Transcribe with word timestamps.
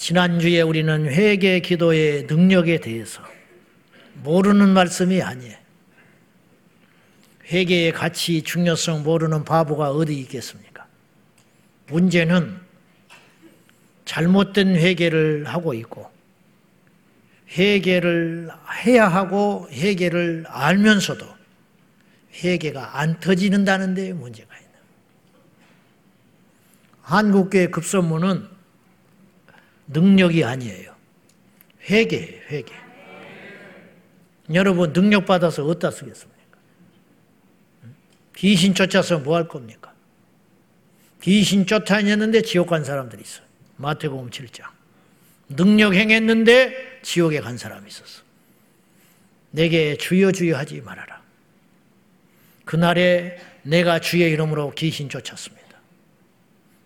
지난주에 0.00 0.62
우리는 0.62 1.04
회개 1.04 1.60
기도의 1.60 2.22
능력에 2.22 2.80
대해서 2.80 3.22
모르는 4.14 4.70
말씀이 4.70 5.20
아니에요. 5.20 5.58
회개의 7.44 7.92
가치, 7.92 8.40
중요성 8.40 9.02
모르는 9.02 9.44
바보가 9.44 9.90
어디 9.90 10.18
있겠습니까? 10.20 10.86
문제는 11.88 12.58
잘못된 14.06 14.74
회개를 14.76 15.44
하고 15.44 15.74
있고 15.74 16.10
회개를 17.50 18.48
해야 18.86 19.06
하고 19.06 19.68
회개를 19.70 20.46
알면서도 20.48 21.26
회개가 22.42 22.98
안 22.98 23.20
터지는다는 23.20 23.92
데 23.92 24.14
문제가 24.14 24.56
있는 24.56 24.70
한국교회 27.02 27.66
급선무는 27.66 28.59
능력이 29.92 30.44
아니에요. 30.44 30.94
회개예요, 31.88 32.40
회개. 32.50 32.72
여러분 34.52 34.92
능력 34.92 35.26
받아서 35.26 35.64
어디다 35.64 35.90
쓰겠습니까? 35.90 36.40
귀신 38.36 38.74
쫓아서 38.74 39.18
뭐 39.18 39.36
할 39.36 39.46
겁니까? 39.48 39.92
귀신 41.22 41.66
쫓아냈는데 41.66 42.42
지옥 42.42 42.68
간 42.68 42.84
사람들이 42.84 43.22
있어요. 43.22 43.46
마태복음 43.76 44.30
7장. 44.30 44.64
능력 45.50 45.94
행했는데 45.94 47.00
지옥에 47.02 47.40
간 47.40 47.58
사람이 47.58 47.88
있었어. 47.88 48.22
내게 49.50 49.96
주여 49.96 50.32
주여 50.32 50.56
하지 50.56 50.80
말아라. 50.80 51.20
그날에 52.64 53.38
내가 53.62 53.98
주의 53.98 54.30
이름으로 54.30 54.72
귀신 54.76 55.08
쫓았습니다. 55.08 55.60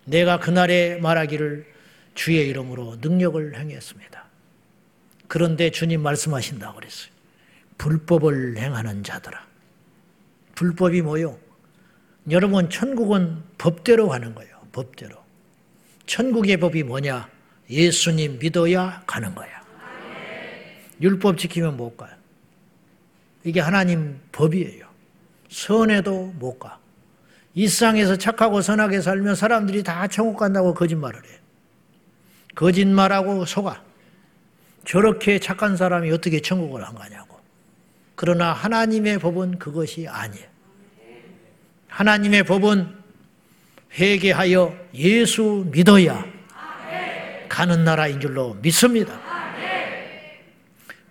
내가 0.07 0.41
그날에 0.41 0.97
말하기를 0.97 1.74
주의 2.15 2.49
이름으로 2.49 2.97
능력을 3.01 3.57
행했습니다. 3.57 4.25
그런데 5.29 5.71
주님 5.71 6.03
말씀하신다고 6.03 6.77
그랬어요. 6.77 7.13
불법을 7.79 8.57
행하는 8.57 9.03
자들아. 9.03 9.47
불법이 10.55 11.03
뭐요? 11.03 11.39
여러분, 12.31 12.71
천국은 12.71 13.43
법대로 13.59 14.09
가는 14.09 14.35
거예요. 14.35 14.57
법대로. 14.73 15.17
천국의 16.07 16.59
법이 16.59 16.85
뭐냐? 16.85 17.29
예수님 17.69 18.39
믿어야 18.39 19.03
가는 19.07 19.35
거야. 19.35 19.63
율법 21.01 21.39
지키면 21.39 21.77
못 21.77 21.97
가요. 21.97 22.15
이게 23.43 23.61
하나님 23.61 24.21
법이에요. 24.33 24.87
선해도 25.49 26.33
못 26.39 26.59
가. 26.59 26.79
이 27.55 27.69
세상에서 27.69 28.17
착하고 28.17 28.63
선하게 28.63 29.01
살면 29.01 29.35
사람들이 29.35 29.83
다 29.83 30.07
천국 30.09 30.39
간다고 30.39 30.75
거짓말을 30.75 31.25
해요. 31.25 31.39
거짓말하고 32.55 33.45
속아. 33.45 33.83
저렇게 34.85 35.39
착한 35.39 35.77
사람이 35.77 36.11
어떻게 36.11 36.41
천국을 36.41 36.85
안 36.85 36.95
가냐고. 36.95 37.41
그러나 38.15 38.53
하나님의 38.53 39.19
법은 39.19 39.59
그것이 39.59 40.07
아니에요. 40.09 40.47
하나님의 41.89 42.45
법은 42.45 42.95
회개하여 43.99 44.77
예수 44.95 45.67
믿어야 45.71 46.25
가는 47.49 47.85
나라인 47.85 48.21
줄로 48.21 48.55
믿습니다. 48.55 49.21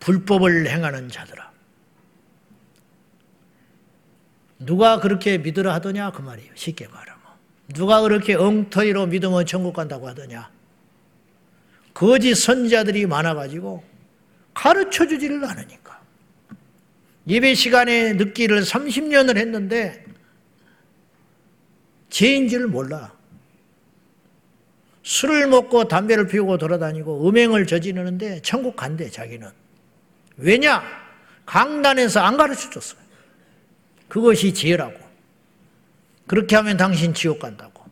불법을 0.01 0.67
행하는 0.67 1.07
자들아. 1.07 1.51
누가 4.59 4.99
그렇게 4.99 5.37
믿으라 5.37 5.73
하더냐 5.75 6.11
그 6.11 6.21
말이에요. 6.21 6.51
쉽게 6.55 6.87
말하면. 6.87 7.23
누가 7.69 8.01
그렇게 8.01 8.35
엉터리로 8.35 9.07
믿으면 9.07 9.45
천국 9.45 9.73
간다고 9.73 10.07
하더냐. 10.09 10.49
거짓 11.93 12.35
선자들이 12.35 13.05
많아가지고 13.05 13.83
가르쳐 14.53 15.07
주지를 15.07 15.43
않으니까. 15.45 16.01
예배 17.27 17.55
시간에 17.55 18.13
늦기를 18.13 18.61
30년을 18.61 19.37
했는데 19.37 20.03
죄인 22.09 22.49
줄 22.49 22.67
몰라. 22.67 23.13
술을 25.03 25.47
먹고 25.47 25.87
담배를 25.87 26.27
피우고 26.27 26.57
돌아다니고 26.57 27.27
음행을 27.27 27.67
저지르는데 27.67 28.41
천국 28.41 28.75
간대 28.75 29.09
자기는. 29.09 29.49
왜냐? 30.37 30.83
강단에서 31.45 32.21
안 32.21 32.37
가르쳐 32.37 32.69
줬어요. 32.69 33.01
그것이 34.07 34.53
죄라고. 34.53 34.97
그렇게 36.27 36.55
하면 36.55 36.77
당신 36.77 37.13
지옥 37.13 37.39
간다고. 37.39 37.83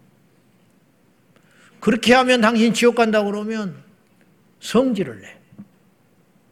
그렇게 1.80 2.14
하면 2.14 2.42
당신 2.42 2.74
지옥 2.74 2.96
간다고 2.96 3.32
그러면 3.32 3.84
성질을 4.62 5.22
내. 5.22 5.38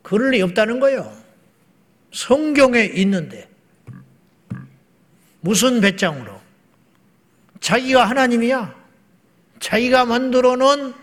그럴 0.02 0.32
리 0.32 0.42
없다는 0.42 0.80
거예요. 0.80 1.16
성경에 2.12 2.84
있는데 2.96 3.48
무슨 5.42 5.80
배짱으로 5.80 6.40
자기가 7.62 8.06
하나님이야. 8.06 8.78
자기가 9.60 10.06
만들어 10.06 10.56
놓은 10.56 10.94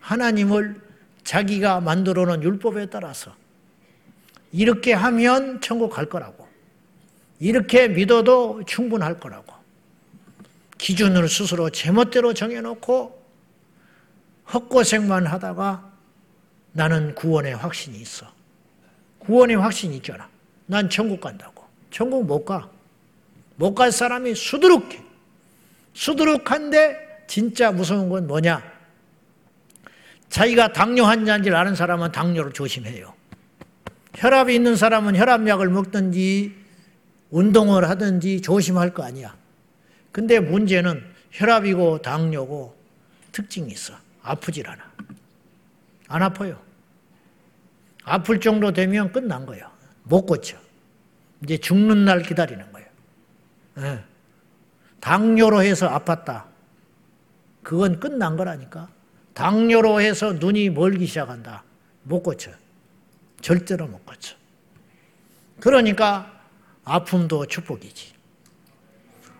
하나님을 0.00 0.80
자기가 1.24 1.80
만들어 1.80 2.24
놓은 2.26 2.42
율법에 2.42 2.86
따라서 2.86 3.34
이렇게 4.52 4.92
하면 4.92 5.60
천국 5.60 5.90
갈 5.90 6.06
거라고. 6.06 6.46
이렇게 7.40 7.88
믿어도 7.88 8.62
충분할 8.66 9.18
거라고. 9.18 9.52
기준을 10.78 11.28
스스로 11.28 11.70
제멋대로 11.70 12.34
정해놓고 12.34 13.24
헛고생만 14.52 15.26
하다가 15.26 15.93
나는 16.74 17.14
구원의 17.14 17.54
확신이 17.56 17.98
있어. 17.98 18.26
구원의 19.20 19.56
확신이 19.56 19.96
있잖아. 19.96 20.28
난 20.66 20.90
천국 20.90 21.20
간다고. 21.20 21.64
천국 21.90 22.26
못 22.26 22.44
가. 22.44 22.68
못 23.56 23.74
갈 23.74 23.92
사람이 23.92 24.34
수두룩해. 24.34 25.00
수두룩한데 25.94 27.24
진짜 27.28 27.70
무서운 27.70 28.08
건 28.08 28.26
뭐냐? 28.26 28.62
자기가 30.28 30.72
당뇨 30.72 31.04
환자인 31.04 31.44
줄 31.44 31.54
아는 31.54 31.76
사람은 31.76 32.10
당뇨를 32.10 32.52
조심해요. 32.52 33.14
혈압이 34.16 34.52
있는 34.54 34.74
사람은 34.74 35.16
혈압약을 35.16 35.68
먹든지 35.70 36.54
운동을 37.30 37.88
하든지 37.88 38.42
조심할 38.42 38.92
거 38.94 39.04
아니야. 39.04 39.36
근데 40.10 40.40
문제는 40.40 41.04
혈압이고 41.30 42.02
당뇨고 42.02 42.76
특징이 43.30 43.70
있어. 43.72 43.94
아프질 44.22 44.68
않아. 44.68 44.82
안 46.08 46.22
아파요. 46.22 46.60
아플 48.04 48.40
정도 48.40 48.72
되면 48.72 49.12
끝난 49.12 49.46
거예요. 49.46 49.70
못 50.04 50.26
고쳐. 50.26 50.56
이제 51.42 51.56
죽는 51.58 52.04
날 52.04 52.22
기다리는 52.22 52.70
거예요. 52.72 52.88
네. 53.76 54.04
당뇨로 55.00 55.62
해서 55.62 55.90
아팠다. 55.90 56.44
그건 57.62 58.00
끝난 58.00 58.36
거라니까. 58.36 58.88
당뇨로 59.34 60.00
해서 60.00 60.32
눈이 60.34 60.70
멀기 60.70 61.06
시작한다. 61.06 61.64
못 62.04 62.22
고쳐. 62.22 62.50
절대로 63.40 63.86
못 63.86 64.04
고쳐. 64.06 64.36
그러니까 65.60 66.30
아픔도 66.84 67.46
축복이지. 67.46 68.14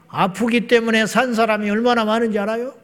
아프기 0.08 0.66
때문에 0.66 1.06
산 1.06 1.34
사람이 1.34 1.68
얼마나 1.70 2.04
많은지 2.04 2.38
알아요? 2.38 2.74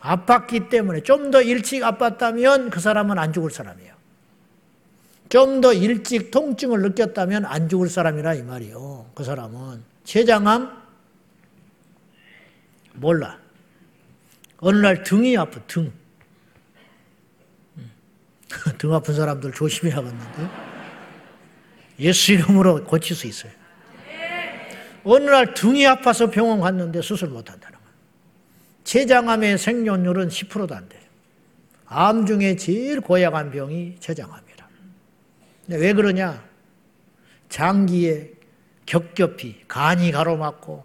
아팠기 0.00 0.68
때문에 0.68 1.00
좀 1.02 1.30
더 1.30 1.42
일찍 1.42 1.82
아팠다면 1.82 2.70
그 2.70 2.80
사람은 2.80 3.18
안 3.18 3.32
죽을 3.32 3.50
사람이에요. 3.50 3.95
좀 5.28 5.60
더 5.60 5.72
일찍 5.72 6.30
통증을 6.30 6.82
느꼈다면 6.82 7.44
안 7.46 7.68
죽을 7.68 7.88
사람이라 7.88 8.34
이 8.34 8.42
말이요. 8.42 9.10
그 9.14 9.24
사람은 9.24 9.82
췌장암 10.04 10.82
몰라. 12.94 13.38
어느 14.58 14.78
날 14.78 15.02
등이 15.02 15.36
아파 15.36 15.60
등. 15.66 15.92
음. 17.76 17.92
등 18.78 18.94
아픈 18.94 19.14
사람들 19.14 19.52
조심해야겠는데. 19.52 20.48
예수 21.98 22.32
이름으로 22.32 22.84
고칠 22.84 23.16
수 23.16 23.26
있어요. 23.26 23.52
어느 25.04 25.30
날 25.30 25.54
등이 25.54 25.86
아파서 25.86 26.30
병원 26.30 26.60
갔는데 26.60 27.00
수술 27.00 27.28
못 27.28 27.50
한다는 27.50 27.78
거예요. 27.78 27.94
췌장암의 28.84 29.58
생존율은 29.58 30.28
10%도 30.28 30.74
안 30.74 30.88
돼요. 30.88 31.02
암 31.86 32.26
중에 32.26 32.56
제일 32.56 33.00
고약한 33.00 33.50
병이. 33.50 33.98
근데 34.00 34.45
왜 35.68 35.92
그러냐? 35.92 36.44
장기에 37.48 38.32
겹겹이 38.86 39.62
간이 39.68 40.12
가로막고 40.12 40.84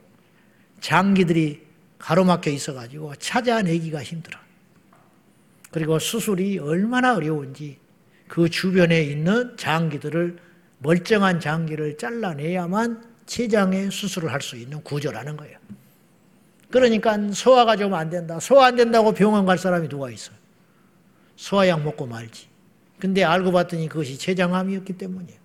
장기들이 0.80 1.66
가로막혀 2.00 2.50
있어가지고 2.50 3.16
찾아내기가 3.16 4.01
힘들어. 4.01 4.39
그리고 5.72 6.00
수술이 6.00 6.60
얼마나 6.60 7.16
어려운지 7.16 7.78
그 8.28 8.50
주변에 8.50 9.01
있는 9.04 9.56
장기들을 9.57 10.38
멀쩡한 10.80 11.39
장기를 11.39 11.98
잘라내야만 11.98 13.12
췌장에 13.28 13.89
수술을 13.92 14.31
할 14.33 14.42
수 14.42 14.56
있는 14.57 14.81
구조라는 14.83 15.38
거예요. 15.38 15.60
그러니까 16.72 17.18
소화가 17.31 17.75
좀 17.75 17.94
안 17.94 18.10
된다. 18.10 18.39
소화 18.39 18.68
안 18.68 18.75
된다고 18.75 19.12
병원 19.12 19.45
갈 19.45 19.57
사람이 19.57 19.88
누가 19.89 20.10
있어요? 20.10 20.36
소화약 21.36 21.83
먹고 21.83 22.07
말지. 22.07 22.48
근데 23.01 23.24
알고 23.24 23.51
봤더니 23.51 23.89
그것이 23.89 24.15
췌장암이었기 24.19 24.94
때문이에요. 24.94 25.39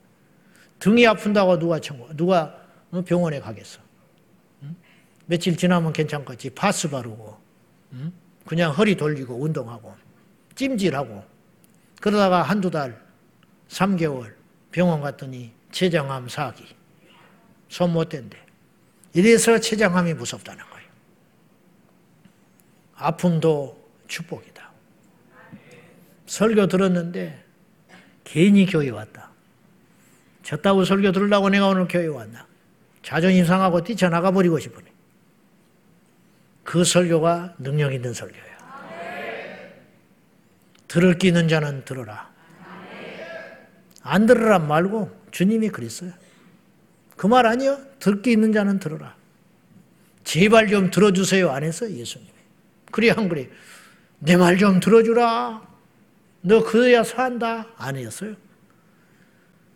등이 0.78 1.06
아픈다고 1.06 1.58
누가 1.58 1.80
청구, 1.80 2.14
누가 2.14 2.54
어, 2.90 3.00
병원에 3.00 3.40
가겠어. 3.40 3.80
며칠 5.24 5.56
지나면 5.56 5.94
괜찮겠지. 5.94 6.50
파스 6.50 6.90
바르고, 6.90 7.34
그냥 8.44 8.72
허리 8.72 8.94
돌리고 8.94 9.40
운동하고, 9.40 9.96
찜질하고, 10.54 11.24
그러다가 12.02 12.42
한두 12.42 12.70
달, 12.70 13.02
3개월 13.70 14.34
병원 14.70 15.00
갔더니 15.00 15.50
췌장암 15.72 16.28
사기. 16.28 16.62
손 17.70 17.90
못 17.90 18.10
댄대. 18.10 18.36
이래서 19.14 19.58
췌장암이 19.58 20.12
무섭다는 20.12 20.62
거예요. 20.62 20.88
아픔도 22.96 23.82
축복이다. 24.08 24.70
설교 26.26 26.66
들었는데 26.66 27.45
괜히 28.26 28.66
교회 28.66 28.90
왔다. 28.90 29.30
졌다고 30.42 30.84
설교 30.84 31.12
들으려고 31.12 31.48
내가 31.48 31.68
오늘 31.68 31.86
교회 31.88 32.06
왔나. 32.08 32.44
자존심 33.02 33.46
상하고 33.46 33.82
뛰쳐나가 33.84 34.32
버리고 34.32 34.58
싶으네. 34.58 34.84
그 36.64 36.82
설교가 36.84 37.54
능력 37.58 37.94
있는 37.94 38.12
설교야. 38.12 38.42
들을 40.88 41.18
끼 41.18 41.28
있는 41.28 41.46
자는 41.48 41.84
들어라. 41.84 42.28
안 44.02 44.26
들으라 44.26 44.58
말고 44.58 45.10
주님이 45.30 45.68
그랬어요. 45.70 46.12
그 47.16 47.28
말 47.28 47.46
아니요? 47.46 47.78
듣기 47.98 48.32
있는 48.32 48.52
자는 48.52 48.78
들어라. 48.78 49.14
제발 50.24 50.66
좀 50.68 50.90
들어주세요. 50.90 51.50
안 51.50 51.62
했어요, 51.62 51.90
예수님이. 51.90 52.30
그래, 52.90 53.10
안 53.10 53.28
그래? 53.28 53.48
내 54.18 54.36
말 54.36 54.58
좀 54.58 54.80
들어주라. 54.80 55.62
너 56.46 56.62
그래야 56.62 57.02
산다. 57.02 57.66
안 57.76 57.96
했어요. 57.96 58.36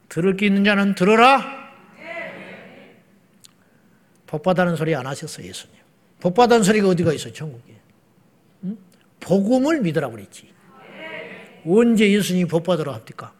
들을 0.08 0.36
게 0.36 0.46
있는 0.46 0.62
자는 0.64 0.94
들어라. 0.94 1.58
복받다는 4.28 4.76
소리 4.76 4.94
안 4.94 5.04
하셨어요, 5.04 5.48
예수님. 5.48 5.76
복받다는 6.20 6.62
소리가 6.62 6.88
어디가 6.88 7.12
있어, 7.14 7.32
천국에. 7.32 7.74
응? 8.64 8.78
복음을 9.18 9.80
믿으라 9.80 10.08
그랬지. 10.10 10.54
언제 11.66 12.08
예수님이 12.08 12.46
복받으라 12.46 12.94
합니까? 12.94 13.32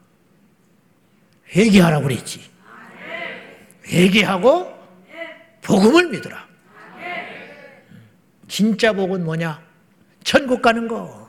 회개하라 1.54 2.00
그랬지. 2.00 2.50
회개하고 3.86 4.74
복음을 5.62 6.08
믿으라. 6.08 6.48
진짜 8.48 8.92
복은 8.92 9.24
뭐냐? 9.24 9.62
천국 10.24 10.60
가는 10.60 10.88
거. 10.88 11.19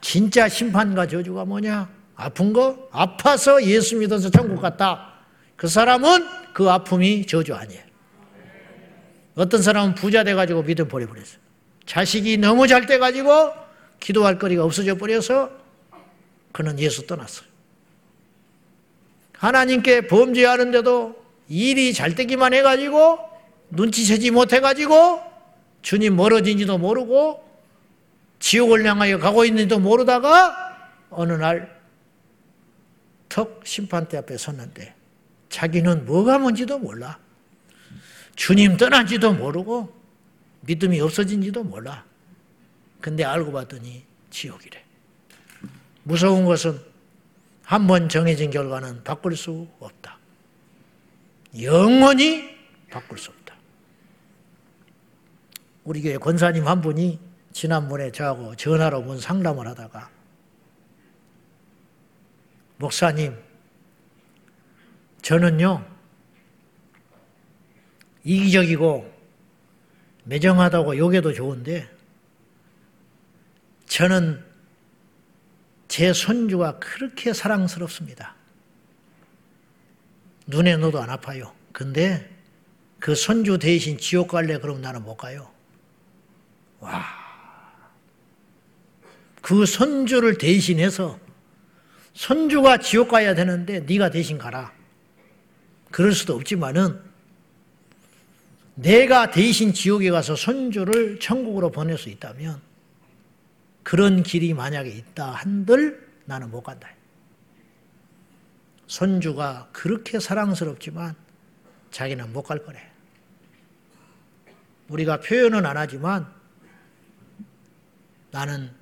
진짜 0.00 0.48
심판과 0.48 1.06
저주가 1.06 1.44
뭐냐? 1.44 1.88
아픈 2.16 2.52
거? 2.52 2.88
아파서 2.92 3.62
예수 3.64 3.96
믿어서 3.96 4.30
천국 4.30 4.60
갔다. 4.60 5.14
그 5.56 5.68
사람은 5.68 6.26
그 6.52 6.70
아픔이 6.70 7.26
저주 7.26 7.54
아니에요. 7.54 7.82
어떤 9.34 9.62
사람은 9.62 9.94
부자 9.94 10.24
돼가지고 10.24 10.62
믿음 10.64 10.88
버려버렸어. 10.88 11.38
자식이 11.86 12.38
너무 12.38 12.66
잘 12.66 12.86
돼가지고 12.86 13.52
기도할 13.98 14.38
거리가 14.38 14.64
없어져 14.64 14.96
버려서 14.96 15.50
그는 16.52 16.78
예수 16.78 17.06
떠났어요. 17.06 17.48
하나님께 19.32 20.06
범죄하는데도 20.06 21.16
일이 21.48 21.94
잘 21.94 22.14
되기만 22.14 22.52
해가지고 22.52 23.18
눈치채지 23.70 24.30
못해가지고 24.30 25.20
주님 25.82 26.16
멀어진지도 26.16 26.78
모르고 26.78 27.49
지옥을 28.40 28.84
향하여 28.84 29.18
가고 29.18 29.44
있는지도 29.44 29.78
모르다가 29.78 30.90
어느 31.10 31.32
날 31.34 31.80
턱 33.30 33.62
심판대 33.64 34.18
앞에 34.18 34.36
섰는데 34.36 34.92
자기는 35.48 36.04
뭐가 36.04 36.38
뭔지도 36.38 36.78
몰라. 36.80 37.18
주님 38.34 38.76
떠난지도 38.76 39.34
모르고 39.34 39.94
믿음이 40.62 41.00
없어진지도 41.00 41.62
몰라. 41.62 42.04
근데 43.00 43.24
알고 43.24 43.52
봤더니 43.52 44.04
지옥이래. 44.30 44.84
무서운 46.02 46.44
것은 46.44 46.80
한 47.62 47.86
번 47.86 48.08
정해진 48.08 48.50
결과는 48.50 49.04
바꿀 49.04 49.36
수 49.36 49.68
없다. 49.78 50.18
영원히 51.62 52.56
바꿀 52.90 53.16
수 53.16 53.30
없다. 53.30 53.54
우리 55.84 56.02
교회 56.02 56.18
권사님 56.18 56.66
한 56.66 56.80
분이 56.80 57.20
지난번에 57.52 58.12
저하고 58.12 58.54
전화로 58.56 59.02
문 59.02 59.18
상담을 59.20 59.66
하다가 59.68 60.10
목사님, 62.80 63.36
저는요, 65.20 65.86
이기적이고 68.24 69.20
매정하다고 70.24 70.96
욕해도 70.96 71.34
좋은데, 71.34 71.86
저는 73.86 74.42
제 75.88 76.14
손주가 76.14 76.78
그렇게 76.78 77.34
사랑스럽습니다. 77.34 78.34
눈에 80.46 80.76
넣어도 80.76 81.02
안 81.02 81.10
아파요. 81.10 81.52
근데 81.72 82.34
그 82.98 83.14
손주 83.14 83.58
대신 83.58 83.98
지옥 83.98 84.28
갈래? 84.28 84.58
그럼 84.58 84.80
나는 84.80 85.02
못 85.02 85.16
가요. 85.16 85.50
와. 86.78 87.19
그 89.50 89.66
손주를 89.66 90.38
대신해서 90.38 91.18
손주가 92.14 92.78
지옥 92.78 93.08
가야 93.08 93.34
되는데 93.34 93.80
네가 93.80 94.10
대신 94.10 94.38
가라. 94.38 94.72
그럴 95.90 96.12
수도 96.12 96.36
없지만은 96.36 97.00
내가 98.76 99.32
대신 99.32 99.72
지옥에 99.72 100.08
가서 100.10 100.36
손주를 100.36 101.18
천국으로 101.18 101.72
보낼 101.72 101.98
수 101.98 102.10
있다면 102.10 102.60
그런 103.82 104.22
길이 104.22 104.54
만약에 104.54 104.88
있다 104.88 105.32
한들 105.32 106.08
나는 106.26 106.52
못 106.52 106.62
간다. 106.62 106.88
손주가 108.86 109.68
그렇게 109.72 110.20
사랑스럽지만 110.20 111.16
자기는 111.90 112.32
못갈 112.32 112.64
거래. 112.64 112.88
우리가 114.86 115.18
표현은 115.18 115.66
안 115.66 115.76
하지만 115.76 116.32
나는 118.30 118.78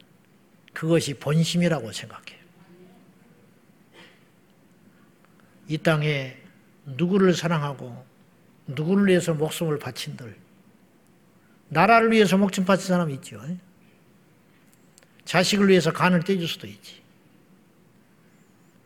그것이 0.79 1.15
본심이라고 1.15 1.91
생각해. 1.91 2.39
이 5.67 5.77
땅에 5.77 6.37
누구를 6.85 7.35
사랑하고 7.35 8.07
누구를 8.69 9.09
위해서 9.09 9.35
목숨을 9.35 9.81
바친들 9.81 10.37
나라를 11.71 12.13
위해서 12.13 12.39
목숨 12.39 12.65
바친 12.65 12.87
사람 12.87 13.11
있죠. 13.11 13.43
자식을 15.25 15.69
위해서 15.69 15.93
간을 15.93 16.23
떼줄 16.23 16.47
수도 16.47 16.69
있지. 16.69 17.03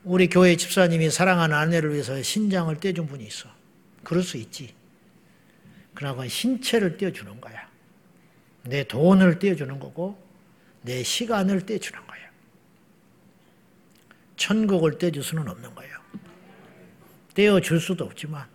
우리 0.03 0.31
교회 0.31 0.57
집사님이 0.57 1.11
사랑하는 1.11 1.55
아내를 1.55 1.93
위해서 1.93 2.23
신장을 2.23 2.75
떼준 2.81 3.07
분이 3.07 3.23
있어. 3.27 3.51
그럴 4.03 4.23
수 4.23 4.39
있지. 4.39 4.75
그러나 5.93 6.27
신체를 6.27 6.97
떼어주는 6.97 7.39
거야. 7.39 7.71
내 8.63 8.83
돈을 8.83 9.39
떼어주는 9.39 9.79
거고, 9.79 10.22
내 10.83 11.03
시간을 11.03 11.67
떼주는 11.67 12.07
거야. 12.07 12.21
천국을 14.37 14.99
떼줄 14.99 15.23
수는 15.23 15.49
없는 15.49 15.75
거예요. 15.75 15.97
떼어줄 17.35 17.81
수도 17.81 18.05
없지만, 18.05 18.47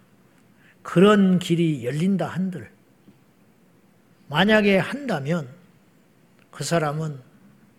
그런 0.83 1.39
길이 1.39 1.85
열린다 1.85 2.27
한들, 2.27 2.71
만약에 4.27 4.77
한다면 4.77 5.49
그 6.51 6.63
사람은 6.63 7.19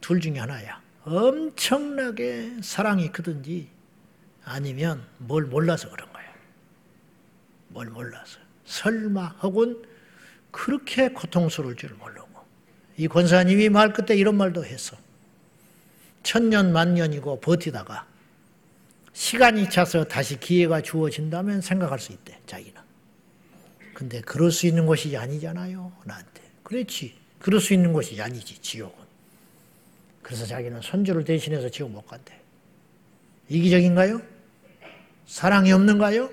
둘 0.01 0.21
중에 0.21 0.39
하나야. 0.39 0.81
엄청나게 1.05 2.59
사랑이 2.63 3.11
크든지 3.13 3.69
아니면 4.45 5.07
뭘 5.19 5.45
몰라서 5.45 5.91
그런 5.91 6.11
거야. 6.13 6.25
뭘 7.69 7.89
몰라서. 7.89 8.39
설마 8.65 9.27
혹은 9.43 9.83
그렇게 10.51 11.09
고통스러울 11.09 11.77
줄 11.77 11.95
모르고. 11.95 12.28
이 12.99 13.07
권사님이 13.07 13.69
말 13.69 13.93
끝에 13.93 14.19
이런 14.19 14.37
말도 14.37 14.65
했어. 14.65 14.97
천년 16.25 16.73
만년이고 16.73 17.41
버티다가 17.41 18.07
시간이 19.13 19.71
차서 19.71 20.05
다시 20.05 20.39
기회가 20.39 20.83
주어진다면 20.83 21.61
생각할 21.61 21.99
수 22.01 22.13
있대, 22.13 22.39
자기는. 22.47 22.81
근데 23.95 24.21
그럴 24.21 24.51
수 24.51 24.67
있는 24.67 24.85
것이 24.85 25.17
아니잖아요, 25.17 25.93
나한테. 26.05 26.43
그렇지. 26.63 27.17
그럴 27.39 27.61
수 27.61 27.73
있는 27.73 27.93
것이 27.93 28.21
아니지, 28.21 28.61
지옥은. 28.61 28.97
그래서 30.23 30.45
자기는 30.45 30.81
손주를 30.83 31.25
대신해서 31.25 31.69
지옥 31.69 31.91
못 31.93 32.07
간대. 32.07 32.39
이기적인가요? 33.49 34.21
사랑이 35.27 35.73
없는가요? 35.73 36.31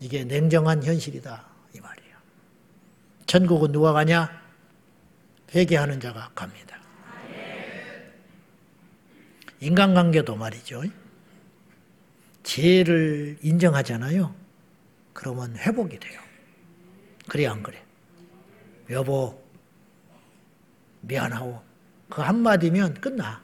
이게 0.00 0.24
냉정한 0.24 0.84
현실이다. 0.84 1.44
이 1.74 1.80
말이에요. 1.80 2.16
천국은 3.26 3.72
누가 3.72 3.92
가냐? 3.92 4.47
회개하는 5.54 6.00
자가 6.00 6.30
갑니다. 6.34 6.78
인간관계도 9.60 10.36
말이죠. 10.36 10.82
죄를 12.42 13.38
인정하잖아요. 13.42 14.34
그러면 15.12 15.56
회복이 15.56 15.98
돼요. 15.98 16.20
그래 17.28 17.46
안 17.46 17.62
그래? 17.62 17.82
여보 18.90 19.42
미안하고 21.00 21.62
그 22.08 22.22
한마디면 22.22 22.94
끝나. 23.00 23.42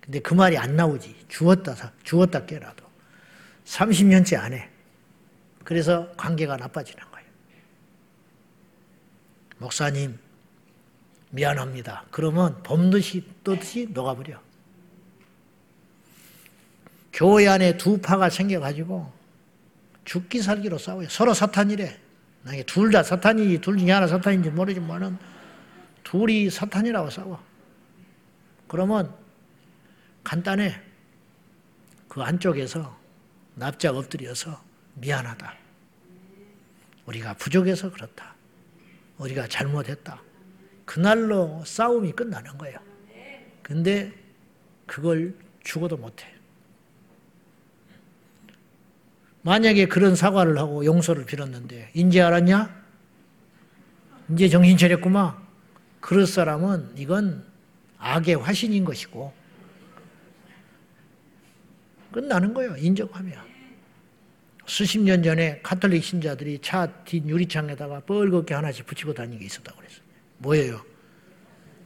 근데 0.00 0.20
그 0.20 0.34
말이 0.34 0.56
안 0.56 0.76
나오지. 0.76 1.26
주었다 1.28 1.74
주었다 2.04 2.44
깨라도 2.46 2.84
30년째 3.64 4.36
안 4.36 4.52
해. 4.52 4.70
그래서 5.64 6.12
관계가 6.16 6.56
나빠지는 6.56 7.02
거예요. 7.10 7.26
목사님 9.58 10.18
미안합니다. 11.30 12.04
그러면 12.10 12.62
범듯이 12.62 13.24
떠듯이 13.44 13.88
녹아버려. 13.90 14.40
교회 17.12 17.48
안에 17.48 17.76
두 17.76 17.98
파가 17.98 18.28
생겨가지고 18.30 19.12
죽기 20.04 20.40
살기로 20.40 20.78
싸워요. 20.78 21.08
서로 21.08 21.34
사탄이래. 21.34 21.98
둘다 22.66 23.02
사탄이 23.02 23.58
둘 23.60 23.76
중에 23.76 23.90
하나 23.90 24.06
사탄인지 24.06 24.50
모르지만은 24.50 25.18
둘이 26.04 26.48
사탄이라고 26.48 27.10
싸워. 27.10 27.42
그러면 28.68 29.12
간단해. 30.22 30.80
그 32.08 32.22
안쪽에서 32.22 32.96
납작 33.54 33.96
엎드려서 33.96 34.62
미안하다. 34.94 35.54
우리가 37.06 37.34
부족해서 37.34 37.90
그렇다. 37.90 38.34
우리가 39.18 39.48
잘못했다. 39.48 40.20
그날로 40.86 41.62
싸움이 41.66 42.12
끝나는 42.12 42.56
거예요. 42.56 42.78
근데 43.62 44.12
그걸 44.86 45.34
죽어도 45.62 45.98
못해. 45.98 46.32
만약에 49.42 49.86
그런 49.86 50.16
사과를 50.16 50.56
하고 50.58 50.84
용서를 50.84 51.26
빌었는데 51.26 51.90
이제 51.94 52.22
알았냐? 52.22 52.84
이제 54.32 54.48
정신 54.48 54.76
차렸구만. 54.76 55.36
그럴 56.00 56.26
사람은 56.26 56.96
이건 56.96 57.44
악의 57.98 58.36
화신인 58.36 58.84
것이고 58.84 59.32
끝나는 62.12 62.54
거예요. 62.54 62.76
인정하면. 62.76 63.44
수십 64.66 64.98
년 65.00 65.22
전에 65.22 65.60
카톨릭 65.62 66.02
신자들이 66.02 66.60
차 66.60 67.04
뒷 67.04 67.24
유리창에다가 67.26 68.00
뻘겋게 68.00 68.52
하나씩 68.52 68.86
붙이고 68.86 69.14
다니는 69.14 69.38
게 69.38 69.44
있었다고 69.46 69.78
그랬어요. 69.78 70.05
뭐예요? 70.38 70.84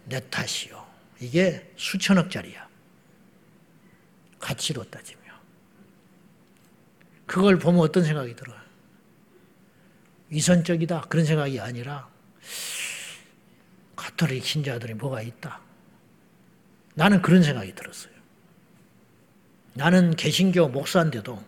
내 0.07 0.21
탓이요. 0.29 0.87
이게 1.21 1.71
수천억짜리야. 1.77 2.69
가치로 4.39 4.85
따지면. 4.85 5.21
그걸 7.27 7.59
보면 7.59 7.81
어떤 7.81 8.05
생각이 8.05 8.35
들어요? 8.35 8.59
위선적이다. 10.31 11.03
그런 11.03 11.25
생각이 11.25 11.61
아니라, 11.61 12.09
가톨릭 13.95 14.45
신자들이 14.45 14.95
뭐가 14.95 15.23
있다. 15.23 15.61
나는 16.95 17.21
그런 17.23 17.43
생각이 17.43 17.75
들었어요. 17.75 18.13
나는 19.75 20.17
개신교 20.17 20.69
목사인데도, 20.69 21.45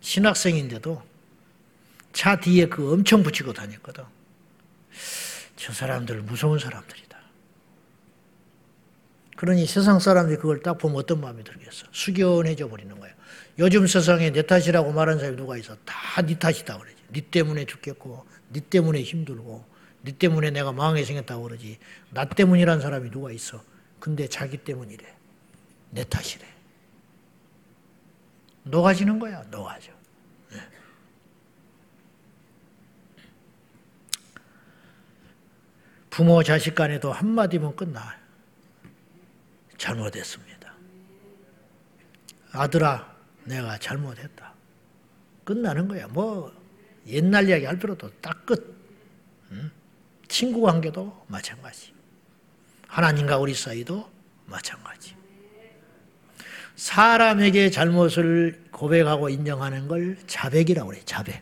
신학생인데도, 0.00 1.02
차 2.12 2.38
뒤에 2.40 2.66
그 2.66 2.92
엄청 2.92 3.22
붙이고 3.22 3.52
다녔거든. 3.52 4.04
저 5.58 5.72
사람들 5.72 6.22
무서운 6.22 6.58
사람들이다. 6.58 7.18
그러니 9.36 9.66
세상 9.66 9.98
사람들이 9.98 10.36
그걸 10.38 10.62
딱 10.62 10.78
보면 10.78 10.96
어떤 10.98 11.20
마음이 11.20 11.42
들겠어? 11.44 11.86
숙연해져 11.92 12.68
버리는 12.68 12.98
거예요. 12.98 13.14
요즘 13.58 13.86
세상에 13.86 14.30
내 14.30 14.42
탓이라고 14.42 14.92
말하는 14.92 15.18
사람이 15.18 15.36
누가 15.36 15.56
있어? 15.56 15.76
다 15.84 16.22
네 16.22 16.38
탓이다 16.38 16.78
그러지. 16.78 16.96
네 17.12 17.20
때문에 17.30 17.64
죽겠고, 17.64 18.24
네 18.50 18.60
때문에 18.60 19.02
힘들고, 19.02 19.64
네 20.02 20.12
때문에 20.12 20.50
내가 20.50 20.72
망하게 20.72 21.04
생겼다고 21.04 21.42
그러지. 21.44 21.78
나 22.10 22.24
때문이란 22.24 22.80
사람이 22.80 23.10
누가 23.10 23.32
있어? 23.32 23.62
근데 23.98 24.28
자기 24.28 24.58
때문이래. 24.58 25.04
내 25.90 26.04
탓이래. 26.04 26.44
녹아지는 28.64 29.18
거야, 29.18 29.42
녹아져. 29.50 29.92
부모 36.18 36.42
자식 36.42 36.74
간에도 36.74 37.12
한마디면 37.12 37.76
끝나. 37.76 38.18
잘못했습니다. 39.76 40.74
아들아, 42.50 43.16
내가 43.44 43.78
잘못했다. 43.78 44.52
끝나는 45.44 45.86
거야. 45.86 46.08
뭐 46.08 46.52
옛날 47.06 47.48
이야기 47.48 47.66
할 47.66 47.78
필요도 47.78 48.10
딱 48.20 48.44
끝. 48.44 48.76
응? 49.52 49.70
친구 50.26 50.62
관계도 50.62 51.26
마찬가지. 51.28 51.94
하나님과 52.88 53.38
우리 53.38 53.54
사이도 53.54 54.10
마찬가지. 54.46 55.14
사람에게 56.74 57.70
잘못을 57.70 58.64
고백하고 58.72 59.28
인정하는 59.28 59.86
걸 59.86 60.18
자백이라고 60.26 60.90
그래. 60.90 61.00
자백. 61.04 61.40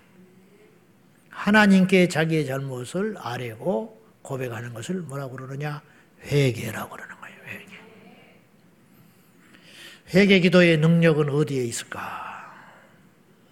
하나님께 1.31 2.09
자기의 2.09 2.45
잘못을 2.45 3.15
아뢰고 3.17 3.96
고백하는 4.27 4.75
것을 4.75 4.97
뭐라고 5.03 5.37
그러느냐? 5.37 5.81
회개라고 6.25 6.91
그러는 6.91 7.15
거예요. 7.21 7.37
회개. 7.47 7.77
회개 10.15 10.41
기도의 10.41 10.79
능력은 10.79 11.31
어디에 11.31 11.65
있을까? 11.65 12.35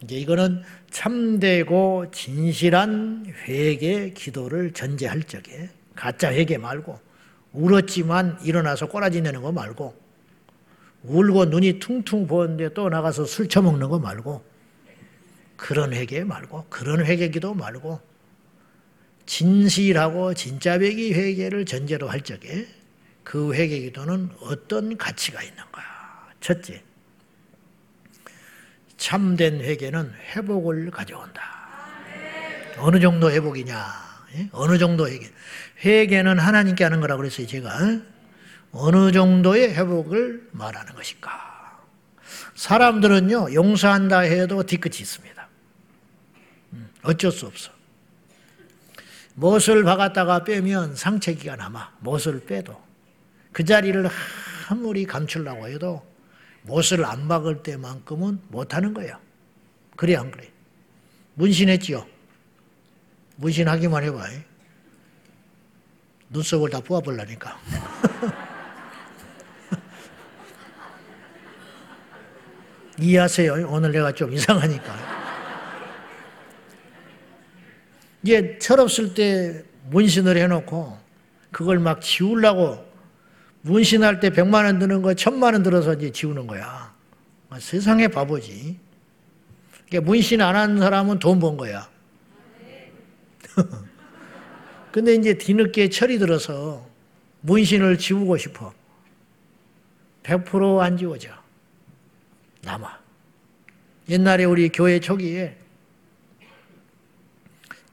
이제 0.03 0.17
이거는 0.17 0.63
참되고 0.91 2.11
진실한 2.11 3.25
회개 3.45 4.11
기도를 4.11 4.73
전제할 4.73 5.23
적에 5.23 5.71
가짜 5.95 6.33
회개 6.33 6.59
말고 6.59 7.01
울었지만 7.53 8.39
일어나서 8.43 8.89
꼬라지 8.89 9.23
내는 9.23 9.43
거 9.43 9.53
말고 9.53 9.95
울고 11.05 11.47
눈이 11.47 11.79
퉁퉁 11.79 12.27
부었는데 12.27 12.75
또 12.75 12.89
나가서 12.89 13.25
술 13.25 13.49
처먹는 13.49 13.89
거 13.89 13.99
말고 13.99 14.45
그런 15.57 15.93
회개 15.93 16.25
말고 16.25 16.67
그런 16.69 17.05
회개 17.05 17.29
기도 17.29 17.55
말고 17.55 18.01
진실하고 19.27 20.35
진짜배기 20.35 21.15
회개를 21.15 21.65
전제로 21.65 22.09
할 22.09 22.21
적에 22.21 22.67
그 23.23 23.55
회개 23.55 23.81
기도는 23.81 24.31
어떤 24.41 24.97
가치가 24.97 25.43
있는가? 25.43 25.83
첫째, 26.41 26.83
참된 28.97 29.61
회개는 29.61 30.13
회복을 30.35 30.91
가져온다. 30.91 31.43
어느 32.79 33.01
정도 33.01 33.31
회복이냐? 33.31 33.77
예? 34.37 34.49
어느 34.53 34.79
정도 34.79 35.09
회개? 35.09 35.27
회개는 35.85 36.39
하나님께 36.39 36.85
하는 36.85 37.01
거라고 37.01 37.23
그랬어요, 37.23 37.47
제가. 37.47 38.01
어느 38.73 39.13
정도의 39.13 39.75
회복을 39.75 40.49
말하는 40.53 40.95
것인가? 40.95 41.83
사람들은요, 42.55 43.55
용서한다 43.55 44.21
해도 44.21 44.63
뒤끝이 44.65 44.99
있습니다. 45.01 45.49
음, 46.73 46.91
어쩔 47.03 47.31
수 47.31 47.47
없어. 47.47 47.71
못을 49.35 49.83
박았다가 49.85 50.45
빼면 50.45 50.95
상처기가 50.97 51.57
남아. 51.57 51.95
못을 52.01 52.45
빼도. 52.45 52.81
그 53.53 53.65
자리를 53.65 54.09
아무리 54.69 55.05
감추려고 55.05 55.69
해도 55.69 56.05
못을 56.63 57.05
안 57.05 57.29
박을 57.29 57.63
때만큼은 57.63 58.41
못하는 58.49 58.95
거예요. 58.95 59.19
그래, 59.97 60.17
안 60.17 60.31
그래? 60.31 60.51
문신했지요? 61.35 62.07
문신하기만 63.37 64.05
해봐. 64.05 64.25
눈썹을 66.31 66.71
다 66.71 66.81
뽑아보려니까. 66.81 67.61
이해하세요? 72.99 73.69
오늘 73.69 73.91
내가 73.93 74.13
좀 74.13 74.33
이상하니까. 74.33 75.24
이제 78.25 78.59
철없을 78.59 79.13
때 79.13 79.63
문신을 79.91 80.39
해놓고 80.39 80.99
그걸 81.53 81.79
막 81.79 82.01
지우려고 82.01 82.83
문신할 83.61 84.19
때 84.21 84.31
100만 84.31 84.65
원 84.65 84.79
드는 84.79 85.03
거 85.03 85.11
1000만 85.11 85.53
원 85.53 85.63
들어서 85.63 85.93
이제 85.93 86.11
지우는 86.11 86.47
거야. 86.47 86.93
아, 87.51 87.61
세상에 87.61 88.09
바보지. 88.09 88.79
그러니까 89.89 90.11
문신 90.11 90.41
안 90.41 90.57
하는 90.57 90.79
사람은 90.79 91.19
돈 91.19 91.39
번 91.39 91.57
거야. 91.59 91.89
근데 94.91 95.15
이제 95.15 95.35
뒤늦게 95.37 95.91
철이 95.91 96.19
들어서 96.19 96.87
문신을 97.43 97.99
지우고 97.99 98.39
싶어. 98.39 98.73
100%안 100.23 100.97
지워져. 100.97 101.29
남아. 102.63 102.99
옛날에 104.09 104.45
우리 104.45 104.71
교회 104.71 104.99
초기에 104.99 105.57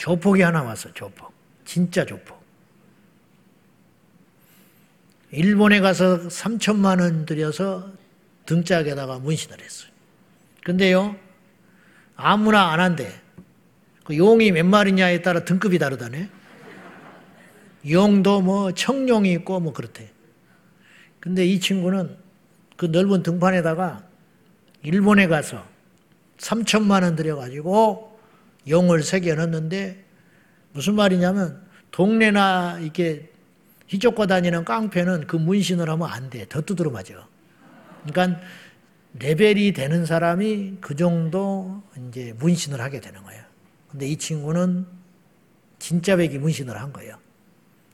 조폭이 0.01 0.41
하나 0.41 0.63
왔어, 0.63 0.91
조폭. 0.93 1.31
진짜 1.63 2.03
조폭. 2.03 2.41
일본에 5.29 5.79
가서 5.79 6.27
3천만 6.27 6.99
원 6.99 7.27
들여서 7.27 7.91
등짝에다가 8.47 9.19
문신을 9.19 9.61
했어요. 9.61 9.91
근데요, 10.63 11.15
아무나 12.15 12.71
안 12.71 12.79
한대. 12.79 13.13
그 14.03 14.17
용이 14.17 14.51
몇 14.51 14.65
마리냐에 14.65 15.21
따라 15.21 15.45
등급이 15.45 15.77
다르다네. 15.77 16.29
용도 17.91 18.41
뭐 18.41 18.71
청룡이 18.71 19.31
있고 19.33 19.59
뭐 19.59 19.71
그렇대. 19.71 20.09
근데 21.19 21.45
이 21.45 21.59
친구는 21.59 22.17
그 22.75 22.87
넓은 22.87 23.21
등판에다가 23.21 24.03
일본에 24.81 25.27
가서 25.27 25.63
3천만 26.39 27.03
원 27.03 27.15
들여가지고 27.15 28.10
용을 28.67 29.03
새겨 29.03 29.35
넣었는데 29.35 30.03
무슨 30.73 30.95
말이냐면 30.95 31.61
동네나 31.91 32.79
이렇게 32.79 33.29
휘젓고 33.89 34.27
다니는 34.27 34.63
깡패는 34.63 35.27
그 35.27 35.35
문신을 35.35 35.89
하면 35.89 36.09
안 36.09 36.29
돼. 36.29 36.45
더 36.47 36.61
두드려 36.61 36.89
맞아. 36.89 37.27
그러니까 38.05 38.41
레벨이 39.19 39.73
되는 39.73 40.05
사람이 40.05 40.77
그 40.79 40.95
정도 40.95 41.83
이제 42.09 42.33
문신을 42.37 42.79
하게 42.79 43.01
되는 43.01 43.21
거예요. 43.21 43.43
근데 43.89 44.07
이 44.07 44.15
친구는 44.15 44.85
진짜 45.79 46.15
백이 46.15 46.37
문신을 46.37 46.79
한 46.79 46.93
거예요. 46.93 47.17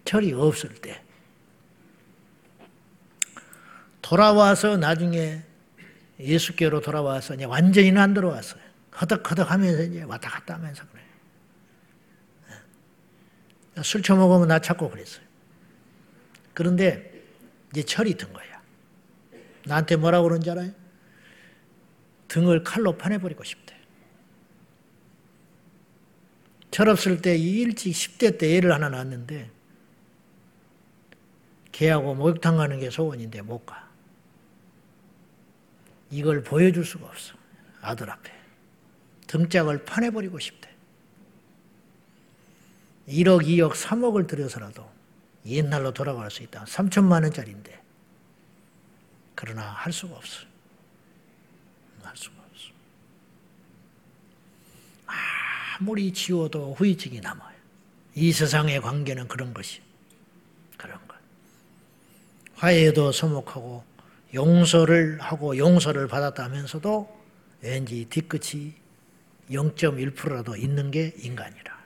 철이 0.06 0.34
없을 0.34 0.70
때. 0.76 1.02
돌아와서 4.02 4.78
나중에 4.78 5.42
예수께로 6.20 6.82
돌아와서 6.82 7.34
이제 7.34 7.46
완전히는 7.46 8.00
안 8.00 8.14
들어왔어요. 8.14 8.67
허덕허덕 9.00 9.52
하면서 9.52 9.84
이제 9.84 10.04
왔다 10.04 10.30
갔다 10.30 10.56
하면서 10.56 10.84
그래. 10.92 11.04
술 13.84 14.02
처먹으면 14.02 14.48
나 14.48 14.60
찾고 14.60 14.90
그랬어요. 14.90 15.26
그런데 16.54 17.24
이제 17.72 17.84
철이 17.84 18.16
든 18.16 18.34
거야. 18.34 18.62
나한테 19.66 19.98
뭐라고 19.98 20.28
그런지 20.28 20.50
알아요? 20.50 20.72
등을 22.28 22.64
칼로 22.64 22.98
파내버리고 22.98 23.44
싶대. 23.44 23.78
철없을 26.72 27.22
때 27.22 27.38
일찍 27.38 27.92
10대 27.92 28.38
때 28.38 28.58
애를 28.58 28.74
하나 28.74 28.90
낳았는데 28.90 29.52
걔하고 31.72 32.16
목욕탕 32.16 32.58
가는 32.58 32.80
게 32.80 32.90
소원인데 32.90 33.42
못 33.44 33.66
가. 33.66 33.88
이걸 36.10 36.44
보여줄 36.44 36.84
수가 36.86 37.06
없어. 37.06 37.36
아들 37.82 38.10
앞에. 38.10 38.37
등짝을 39.28 39.86
파내버리고 39.86 40.40
싶대. 40.40 40.70
1억, 43.08 43.46
2억, 43.46 43.74
3억을 43.74 44.28
들여서라도 44.28 44.90
옛날로 45.46 45.94
돌아갈 45.94 46.30
수 46.30 46.44
있다. 46.44 46.66
3천만 46.66 47.24
원짜리인데. 47.24 47.82
그러나 49.36 49.62
할 49.62 49.94
수가 49.94 50.16
없어. 50.16 50.46
할 52.04 52.18
수가 52.18 52.36
없어. 52.50 52.70
아무리 55.80 56.12
지워도 56.12 56.74
후유증이 56.74 57.22
남아요. 57.22 57.56
이 58.16 58.32
세상의 58.32 58.82
관계는 58.82 59.28
그런 59.28 59.54
것이. 59.54 59.82
그런 60.76 61.00
것. 61.08 61.16
화해도 62.56 63.12
서먹하고 63.12 63.84
용서를 64.34 65.20
하고 65.22 65.58
용서를 65.58 66.08
받았다면서도 66.08 67.18
왠지 67.62 68.06
뒤끝이 68.10 68.74
0.1%라도 69.52 70.56
있는 70.56 70.92
게 70.92 71.14
인간이라. 71.18 71.78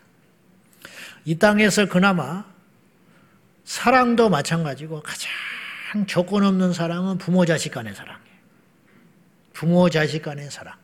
이 1.25 1.37
땅에서 1.37 1.87
그나마 1.87 2.45
사랑도 3.63 4.29
마찬가지고 4.29 5.01
가장 5.01 5.31
조건 6.07 6.43
없는 6.43 6.73
사랑은 6.73 7.17
부모 7.17 7.45
자식 7.45 7.71
간의 7.71 7.93
사랑이에요. 7.93 8.31
부모 9.53 9.89
자식 9.89 10.21
간의 10.23 10.49
사랑. 10.49 10.75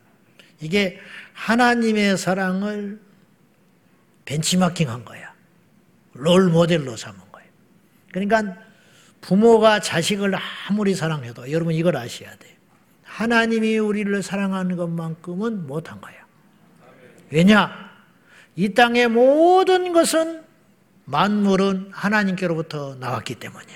이게 0.60 1.00
하나님의 1.34 2.16
사랑을 2.16 3.00
벤치마킹 4.24 4.90
한 4.90 5.04
거야. 5.04 5.32
롤 6.12 6.48
모델로 6.48 6.96
삼은 6.96 7.18
거예요. 7.32 7.48
그러니까 8.12 8.56
부모가 9.20 9.80
자식을 9.80 10.32
아무리 10.68 10.94
사랑해도 10.94 11.50
여러분 11.50 11.74
이걸 11.74 11.96
아셔야 11.96 12.34
돼요. 12.36 12.56
하나님이 13.02 13.78
우리를 13.78 14.22
사랑하는 14.22 14.76
것만큼은 14.76 15.66
못한 15.66 16.00
거야. 16.00 16.27
왜냐? 17.30 17.88
이 18.56 18.74
땅의 18.74 19.08
모든 19.08 19.92
것은 19.92 20.42
만물은 21.04 21.90
하나님께로부터 21.92 22.96
나왔기 22.96 23.36
때문에. 23.36 23.66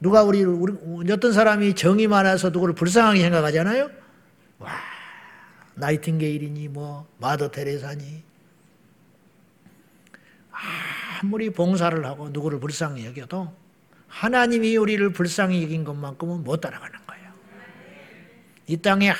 누가 0.00 0.22
우리, 0.22 0.44
우리 0.44 1.12
어떤 1.12 1.32
사람이 1.32 1.74
정이 1.74 2.06
많아서 2.06 2.50
누구를 2.50 2.74
불쌍하게 2.74 3.20
생각하잖아요. 3.20 3.90
와, 4.58 4.72
나이팅게일이니 5.74 6.68
뭐 6.68 7.06
마더 7.18 7.50
테레사니 7.50 8.22
아무리 11.20 11.50
봉사를 11.50 12.04
하고 12.04 12.28
누구를 12.28 12.60
불쌍히 12.60 13.06
여겨도 13.06 13.52
하나님이 14.08 14.76
우리를 14.76 15.12
불쌍히 15.12 15.62
여긴 15.62 15.84
것만큼은 15.84 16.44
못 16.44 16.60
따라가는 16.60 16.98
거예요. 17.06 17.32
이 18.66 18.76
땅에 18.76 19.12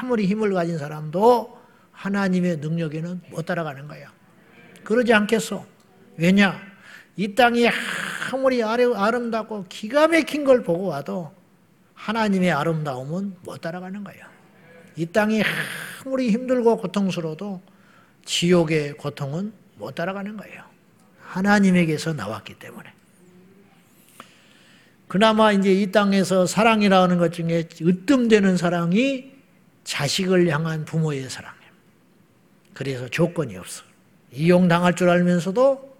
아무리 0.00 0.26
힘을 0.26 0.52
가진 0.52 0.78
사람도 0.78 1.61
하나님의 2.02 2.56
능력에는 2.56 3.20
못 3.30 3.46
따라가는 3.46 3.86
거예요. 3.86 4.08
그러지 4.82 5.14
않겠소? 5.14 5.64
왜냐? 6.16 6.60
이 7.16 7.34
땅이 7.34 7.68
아무리 8.32 8.62
아름답고 8.62 9.66
기가 9.68 10.08
막힌 10.08 10.44
걸 10.44 10.64
보고 10.64 10.86
와도 10.86 11.32
하나님의 11.94 12.50
아름다움은 12.50 13.36
못 13.42 13.60
따라가는 13.60 14.02
거예요. 14.02 14.26
이 14.96 15.06
땅이 15.06 15.42
아무리 16.04 16.30
힘들고 16.30 16.78
고통스러워도 16.78 17.62
지옥의 18.24 18.94
고통은 18.94 19.52
못 19.76 19.94
따라가는 19.94 20.36
거예요. 20.36 20.64
하나님에게서 21.20 22.14
나왔기 22.14 22.54
때문에. 22.58 22.92
그나마 25.06 25.52
이제 25.52 25.72
이 25.72 25.92
땅에서 25.92 26.46
사랑이라는 26.46 27.18
것 27.18 27.32
중에 27.32 27.68
으뜸되는 27.80 28.56
사랑이 28.56 29.30
자식을 29.84 30.48
향한 30.48 30.84
부모의 30.84 31.30
사랑이에요. 31.30 31.61
그래서 32.74 33.08
조건이 33.08 33.56
없어. 33.56 33.84
이용당할 34.32 34.94
줄 34.96 35.10
알면서도 35.10 35.98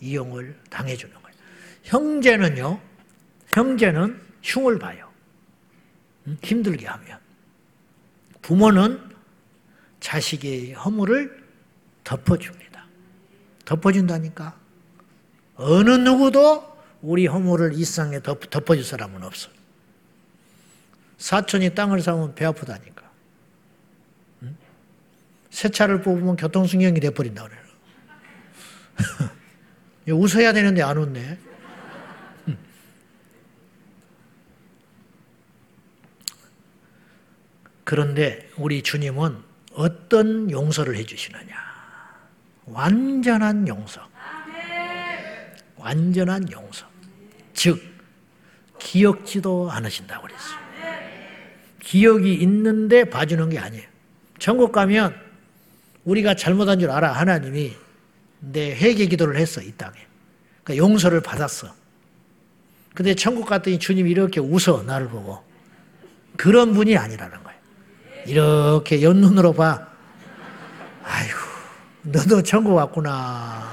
이용을 0.00 0.58
당해주는 0.70 1.14
거예요. 1.14 1.36
형제는요, 1.84 2.80
형제는 3.54 4.20
흉을 4.42 4.78
봐요. 4.78 5.10
힘들게 6.42 6.86
하면. 6.86 7.18
부모는 8.42 9.10
자식의 10.00 10.72
허물을 10.72 11.44
덮어줍니다. 12.04 12.86
덮어준다니까. 13.64 14.58
어느 15.56 15.90
누구도 15.90 16.70
우리 17.02 17.26
허물을 17.26 17.74
이상에 17.74 18.20
덮어줄 18.22 18.84
사람은 18.84 19.22
없어. 19.22 19.50
사촌이 21.18 21.74
땅을 21.74 22.00
사면 22.00 22.34
배 22.34 22.46
아프다니까. 22.46 22.99
응? 25.50 25.56
새 25.60 25.68
차를 25.68 26.00
뽑으면 26.00 26.36
교통승경이 26.36 27.00
돼버린다 27.00 27.44
그래요. 27.44 27.60
웃어야 30.08 30.52
되는데 30.52 30.82
안 30.82 30.96
웃네. 30.96 31.38
그런데 37.84 38.48
우리 38.56 38.82
주님은 38.84 39.38
어떤 39.72 40.48
용서를 40.48 40.96
해주시느냐? 40.96 41.56
완전한 42.66 43.66
용서. 43.66 44.08
완전한 45.74 46.52
용서. 46.52 46.86
즉, 47.52 47.82
기억지도 48.78 49.72
않으신다고 49.72 50.28
그랬어요. 50.28 50.60
기억이 51.80 52.34
있는데 52.34 53.04
봐주는 53.04 53.48
게 53.50 53.58
아니에요. 53.58 53.88
천국 54.38 54.70
가면 54.70 55.29
우리가 56.04 56.34
잘못한 56.34 56.78
줄 56.78 56.90
알아, 56.90 57.12
하나님이. 57.12 57.74
내 58.40 58.74
회개 58.74 59.06
기도를 59.06 59.36
했어, 59.36 59.60
이 59.60 59.72
땅에. 59.72 59.92
그러니까 60.64 60.82
용서를 60.84 61.20
받았어. 61.20 61.68
근데 62.94 63.14
천국 63.14 63.46
갔더니 63.46 63.78
주님이 63.78 64.10
이렇게 64.10 64.40
웃어, 64.40 64.82
나를 64.84 65.08
보고. 65.08 65.42
그런 66.36 66.72
분이 66.72 66.96
아니라는 66.96 67.38
거예요. 67.42 67.58
이렇게 68.26 69.02
연눈으로 69.02 69.52
봐. 69.52 69.86
아이고, 71.04 71.36
너도 72.02 72.42
천국 72.42 72.74
왔구나. 72.74 73.68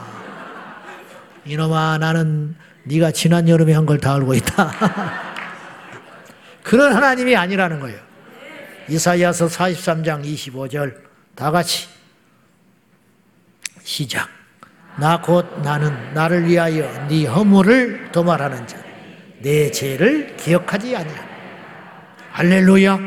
이놈아, 1.46 1.98
나는 2.00 2.56
네가 2.84 3.12
지난 3.12 3.48
여름에 3.48 3.74
한 3.74 3.86
걸 3.86 4.00
다 4.00 4.14
알고 4.16 4.34
있다. 4.34 4.72
그런 6.64 6.94
하나님이 6.94 7.36
아니라는 7.38 7.80
거예요. 7.80 7.98
이사야서 8.90 9.48
43장 9.48 10.24
25절 10.26 10.96
다 11.36 11.52
같이 11.52 11.88
시작. 13.88 14.28
나 14.98 15.22
곧 15.22 15.62
나는 15.62 16.14
나를 16.14 16.46
위하여 16.46 17.08
네 17.08 17.26
허물을 17.26 18.12
도말하는 18.12 18.68
자. 18.68 18.78
내 19.40 19.72
죄를 19.72 20.36
기억하지 20.36 20.94
아니하. 20.94 21.26
할렐루야. 22.34 23.00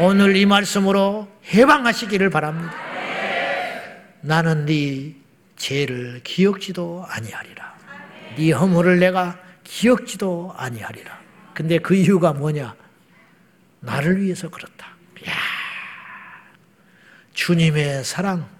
오늘 0.00 0.36
이 0.36 0.44
말씀으로 0.44 1.26
해방하시기를 1.54 2.28
바랍니다. 2.28 2.74
나는 4.20 4.66
네 4.66 5.14
죄를 5.56 6.20
기억지도 6.22 7.06
아니하리라. 7.08 7.74
네 8.36 8.52
허물을 8.52 8.98
내가 8.98 9.38
기억지도 9.62 10.52
아니하리라. 10.58 11.18
근데 11.54 11.78
그 11.78 11.94
이유가 11.94 12.34
뭐냐? 12.34 12.74
나를 13.80 14.20
위해서 14.20 14.50
그렇다. 14.50 14.86
야 15.28 15.32
주님의 17.32 18.04
사랑, 18.04 18.53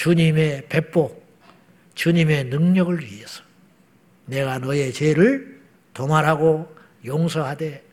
주님의 0.00 0.64
배복, 0.70 1.28
주님의 1.94 2.44
능력을 2.44 3.02
위해서 3.04 3.42
내가 4.24 4.56
너의 4.58 4.94
죄를 4.94 5.60
도말하고 5.92 6.74
용서하되 7.04 7.84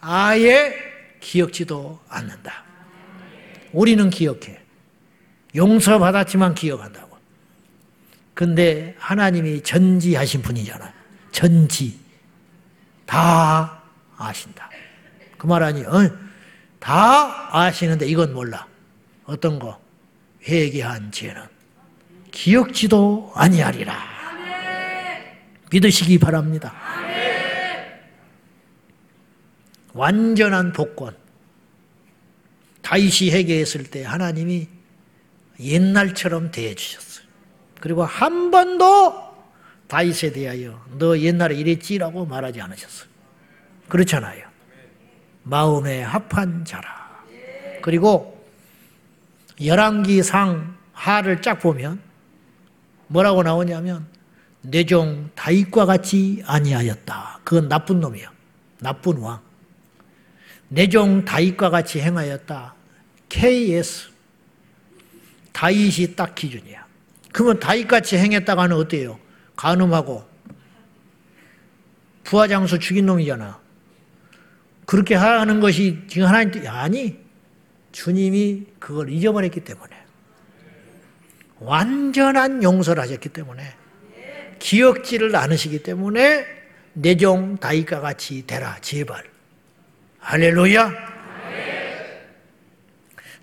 아예 0.00 0.72
기억지도 1.18 1.98
않는다. 2.08 2.62
우리는 3.72 4.08
기억해. 4.08 4.60
용서받았지만 5.56 6.54
기억한다고. 6.54 7.18
근데 8.34 8.94
하나님이 8.96 9.64
전지하신 9.64 10.42
분이잖아. 10.42 10.94
전지. 11.32 11.98
다 13.04 13.82
아신다. 14.16 14.70
그 15.36 15.48
말 15.48 15.64
아니, 15.64 15.82
어? 15.84 16.08
다 16.78 17.58
아시는데 17.58 18.06
이건 18.06 18.32
몰라. 18.32 18.68
어떤 19.24 19.58
거? 19.58 19.87
회개한 20.48 21.12
죄는 21.12 21.42
기억지도 22.30 23.32
아니하리라. 23.34 24.18
믿으시기 25.70 26.18
바랍니다. 26.18 26.74
완전한 29.92 30.72
복권. 30.72 31.14
다윗이 32.80 33.30
회개했을 33.32 33.84
때 33.84 34.04
하나님이 34.04 34.68
옛날처럼 35.60 36.50
대해 36.50 36.74
주셨어요. 36.74 37.26
그리고 37.80 38.04
한 38.04 38.50
번도 38.50 39.28
다윗에 39.88 40.32
대하여 40.32 40.82
너 40.98 41.18
옛날에 41.18 41.54
이랬지라고 41.56 42.24
말하지 42.26 42.60
않으셨어요. 42.60 43.08
그렇잖아요. 43.88 44.46
마음에 45.42 46.02
합한 46.02 46.64
자라. 46.64 47.24
그리고 47.82 48.37
열왕기상 49.62 50.76
하를 50.92 51.42
쫙 51.42 51.58
보면 51.58 52.00
뭐라고 53.08 53.42
나오냐면 53.42 54.06
내종 54.62 55.30
다윗과 55.34 55.86
같이 55.86 56.42
아니하였다. 56.46 57.40
그건 57.44 57.68
나쁜 57.68 58.00
놈이야. 58.00 58.30
나쁜 58.80 59.18
왕. 59.18 59.40
내종 60.68 61.24
다윗과 61.24 61.70
같이 61.70 62.00
행하였다. 62.00 62.74
KS. 63.28 64.10
다윗이 65.52 66.14
딱 66.14 66.34
기준이야. 66.34 66.86
그러면 67.32 67.58
다윗같이 67.58 68.16
행했다가 68.16 68.68
는 68.68 68.76
어때요? 68.76 69.18
간음하고 69.56 70.28
부하장수 72.24 72.78
죽인 72.78 73.06
놈이잖아. 73.06 73.58
그렇게 74.86 75.14
하는 75.14 75.60
것이 75.60 76.04
지금 76.08 76.26
하나님 76.26 76.50
뜻 76.50 76.66
아니 76.66 77.18
주님이 77.98 78.64
그걸 78.78 79.10
잊어버렸기 79.10 79.58
때문에 79.60 79.96
완전한 81.58 82.62
용서를 82.62 83.02
하셨기 83.02 83.28
때문에 83.30 83.74
기억지를 84.60 85.34
않으시기 85.34 85.82
때문에 85.82 86.46
내종 86.92 87.56
다윗과 87.56 88.00
같이 88.00 88.46
되라 88.46 88.78
제발 88.82 89.24
할렐루야 90.20 90.92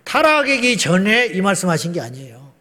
타락하기 0.05 0.77
전에 0.77 1.25
이 1.33 1.41
말씀하신 1.41 1.91
게 1.91 1.99
아니에요. 1.99 2.53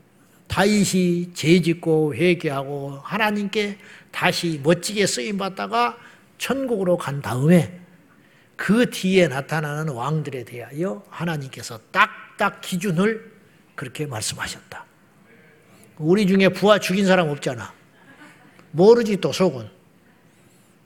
다윗이 0.49 1.35
죄짓고 1.35 2.17
회개하고 2.17 2.99
하나님께 3.05 3.79
다시 4.11 4.61
멋지게 4.65 5.07
쓰임 5.07 5.39
받다가 5.39 5.97
천국으로 6.39 6.97
간 6.97 7.23
다음에 7.23 7.84
그 8.65 8.89
뒤에 8.89 9.29
나타나는 9.29 9.93
왕들에 9.93 10.45
대하여 10.45 11.05
하나님께서 11.11 11.79
딱딱 11.93 12.63
기준을 12.63 13.31
그렇게 13.75 14.07
말씀하셨다. 14.07 14.87
우리 15.99 16.27
중에 16.27 16.49
부하 16.49 16.79
죽인 16.79 17.05
사람 17.05 17.29
없잖아. 17.29 17.75
모르지 18.71 19.19
또 19.19 19.33
속은. 19.33 19.69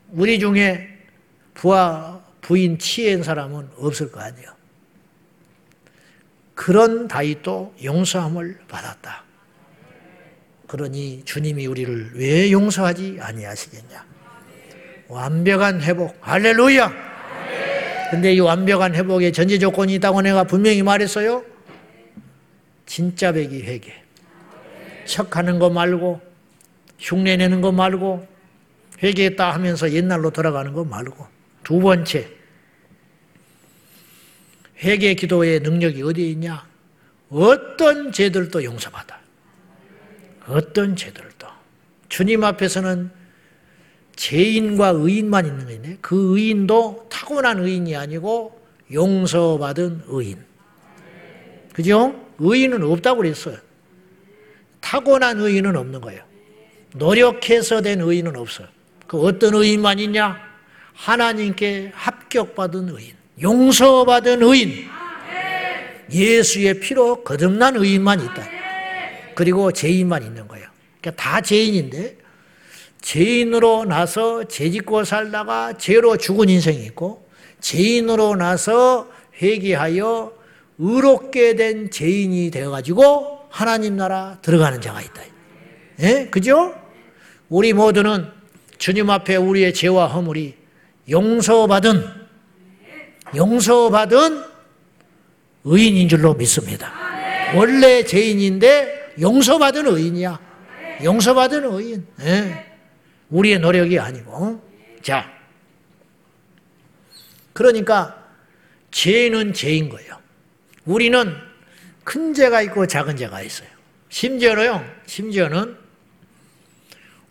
우리 0.09 0.41
중에 0.41 0.88
부하 1.55 2.21
부인 2.41 2.81
치인 2.81 3.23
사람은 3.23 3.71
없을 3.77 4.11
거 4.11 4.23
아니에요. 4.23 4.57
그런 6.57 7.07
다윗도 7.07 7.77
용서함을 7.85 8.59
받았다. 8.67 9.23
그러니 10.67 11.23
주님이 11.25 11.69
우리를 11.69 12.11
왜 12.17 12.51
용서하지 12.51 13.19
아니하시겠냐? 13.21 14.05
완벽한 15.07 15.81
회복. 15.81 16.19
할렐루야! 16.21 17.08
근데 18.11 18.33
이 18.33 18.40
완벽한 18.40 18.94
회복에 18.94 19.33
전제 19.33 19.59
조건이 19.59 19.94
있다고 19.94 20.23
내가 20.23 20.44
분명히 20.44 20.83
말했어요. 20.83 21.44
진짜 22.87 23.33
배기 23.33 23.62
회개. 23.62 23.92
척하는 25.05 25.59
거 25.59 25.68
말고, 25.68 26.21
흉내 26.99 27.37
내는 27.37 27.61
거 27.61 27.71
말고, 27.71 28.27
회개했다 29.03 29.53
하면서 29.53 29.92
옛날로 29.92 30.31
돌아가는 30.31 30.73
거 30.73 30.85
말고. 30.85 31.27
두 31.62 31.81
번째, 31.81 32.29
회개 34.83 35.14
기도의 35.14 35.61
능력이 35.61 36.03
어디에 36.03 36.31
있냐? 36.31 36.66
어떤 37.29 38.11
죄들도 38.11 38.64
용서받아. 38.64 39.18
어떤 40.47 40.97
죄들도. 40.97 41.47
주님 42.09 42.42
앞에서는 42.42 43.17
죄인과 44.18 44.88
의인만 44.88 45.46
있는 45.46 45.64
거네. 45.64 45.98
그 46.00 46.37
의인도 46.37 47.07
타고난 47.09 47.61
의인이 47.61 47.94
아니고 47.94 48.61
용서받은 48.92 50.02
의인. 50.09 50.38
그죠? 51.72 52.14
의인은 52.40 52.83
없다고 52.83 53.18
그랬어요. 53.18 53.57
타고난 54.81 55.38
의인은 55.38 55.76
없는 55.76 56.00
거예요. 56.00 56.22
노력해서 56.96 57.81
된 57.81 58.00
의인은 58.00 58.35
없어요. 58.35 58.66
그 59.07 59.20
어떤 59.20 59.54
의인만 59.54 60.00
있냐? 60.00 60.37
하나님께 60.94 61.92
합격받은 61.94 62.88
의인. 62.88 63.14
용서받은 63.40 64.42
의인, 64.42 64.88
예수의 66.11 66.81
피로 66.81 67.22
거듭난 67.22 67.76
의인만 67.76 68.20
있다. 68.20 68.48
그리고 69.37 69.70
죄인만 69.70 70.24
있는 70.24 70.48
거예요. 70.48 70.66
그러니까 71.00 71.22
다 71.22 71.40
죄인인데 71.40 72.16
죄인으로 73.01 73.85
나서 73.85 74.45
죄 74.45 74.71
짓고 74.71 75.05
살다가 75.05 75.75
죄로 75.79 76.17
죽은 76.17 76.49
인생이 76.49 76.85
있고 76.87 77.29
죄인으로 77.61 78.37
나서 78.37 79.09
회개하여 79.41 80.33
의롭게 80.79 81.57
된 81.57 81.91
죄인이 81.91 82.51
되어 82.51 82.71
가지고 82.71 83.41
하나님 83.51 83.97
나라 83.97 84.39
들어가는 84.43 84.81
자가 84.81 85.01
있다. 85.01 85.23
예? 86.01 86.27
그죠? 86.27 86.75
우리 87.49 87.73
모두는 87.73 88.29
주님 88.79 89.11
앞에 89.11 89.37
우리의 89.37 89.75
죄와 89.75 90.07
허물이 90.07 90.55
용서받은 91.09 92.05
용서받은 93.35 94.45
의인인 95.65 96.09
줄로 96.09 96.35
믿습니다. 96.35 96.93
원래 97.55 98.05
죄인인데 98.05 99.15
용서받은 99.21 99.87
의인이야. 99.87 100.41
용서받은 101.03 101.65
의인. 101.65 102.07
네. 102.17 102.67
우리의 103.31 103.59
노력이 103.59 103.99
아니고. 103.99 104.62
자. 105.03 105.31
그러니까 107.53 108.25
죄는 108.91 109.53
죄인 109.53 109.88
거예요. 109.88 110.19
우리는 110.85 111.35
큰 112.05 112.33
죄가 112.33 112.62
있고 112.62 112.87
작은 112.87 113.17
죄가 113.17 113.43
있어요. 113.43 113.69
심지어는요, 114.09 114.85
심지어는 115.07 115.77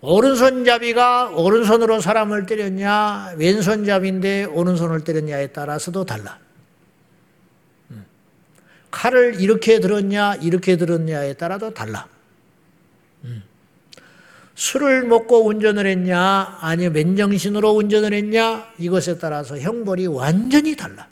오른손잡이가 0.01 1.31
오른손으로 1.31 1.99
사람을 2.01 2.45
때렸냐, 2.45 3.33
왼손잡인데 3.37 4.43
오른손을 4.45 5.03
때렸냐에 5.03 5.47
따라서도 5.47 6.05
달라. 6.05 6.37
음. 7.89 8.05
칼을 8.91 9.41
이렇게 9.41 9.79
들었냐, 9.79 10.35
이렇게 10.35 10.77
들었냐에 10.77 11.33
따라도 11.33 11.73
달라. 11.73 12.07
음. 13.23 13.43
술을 14.57 15.03
먹고 15.03 15.45
운전을 15.45 15.85
했냐, 15.85 16.57
아니면 16.59 16.93
맨정신으로 16.93 17.69
운전을 17.73 18.11
했냐, 18.11 18.73
이것에 18.79 19.19
따라서 19.19 19.59
형벌이 19.59 20.07
완전히 20.07 20.75
달라. 20.75 21.07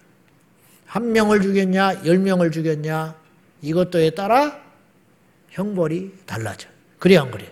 한 0.87 1.11
명을 1.11 1.41
죽였냐, 1.41 2.05
열 2.05 2.17
명을 2.17 2.49
죽였냐, 2.49 3.15
이것도에 3.61 4.09
따라 4.11 4.59
형벌이 5.51 6.13
달라져. 6.25 6.67
그래, 6.97 7.17
안 7.17 7.29
그래? 7.29 7.51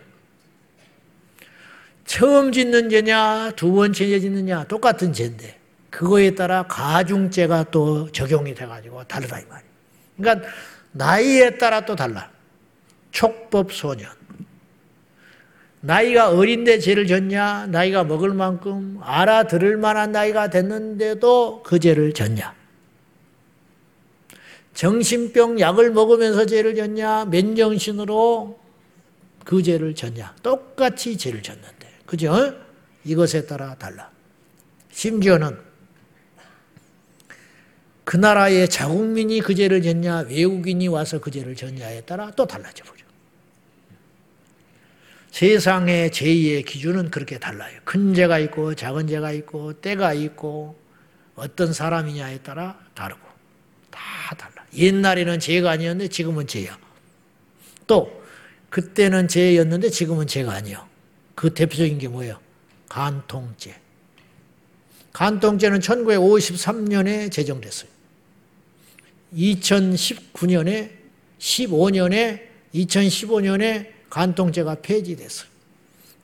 처음 2.06 2.52
짓는 2.52 2.90
죄냐, 2.90 3.52
두 3.56 3.72
번째 3.72 4.08
죄 4.08 4.20
짓느냐, 4.20 4.64
똑같은 4.64 5.14
죄인데, 5.14 5.60
그거에 5.92 6.34
따라 6.34 6.64
가중죄가 6.64 7.66
또 7.70 8.12
적용이 8.12 8.56
돼가지고 8.56 9.04
다르다 9.04 9.40
이 9.40 9.46
말이에요. 9.46 9.72
그러니까 10.18 10.50
나이에 10.92 11.60
따라 11.60 11.86
또 11.86 11.96
달라. 11.96 12.32
촉법 13.12 13.72
소년. 13.72 14.10
나이가 15.86 16.30
어린데 16.30 16.80
죄를 16.80 17.08
졌냐? 17.08 17.68
나이가 17.68 18.06
먹을 18.06 18.34
만큼 18.34 19.00
알아들을 19.02 19.76
만한 19.76 20.14
나이가 20.14 20.50
됐는데도 20.50 21.62
그 21.62 21.78
죄를 21.78 22.14
졌냐? 22.14 22.56
정신병 24.74 25.60
약을 25.60 25.92
먹으면서 25.92 26.46
죄를 26.46 26.76
졌냐? 26.76 27.26
맨정신으로 27.26 28.58
그 29.44 29.62
죄를 29.62 29.94
졌냐? 29.94 30.34
똑같이 30.42 31.18
죄를 31.18 31.42
졌는데. 31.42 31.90
그죠? 32.06 32.54
이것에 33.04 33.46
따라 33.46 33.76
달라. 33.76 34.10
심지어는 34.90 35.58
그 38.06 38.16
나라의 38.16 38.70
자국민이 38.70 39.42
그 39.42 39.54
죄를 39.54 39.82
졌냐, 39.82 40.28
외국인이 40.30 40.88
와서 40.88 41.20
그 41.20 41.30
죄를 41.30 41.58
졌냐에 41.58 42.02
따라 42.02 42.32
또 42.32 42.46
달라져 42.46 42.86
버려. 42.86 43.03
세상의 45.34 46.12
죄의 46.12 46.62
기준은 46.62 47.10
그렇게 47.10 47.40
달라요. 47.40 47.80
큰 47.86 48.14
죄가 48.14 48.38
있고 48.38 48.76
작은 48.76 49.08
죄가 49.08 49.32
있고 49.32 49.74
때가 49.74 50.14
있고 50.14 50.80
어떤 51.34 51.74
사람이냐에 51.74 52.38
따라 52.44 52.80
다르고 52.94 53.20
다 53.90 54.00
달라. 54.38 54.64
옛날에는 54.78 55.40
죄가 55.40 55.72
아니었는데 55.72 56.10
지금은 56.10 56.46
죄야. 56.46 56.78
또 57.88 58.24
그때는 58.70 59.28
죄였는데 59.28 59.90
지금은 59.90 60.28
죄가 60.28 60.54
아니야. 60.54 60.88
그 61.34 61.52
대표적인 61.52 61.98
게 61.98 62.08
뭐예요? 62.08 62.40
간통죄. 62.90 63.76
간통죄는 65.14 65.80
1953년에 65.80 67.32
제정됐어요. 67.32 67.90
2019년에 69.34 70.92
15년에 71.40 72.42
2015년에 72.76 73.93
간통죄가 74.14 74.76
폐지됐어요. 74.84 75.50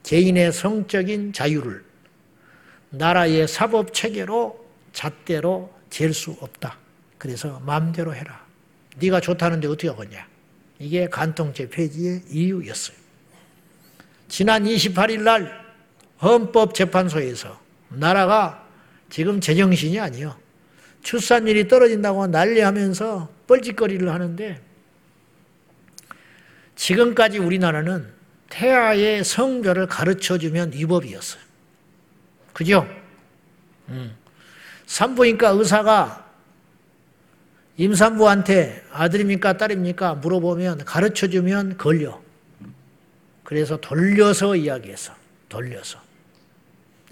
개인의 0.04 0.54
성적인 0.54 1.34
자유를 1.34 1.84
나라의 2.92 3.48
사법 3.48 3.96
체계로 3.96 4.64
잣대로 4.94 5.74
잴 5.90 6.14
수 6.14 6.38
없다. 6.40 6.78
그래서 7.18 7.60
마음대로 7.66 8.14
해라. 8.14 8.46
네가 8.98 9.22
좋다는데 9.22 9.68
어떻게 9.68 9.90
하겠냐. 9.90 10.28
이게 10.78 11.10
간통죄 11.10 11.70
폐지의 11.70 12.22
이유였어요. 12.30 12.96
지난 14.28 14.66
28일 14.66 15.22
날 15.22 15.66
헌법재판소에서 16.22 17.60
나라가 17.90 18.68
지금 19.10 19.42
제정신이 19.42 20.00
아니요. 20.00 20.38
출산율이 21.02 21.68
떨어진다고 21.68 22.28
난리하면서 22.28 23.30
뻘짓거리를 23.48 24.08
하는데 24.14 24.69
지금까지 26.80 27.40
우리나라는 27.40 28.08
태아의 28.50 29.26
성별을 29.26 29.88
가르쳐주면 29.88 30.72
위법이었어요. 30.74 31.42
그죠? 32.54 32.88
음. 33.90 34.16
산부인과 34.86 35.50
의사가 35.50 36.26
임산부한테 37.76 38.86
아들입니까 38.94 39.58
딸입니까 39.58 40.16
물어보면 40.16 40.86
가르쳐주면 40.86 41.78
걸려. 41.78 42.22
그래서 43.44 43.78
돌려서 43.78 44.56
이야기해서 44.56 45.14
돌려서. 45.50 46.00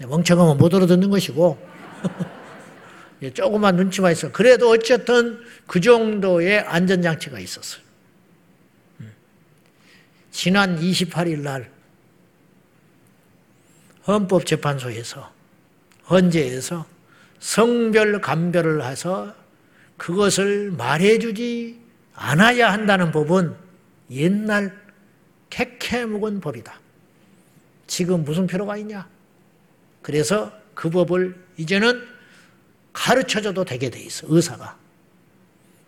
멍청하면 0.00 0.56
못 0.56 0.72
알아듣는 0.74 1.10
것이고 1.10 1.58
조금만 3.34 3.76
눈치만 3.76 4.12
있어. 4.12 4.32
그래도 4.32 4.70
어쨌든 4.70 5.40
그 5.66 5.80
정도의 5.80 6.60
안전장치가 6.60 7.38
있었어요. 7.38 7.87
음. 10.38 10.40
지난 10.40 10.78
28일 10.78 11.40
날 11.40 11.68
헌법재판소에서 14.06 15.32
헌재에서 16.08 16.86
성별 17.40 18.20
감별을 18.20 18.84
해서 18.84 19.34
그것을 19.96 20.70
말해주지 20.70 21.80
않아야 22.14 22.72
한다는 22.72 23.10
법은 23.10 23.56
옛날 24.12 24.80
캐캐 25.50 26.04
묵은 26.04 26.40
법이다. 26.40 26.78
지금 27.88 28.24
무슨 28.24 28.46
필요가 28.46 28.76
있냐? 28.76 29.08
그래서 30.02 30.52
그 30.74 30.88
법을 30.88 31.36
이제는 31.56 32.06
가르쳐줘도 32.92 33.64
되게 33.64 33.90
돼 33.90 34.00
있어, 34.00 34.26
의사가. 34.30 34.76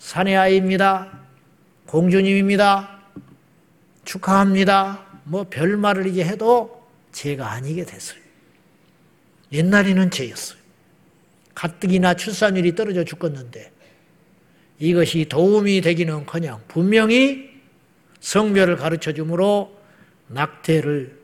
사내 0.00 0.34
아이입니다. 0.34 1.20
공주님입니다. 1.86 2.99
축하합니다. 4.10 5.06
뭐 5.24 5.46
별말을 5.48 6.08
이제 6.08 6.24
해도 6.24 6.84
죄가 7.12 7.52
아니게 7.52 7.84
됐어요. 7.84 8.18
옛날에는 9.52 10.10
죄였어요. 10.10 10.58
가뜩이나 11.54 12.14
출산율이 12.14 12.74
떨어져 12.74 13.04
죽겠는데 13.04 13.70
이것이 14.80 15.26
도움이 15.28 15.80
되기는 15.82 16.26
커녕 16.26 16.60
분명히 16.66 17.50
성별을 18.20 18.76
가르쳐 18.76 19.12
주므로 19.12 19.78
낙태를 20.28 21.20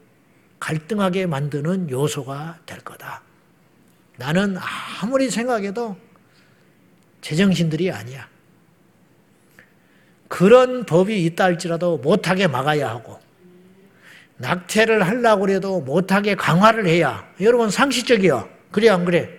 갈등하게 0.61 1.27
만드는 1.27 1.91
요소가 1.91 2.61
될 2.67 2.79
거다. 2.81 3.23
나는 4.17 4.57
아무리 5.03 5.31
생각해도 5.31 5.97
제정신들이 7.21 7.91
아니야. 7.91 8.29
그런 10.29 10.85
법이 10.85 11.25
있다 11.25 11.45
할지라도 11.45 11.99
못하게 11.99 12.47
막아야 12.47 12.89
하고, 12.91 13.19
낙태를 14.39 15.03
하려고 15.07 15.49
해도 15.49 15.81
못하게 15.81 16.35
강화를 16.35 16.87
해야. 16.87 17.27
여러분 17.41 17.71
상식적이야. 17.71 18.49
그래, 18.71 18.89
안 18.89 19.05
그래? 19.05 19.31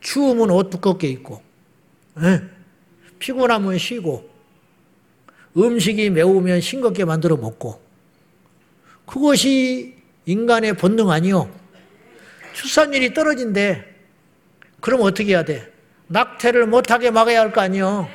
추우면 0.00 0.50
옷 0.50 0.70
두껍게 0.70 1.08
입고, 1.08 1.42
에? 2.22 2.40
피곤하면 3.18 3.78
쉬고, 3.78 4.28
음식이 5.56 6.10
매우면 6.10 6.60
싱겁게 6.60 7.04
만들어 7.04 7.36
먹고, 7.36 7.80
그것이 9.06 9.94
인간의 10.26 10.74
본능 10.74 11.10
아니요. 11.10 11.50
출산율이 12.52 13.14
떨어진대. 13.14 13.84
그럼 14.80 15.00
어떻게 15.02 15.30
해야 15.32 15.44
돼? 15.44 15.72
낙태를 16.08 16.66
못하게 16.66 17.10
막아야 17.10 17.40
할 17.40 17.52
거 17.52 17.60
아니요. 17.60 18.08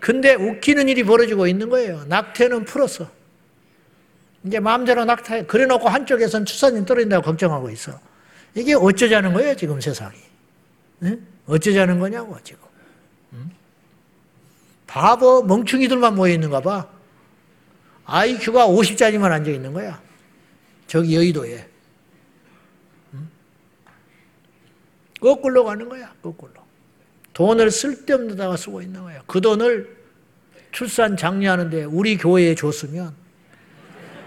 근데 0.00 0.34
웃기는 0.34 0.88
일이 0.88 1.02
벌어지고 1.02 1.46
있는 1.46 1.68
거예요. 1.68 2.04
낙태는 2.04 2.64
풀었어. 2.64 3.10
이제 4.44 4.60
마음대로 4.60 5.04
낙태, 5.04 5.46
그래 5.46 5.66
놓고 5.66 5.88
한쪽에선 5.88 6.44
출산율 6.44 6.84
떨어진다고 6.86 7.24
걱정하고 7.24 7.70
있어. 7.70 7.98
이게 8.54 8.74
어쩌자는 8.74 9.32
거예요, 9.32 9.54
지금 9.56 9.80
세상이. 9.80 10.16
네? 11.00 11.18
어쩌자는 11.46 11.98
거냐고, 11.98 12.36
지금. 12.42 12.60
응? 13.34 13.50
바보, 14.86 15.42
멍충이들만 15.42 16.14
모여 16.14 16.32
있는가 16.32 16.60
봐. 16.60 16.88
IQ가 18.06 18.66
50짜리만 18.68 19.30
앉아 19.30 19.50
있는 19.50 19.72
거야. 19.72 20.00
저기 20.86 21.14
여의도에. 21.16 21.68
거꾸로 25.20 25.64
가는 25.64 25.88
거야, 25.88 26.14
거꾸로. 26.22 26.52
돈을 27.38 27.70
쓸데없는 27.70 28.30
데다가 28.30 28.56
쓰고 28.56 28.82
있는 28.82 29.00
거야. 29.00 29.22
그 29.28 29.40
돈을 29.40 29.96
출산 30.72 31.16
장려하는데 31.16 31.84
우리 31.84 32.16
교회에 32.16 32.56
줬으면 32.56 33.14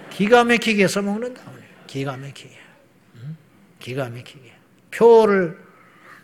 기가 0.10 0.46
막히게 0.46 0.88
써먹는다. 0.88 1.42
기가 1.88 2.16
막히게. 2.16 2.58
기가 3.80 4.08
막히게. 4.08 4.54
표를 4.92 5.60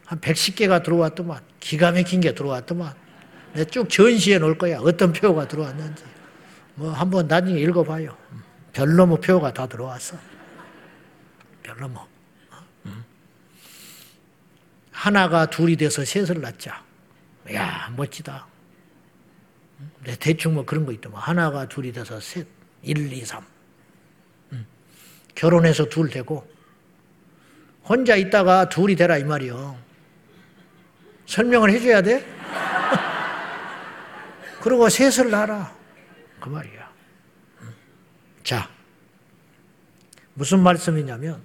한 0.05 0.21
110개가 0.21 0.81
들어왔더만, 0.81 1.41
기가 1.59 1.91
막힌 1.91 2.21
게 2.21 2.33
들어왔더만, 2.33 2.93
내가 3.51 3.69
쭉 3.69 3.89
전시해 3.89 4.39
놓을 4.39 4.57
거야. 4.57 4.79
어떤 4.79 5.11
표가 5.11 5.45
들어왔는지. 5.49 6.05
뭐 6.75 6.91
한번 6.91 7.27
나중에 7.27 7.59
읽어봐요. 7.59 8.15
별로 8.71 9.05
뭐 9.05 9.19
표가 9.19 9.51
다 9.51 9.67
들어왔어. 9.67 10.15
별로 11.63 11.89
뭐. 11.89 12.07
하나가 14.97 15.45
둘이 15.45 15.77
돼서 15.77 16.03
셋을 16.03 16.41
낳자. 16.41 16.83
야, 17.53 17.93
멋지다. 17.95 18.47
대충 20.19 20.55
뭐 20.55 20.65
그런 20.65 20.87
거 20.87 20.91
있더만. 20.91 21.21
하나가 21.21 21.67
둘이 21.67 21.91
돼서 21.91 22.19
셋. 22.19 22.47
1, 22.81 23.13
2, 23.13 23.23
3. 23.23 23.45
결혼해서 25.35 25.85
둘 25.85 26.09
되고, 26.09 26.51
혼자 27.83 28.15
있다가 28.15 28.69
둘이 28.69 28.95
되라 28.95 29.19
이 29.19 29.23
말이요. 29.23 29.77
설명을 31.27 31.69
해줘야 31.73 32.01
돼? 32.01 32.25
그리고 34.61 34.89
셋을 34.89 35.29
낳아라. 35.29 35.75
그 36.39 36.49
말이야. 36.49 36.91
자, 38.43 38.67
무슨 40.33 40.61
말씀이냐면 40.61 41.43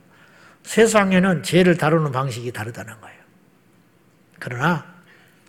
세상에는 0.63 1.43
죄를 1.43 1.77
다루는 1.77 2.13
방식이 2.13 2.51
다르다는 2.51 2.99
거예요. 3.03 3.22
그러나 4.45 4.85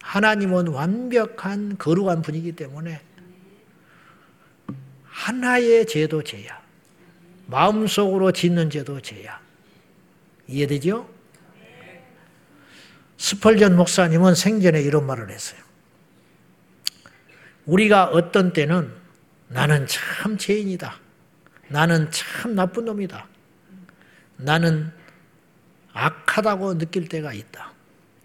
하나님은 0.03 0.67
완벽한 0.67 1.79
거룩한 1.79 2.21
분이기 2.21 2.51
때문에 2.51 3.01
하나의 5.03 5.87
죄도 5.87 6.21
죄야. 6.21 6.61
마음속으로 7.47 8.31
짓는 8.31 8.69
죄도 8.69 9.01
죄야. 9.01 9.41
이해되죠? 10.47 11.09
스펄전 13.17 13.75
목사님은 13.75 14.35
생전에 14.35 14.79
이런 14.83 15.07
말을 15.07 15.31
했어요. 15.31 15.59
우리가 17.65 18.09
어떤 18.09 18.53
때는 18.53 18.93
나는 19.47 19.87
참 19.87 20.37
죄인이다. 20.37 20.99
나는 21.69 22.11
참 22.11 22.53
나쁜 22.53 22.85
놈이다. 22.85 23.25
나는 24.37 24.91
악하다고 25.93 26.77
느낄 26.77 27.09
때가 27.09 27.33
있다. 27.33 27.72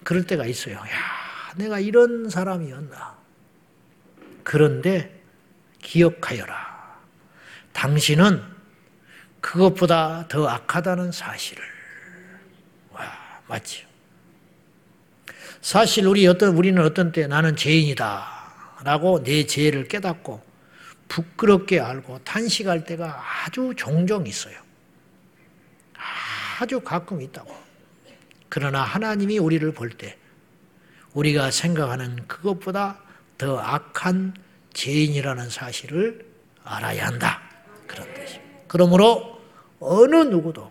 그럴 0.08 0.22
때가 0.22 0.46
있어요. 0.46 0.76
야, 0.76 1.52
내가 1.56 1.78
이런 1.78 2.30
사람이었나. 2.30 3.18
그런데 4.42 5.22
기억하여라. 5.82 6.98
당신은 7.74 8.42
그것보다 9.42 10.26
더 10.28 10.48
악하다는 10.48 11.12
사실을. 11.12 11.62
와, 12.90 13.04
맞지요. 13.48 13.86
사실 15.60 16.06
우리 16.06 16.26
어떤 16.26 16.56
우리는 16.56 16.82
어떤 16.82 17.12
때 17.12 17.26
나는 17.26 17.54
죄인이다라고 17.54 19.24
내 19.24 19.44
죄를 19.44 19.88
깨닫고 19.88 20.42
부끄럽게 21.08 21.80
알고 21.80 22.20
탄식할 22.24 22.86
때가 22.86 23.44
아주 23.44 23.74
종종 23.76 24.26
있어요. 24.26 24.58
아주 26.58 26.80
가끔 26.80 27.20
있다고. 27.20 27.67
그러나 28.48 28.82
하나님이 28.82 29.38
우리를 29.38 29.70
볼 29.72 29.90
때 29.90 30.16
우리가 31.14 31.50
생각하는 31.50 32.26
그것보다 32.28 33.00
더 33.38 33.58
악한 33.58 34.34
죄인이라는 34.74 35.48
사실을 35.50 36.26
알아야 36.64 37.06
한다. 37.06 37.42
그런 37.86 38.12
뜻입니다. 38.14 38.58
그러므로 38.68 39.40
어느 39.80 40.16
누구도 40.16 40.70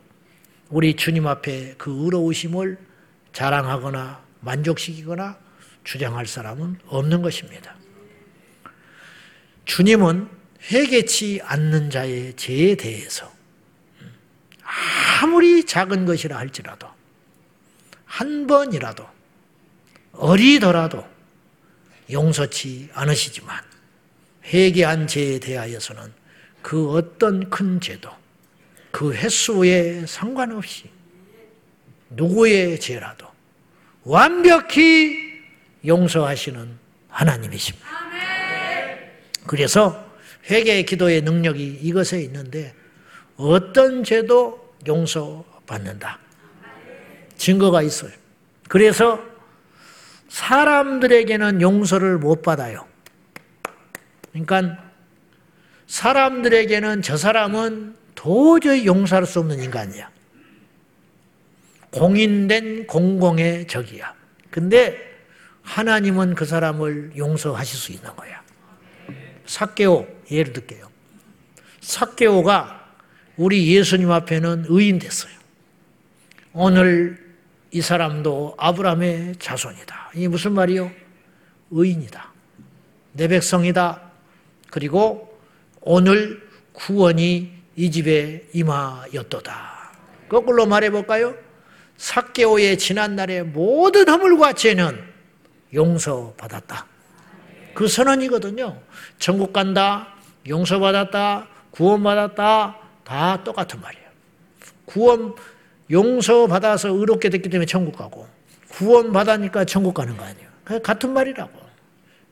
우리 0.69 0.95
주님 0.95 1.27
앞에 1.27 1.75
그 1.77 1.91
의로우심을 2.05 2.77
자랑하거나 3.33 4.23
만족시키거나 4.41 5.37
주장할 5.83 6.27
사람은 6.27 6.79
없는 6.87 7.21
것입니다. 7.21 7.75
주님은 9.65 10.29
회개치 10.71 11.41
않는 11.43 11.89
자의 11.89 12.35
죄에 12.35 12.75
대해서 12.75 13.31
아무리 15.21 15.65
작은 15.65 16.05
것이라 16.05 16.37
할지라도 16.37 16.87
한 18.07 18.47
번이라도 18.47 19.05
어리더라도 20.13 21.05
용서치 22.09 22.89
않으시지만 22.93 23.61
회개한 24.45 25.07
죄에 25.07 25.39
대하여서는 25.39 26.11
그 26.61 26.91
어떤 26.91 27.49
큰 27.49 27.79
죄도 27.79 28.09
그 28.91 29.13
횟수에 29.13 30.05
상관없이 30.07 30.89
누구의 32.09 32.79
죄라도 32.79 33.27
완벽히 34.03 35.41
용서하시는 35.85 36.79
하나님이십니다. 37.09 37.87
그래서 39.45 40.07
회개의 40.49 40.85
기도의 40.85 41.21
능력이 41.21 41.79
이것에 41.83 42.21
있는데 42.21 42.73
어떤 43.35 44.03
죄도 44.03 44.75
용서받는다. 44.87 46.19
증거가 47.37 47.81
있어요. 47.81 48.11
그래서 48.67 49.23
사람들에게는 50.29 51.61
용서를 51.61 52.17
못 52.17 52.41
받아요. 52.41 52.85
그러니까 54.31 54.77
사람들에게는 55.87 57.01
저 57.01 57.15
사람은 57.15 57.95
도저히 58.13 58.85
용서할 58.85 59.25
수 59.25 59.39
없는 59.39 59.61
인간이야. 59.63 60.09
공인된 61.91 62.87
공공의 62.87 63.67
적이야. 63.67 64.13
근데 64.51 64.97
하나님은 65.63 66.35
그 66.35 66.45
사람을 66.45 67.13
용서하실 67.15 67.77
수 67.77 67.91
있는 67.91 68.15
거야. 68.15 68.41
사케오 69.45 70.07
예를 70.29 70.53
들게요. 70.53 70.89
사케오가 71.79 72.93
우리 73.37 73.73
예수님 73.73 74.11
앞에는 74.11 74.65
의인 74.67 74.99
됐어요. 74.99 75.31
오늘 76.53 77.26
이 77.71 77.81
사람도 77.81 78.55
아브라함의 78.57 79.35
자손이다. 79.39 80.11
이게 80.15 80.27
무슨 80.27 80.53
말이요? 80.53 80.91
의인이다. 81.71 82.31
내 83.13 83.27
백성이다. 83.27 84.01
그리고 84.69 85.39
오늘 85.81 86.47
구원이 86.73 87.51
이 87.75 87.91
집에 87.91 88.47
임하였도다. 88.53 89.91
거꾸로 90.29 90.65
말해볼까요? 90.65 91.35
사개오의 91.97 92.77
지난날의 92.77 93.43
모든 93.45 94.07
허물과 94.07 94.53
죄는 94.53 95.03
용서받았다. 95.73 96.85
그 97.73 97.87
선언이거든요. 97.87 98.79
천국 99.19 99.53
간다, 99.53 100.15
용서받았다, 100.47 101.47
구원받았다, 101.71 102.77
다 103.03 103.43
똑같은 103.43 103.81
말이에요. 103.81 104.07
구원, 104.85 105.35
용서받아서 105.89 106.89
의롭게 106.89 107.29
됐기 107.29 107.49
때문에 107.49 107.65
천국 107.65 107.97
가고, 107.97 108.27
구원받으니까 108.69 109.65
천국 109.65 109.93
가는 109.93 110.15
거 110.17 110.25
아니에요. 110.25 110.47
같은 110.83 111.13
말이라고. 111.13 111.51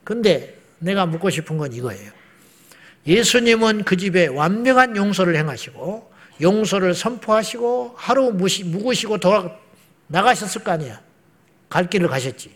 근데 0.04 0.56
내가 0.78 1.06
묻고 1.06 1.30
싶은 1.30 1.56
건 1.56 1.72
이거예요. 1.72 2.12
예수님은 3.06 3.84
그 3.84 3.96
집에 3.96 4.26
완벽한 4.26 4.96
용서를 4.96 5.36
행하시고, 5.36 6.10
용서를 6.40 6.94
선포하시고 6.94 7.94
하루 7.96 8.30
무시, 8.32 8.64
묵으시고 8.64 9.18
돌아 9.18 9.50
나가셨을 10.08 10.62
거 10.62 10.72
아니야. 10.72 11.00
갈 11.68 11.88
길을 11.88 12.08
가셨지. 12.08 12.54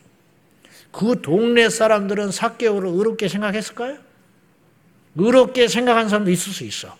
그 0.92 1.20
동네 1.22 1.68
사람들은 1.68 2.30
사개오를 2.30 2.88
의롭게 2.88 3.28
생각했을까요? 3.28 3.98
의롭게 5.16 5.68
생각한 5.68 6.08
사람도 6.08 6.30
있을 6.30 6.52
수 6.52 6.64
있어. 6.64 6.96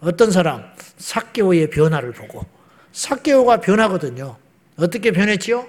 어떤 0.00 0.30
사람 0.30 0.64
사개오의 0.98 1.70
변화를 1.70 2.12
보고 2.12 2.44
사개오가 2.92 3.60
변하거든요. 3.60 4.36
어떻게 4.76 5.10
변했지요? 5.10 5.66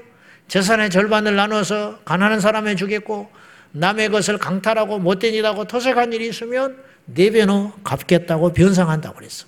재산의 0.48 0.90
절반을 0.90 1.36
나눠서 1.36 2.00
가난한 2.06 2.40
사람에 2.40 2.76
주겠고 2.76 3.30
남의 3.72 4.10
것을 4.10 4.38
강탈하고 4.38 5.00
못된 5.00 5.34
일하고 5.34 5.66
토색한 5.66 6.14
일이 6.14 6.28
있으면 6.28 6.78
네 7.06 7.32
배로 7.32 7.72
갚겠다고 7.84 8.54
변상한다고 8.54 9.16
그랬어. 9.16 9.46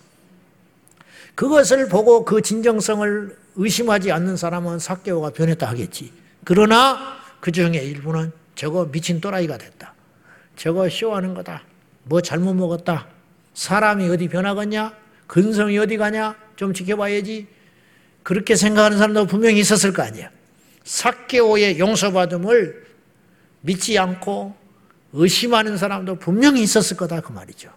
그것을 1.35 1.89
보고 1.89 2.25
그 2.25 2.41
진정성을 2.41 3.37
의심하지 3.57 4.11
않는 4.11 4.37
사람은 4.37 4.79
사개오가 4.79 5.31
변했다 5.31 5.67
하겠지. 5.67 6.11
그러나 6.43 7.17
그 7.39 7.51
중에 7.51 7.77
일부는 7.77 8.31
저거 8.55 8.85
미친 8.89 9.19
또라이가 9.21 9.57
됐다. 9.57 9.93
저거 10.55 10.89
쇼하는 10.89 11.33
거다. 11.33 11.63
뭐 12.03 12.21
잘못 12.21 12.53
먹었다. 12.53 13.07
사람이 13.53 14.09
어디 14.09 14.27
변하겠냐? 14.27 14.93
근성이 15.27 15.77
어디 15.77 15.97
가냐? 15.97 16.35
좀 16.55 16.73
지켜봐야지. 16.73 17.54
그렇게 18.25 18.55
생각하는 18.55 18.97
사람도 18.97 19.27
분명히 19.27 19.59
있었을 19.59 19.93
거 19.93 20.01
아니야. 20.01 20.31
사개오의 20.83 21.77
용서받음을 21.77 22.87
믿지 23.61 23.99
않고 23.99 24.55
의심하는 25.13 25.77
사람도 25.77 26.15
분명히 26.15 26.63
있었을 26.63 26.97
거다 26.97 27.21
그 27.21 27.31
말이죠. 27.31 27.69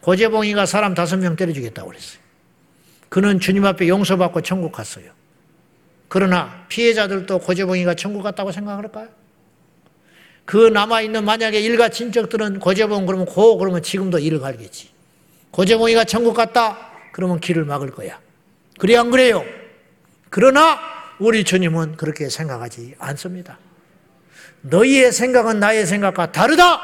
고재봉이가 0.00 0.64
사람 0.64 0.94
다섯 0.94 1.18
명 1.18 1.36
때려주겠다고 1.36 1.90
그랬어요. 1.90 2.18
그는 3.10 3.40
주님 3.40 3.66
앞에 3.66 3.88
용서받고 3.88 4.40
천국 4.40 4.72
갔어요. 4.72 5.12
그러나 6.08 6.64
피해자들도 6.70 7.40
고재봉이가 7.40 7.92
천국 7.92 8.22
갔다고 8.22 8.52
생각할까요? 8.52 9.08
그 10.46 10.56
남아있는 10.56 11.26
만약에 11.26 11.60
일가 11.60 11.90
친척들은 11.90 12.58
고재봉 12.58 13.04
그러면 13.04 13.26
고 13.26 13.58
그러면 13.58 13.82
지금도 13.82 14.18
일을 14.18 14.40
갈겠지. 14.40 14.88
고재봉이가 15.50 16.04
천국 16.04 16.32
갔다 16.32 16.90
그러면 17.12 17.38
길을 17.38 17.66
막을 17.66 17.90
거야. 17.90 18.18
그래 18.78 18.96
안 18.96 19.10
그래요? 19.10 19.44
그러나 20.30 20.78
우리 21.18 21.44
주님은 21.44 21.96
그렇게 21.96 22.28
생각하지 22.28 22.94
않습니다. 22.98 23.58
너희의 24.62 25.12
생각은 25.12 25.60
나의 25.60 25.86
생각과 25.86 26.32
다르다. 26.32 26.80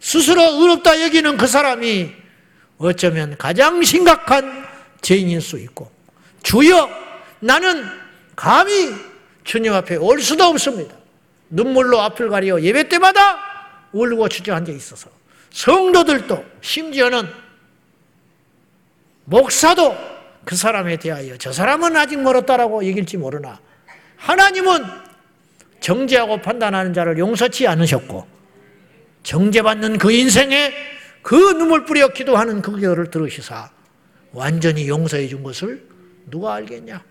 스스로 0.00 0.42
의롭다 0.42 1.02
여기는 1.02 1.36
그 1.36 1.46
사람이 1.46 2.12
어쩌면 2.78 3.36
가장 3.38 3.82
심각한 3.82 4.66
죄인일 5.00 5.40
수 5.40 5.58
있고 5.58 5.90
주여 6.42 6.88
나는 7.40 7.84
감히 8.36 8.94
주님 9.42 9.72
앞에 9.72 9.96
올 9.96 10.20
수도 10.20 10.44
없습니다. 10.44 10.94
눈물로 11.48 12.00
앞을 12.00 12.28
가려 12.28 12.60
예배 12.60 12.88
때마다 12.88 13.38
울고 13.92 14.28
주저앉아 14.28 14.70
있어서 14.72 15.08
성도들도 15.50 16.44
심지어는 16.60 17.45
목사도 19.26 19.94
그 20.44 20.56
사람에 20.56 20.96
대하여 20.96 21.36
저 21.36 21.52
사람은 21.52 21.96
아직 21.96 22.20
멀었다라고 22.20 22.84
얘기할지 22.84 23.16
모르나 23.16 23.60
하나님은 24.16 24.84
정죄하고 25.80 26.40
판단하는 26.40 26.94
자를 26.94 27.18
용서치 27.18 27.66
않으셨고 27.66 28.26
정죄받는 29.22 29.98
그 29.98 30.12
인생에 30.12 30.72
그 31.22 31.34
눈물 31.34 31.84
뿌려 31.84 32.08
기도하는 32.08 32.62
그 32.62 32.76
기도를 32.76 33.10
들으시사 33.10 33.70
완전히 34.32 34.88
용서해 34.88 35.26
준 35.28 35.42
것을 35.42 35.86
누가 36.30 36.54
알겠냐? 36.54 37.02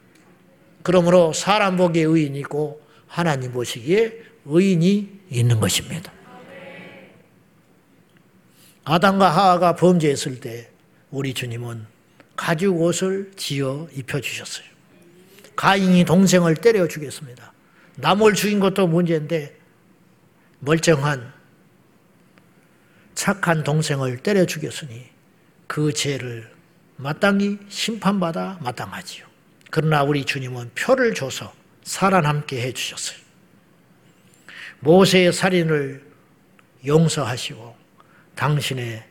그러므로 0.84 1.34
사람 1.34 1.76
보기에 1.78 2.04
의인이 2.04 2.40
있고 2.40 2.82
하나님 3.08 3.52
보시기에 3.52 4.14
의인이 4.46 5.20
있는 5.30 5.60
것입니다. 5.60 6.12
아담과 8.86 9.30
하하가 9.30 9.76
범죄했을 9.76 10.40
때 10.40 10.70
우리 11.12 11.34
주님은 11.34 11.95
가죽 12.36 12.82
옷을 12.82 13.32
지어 13.36 13.88
입혀주셨어요. 13.94 14.66
가인이 15.56 16.04
동생을 16.06 16.56
때려 16.56 16.88
죽였습니다. 16.88 17.54
남을 17.96 18.34
죽인 18.34 18.60
것도 18.60 18.88
문제인데 18.88 19.58
멀쩡한 20.60 21.34
착한 23.14 23.64
동생을 23.64 24.18
때려 24.18 24.46
죽였으니 24.46 25.06
그 25.68 25.94
죄를 25.94 26.52
마땅히 26.98 27.58
심판받아 27.70 28.60
마땅하지요. 28.62 29.26
그러나 29.72 30.04
우리 30.04 30.26
주님은 30.26 30.72
표를 30.76 31.14
줘서 31.14 31.54
살아남게 31.84 32.62
해주셨어요. 32.62 33.18
모세의 34.80 35.34
살인을 35.34 36.06
용서하시고 36.86 37.76
당신의 38.36 39.04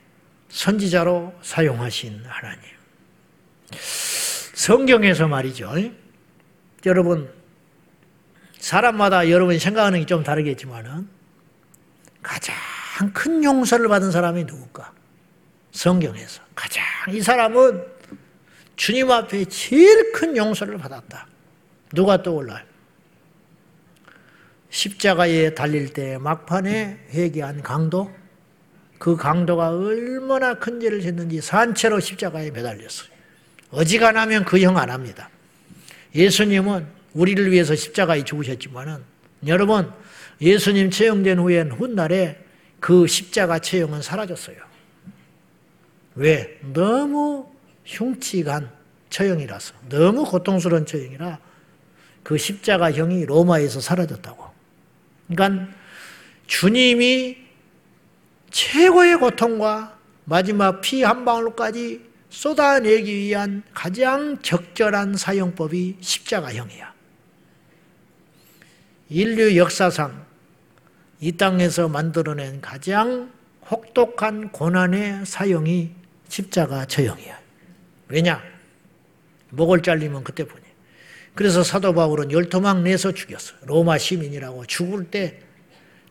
선지자로 0.48 1.34
사용하신 1.42 2.22
하나님. 2.26 2.73
성경에서 4.54 5.28
말이죠. 5.28 5.72
여러분, 6.86 7.30
사람마다 8.58 9.28
여러분이 9.30 9.58
생각하는 9.58 10.00
게 10.00 10.06
좀 10.06 10.22
다르겠지만은 10.22 11.08
가장 12.22 12.54
큰 13.12 13.42
용서를 13.44 13.88
받은 13.88 14.10
사람이 14.10 14.44
누굴까? 14.44 14.92
성경에서. 15.72 16.42
가장 16.54 16.84
이 17.10 17.20
사람은 17.20 17.84
주님 18.76 19.10
앞에 19.10 19.44
제일 19.46 20.12
큰 20.12 20.36
용서를 20.36 20.78
받았다. 20.78 21.26
누가 21.92 22.22
떠올라요? 22.22 22.64
십자가에 24.70 25.54
달릴 25.54 25.92
때 25.92 26.18
막판에 26.18 27.06
회개한 27.10 27.62
강도, 27.62 28.12
그 28.98 29.16
강도가 29.16 29.70
얼마나 29.70 30.54
큰 30.54 30.80
죄를 30.80 31.00
짓는지 31.00 31.40
산채로 31.40 32.00
십자가에 32.00 32.50
매달렸어요. 32.50 33.13
어지간하면 33.74 34.44
그 34.44 34.58
형 34.62 34.76
안 34.76 34.90
합니다. 34.90 35.30
예수님은 36.14 36.86
우리를 37.14 37.50
위해서 37.50 37.74
십자가에 37.74 38.24
죽으셨지만은 38.24 38.98
여러분 39.46 39.92
예수님 40.40 40.90
처형된 40.90 41.38
후엔 41.38 41.72
훗날에 41.72 42.38
그 42.80 43.06
십자가 43.06 43.58
처형은 43.58 44.02
사라졌어요. 44.02 44.56
왜? 46.16 46.58
너무 46.72 47.46
흉측한 47.84 48.70
처형이라서 49.10 49.74
너무 49.88 50.24
고통스러운 50.24 50.86
처형이라 50.86 51.38
그 52.22 52.38
십자가형이 52.38 53.26
로마에서 53.26 53.80
사라졌다고. 53.80 54.44
그러니까 55.28 55.68
주님이 56.46 57.36
최고의 58.50 59.18
고통과 59.18 59.98
마지막 60.24 60.80
피 60.80 61.02
한 61.02 61.24
방울까지 61.24 62.00
쏟아내기 62.34 63.14
위한 63.14 63.62
가장 63.72 64.42
적절한 64.42 65.16
사용법이 65.16 65.98
십자가형이야. 66.00 66.92
인류 69.08 69.56
역사상 69.56 70.26
이 71.20 71.32
땅에서 71.32 71.88
만들어낸 71.88 72.60
가장 72.60 73.30
혹독한 73.70 74.50
고난의 74.50 75.24
사용이 75.24 75.92
십자가 76.28 76.84
처형이야. 76.86 77.38
왜냐? 78.08 78.42
목을 79.50 79.82
잘리면 79.82 80.24
그때뿐이. 80.24 80.64
그래서 81.34 81.62
사도 81.62 81.94
바울은 81.94 82.32
열토막 82.32 82.82
내서 82.82 83.12
죽였어. 83.12 83.54
로마 83.62 83.96
시민이라고 83.96 84.66
죽을 84.66 85.10
때 85.10 85.40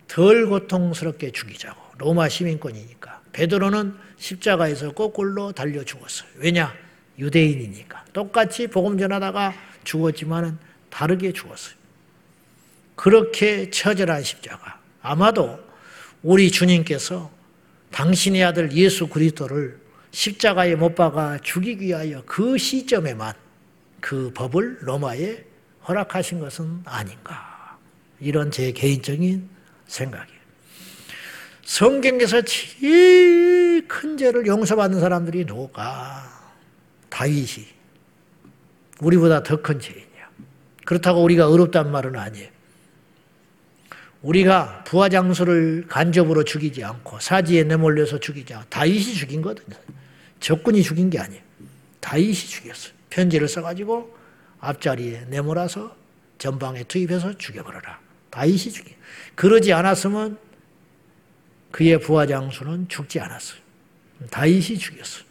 덜 0.08 0.48
고통스럽게 0.48 1.32
죽이자고. 1.32 1.82
로마 1.98 2.30
시민권이니까. 2.30 3.23
베드로는 3.34 3.96
십자가에서 4.18 4.94
거꾸로 4.94 5.52
달려 5.52 5.84
죽었어요. 5.84 6.30
왜냐? 6.38 6.74
유대인이니까. 7.20 8.06
똑같이 8.14 8.68
복음 8.68 8.98
전하다가 8.98 9.54
죽었지만은 9.84 10.58
다르게 10.90 11.34
죽었어요. 11.34 11.76
그렇게 12.96 13.70
처절한 13.70 14.24
십자가. 14.24 14.80
아마도 15.02 15.60
우리 16.22 16.50
주님께서 16.52 17.30
당신의 17.92 18.44
아들 18.44 18.72
예수 18.72 19.08
그리스도를 19.08 19.80
십자가에 20.12 20.76
못 20.76 20.96
박아 20.96 21.40
죽이기 21.40 21.86
위하여 21.86 22.24
그 22.26 22.58
시점에만 22.58 23.34
그 24.00 24.32
법을 24.34 24.80
로마에 24.82 25.44
허락하신 25.88 26.40
것은 26.40 26.82
아닌가. 26.86 27.78
이런 28.20 28.52
제 28.52 28.72
개인적인 28.72 29.50
생각이에요. 29.88 30.33
성경에서 31.64 32.42
제일 32.42 33.88
큰 33.88 34.18
죄를 34.18 34.46
용서받는 34.46 35.00
사람들이 35.00 35.46
누가? 35.46 36.30
다윗이. 37.10 37.68
우리보다 39.02 39.44
더 39.44 39.62
큰 39.62 39.80
죄이냐. 39.80 40.04
그렇다고 40.86 41.24
우리가 41.24 41.50
어렵단 41.50 41.92
말은 41.92 42.16
아니에요. 42.16 42.50
우리가 44.22 44.84
부하 44.86 45.10
장수를 45.10 45.86
간접으로 45.90 46.44
죽이지 46.44 46.84
않고 46.84 47.20
사지에 47.20 47.64
내몰려서 47.64 48.20
죽이지 48.20 48.54
다윗이 48.70 49.14
죽인 49.16 49.42
거거든요. 49.42 49.78
적군이 50.40 50.82
죽인 50.82 51.10
게 51.10 51.20
아니에요. 51.20 51.42
다윗이 52.00 52.34
죽였어요. 52.34 52.94
편지를 53.10 53.48
써가지고 53.48 54.16
앞자리에 54.60 55.26
내몰아서 55.30 55.96
전방에 56.38 56.84
투입해서 56.84 57.38
죽여버려라. 57.38 58.00
다윗이 58.30 58.58
죽인. 58.58 58.96
그러지 59.36 59.74
않았으면 59.74 60.38
그의 61.74 62.00
부하 62.00 62.28
장수는 62.28 62.88
죽지 62.88 63.20
않았어요. 63.20 63.60
다윗이 64.30 64.78
죽였어요. 64.78 65.26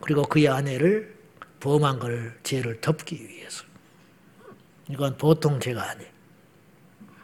그리고 0.00 0.22
그의 0.22 0.48
아내를 0.48 1.14
범한 1.60 1.98
걸 1.98 2.38
죄를 2.42 2.80
덮기 2.80 3.28
위해서. 3.28 3.62
이건 4.88 5.18
보통 5.18 5.60
죄가 5.60 5.90
아니에요. 5.90 6.10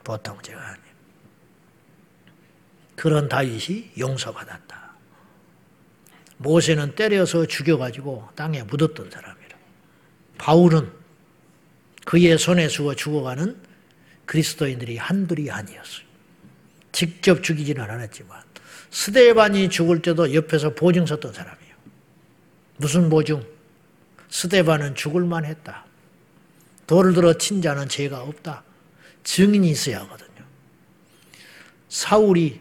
보통 0.05 0.39
죄가 0.43 0.61
아니에요. 0.61 0.95
그런 2.95 3.27
다윗이 3.27 3.93
용서받았다. 3.99 4.95
모세는 6.37 6.97
때려서 6.97 7.47
죽여가지고 7.47 8.29
땅에 8.35 8.63
묻었던 8.65 9.11
사람이라. 9.11 9.57
바울은 10.37 10.93
그의 12.05 12.37
손에 12.37 12.69
죽어 12.69 12.95
죽어가는 12.95 13.57
그리스도인들이 14.27 14.99
한둘이 14.99 15.51
아니었어요. 15.51 16.04
직접 16.95 17.43
죽이지는 17.43 17.83
않았지만 17.83 18.41
스데반이 18.91 19.69
죽을 19.69 20.01
때도 20.01 20.33
옆에서 20.33 20.75
보증 20.75 21.05
섰던 21.05 21.33
사람이에요. 21.33 21.75
무슨 22.77 23.11
보증? 23.11 23.45
스데반은 24.29 24.95
죽을 24.95 25.25
만했다. 25.25 25.85
돌을 26.87 27.15
들어 27.15 27.37
친 27.37 27.61
자는 27.61 27.89
죄가 27.89 28.23
없다. 28.23 28.63
증인이 29.25 29.69
있어야 29.71 30.01
하거든요. 30.03 30.45
사울이 31.89 32.61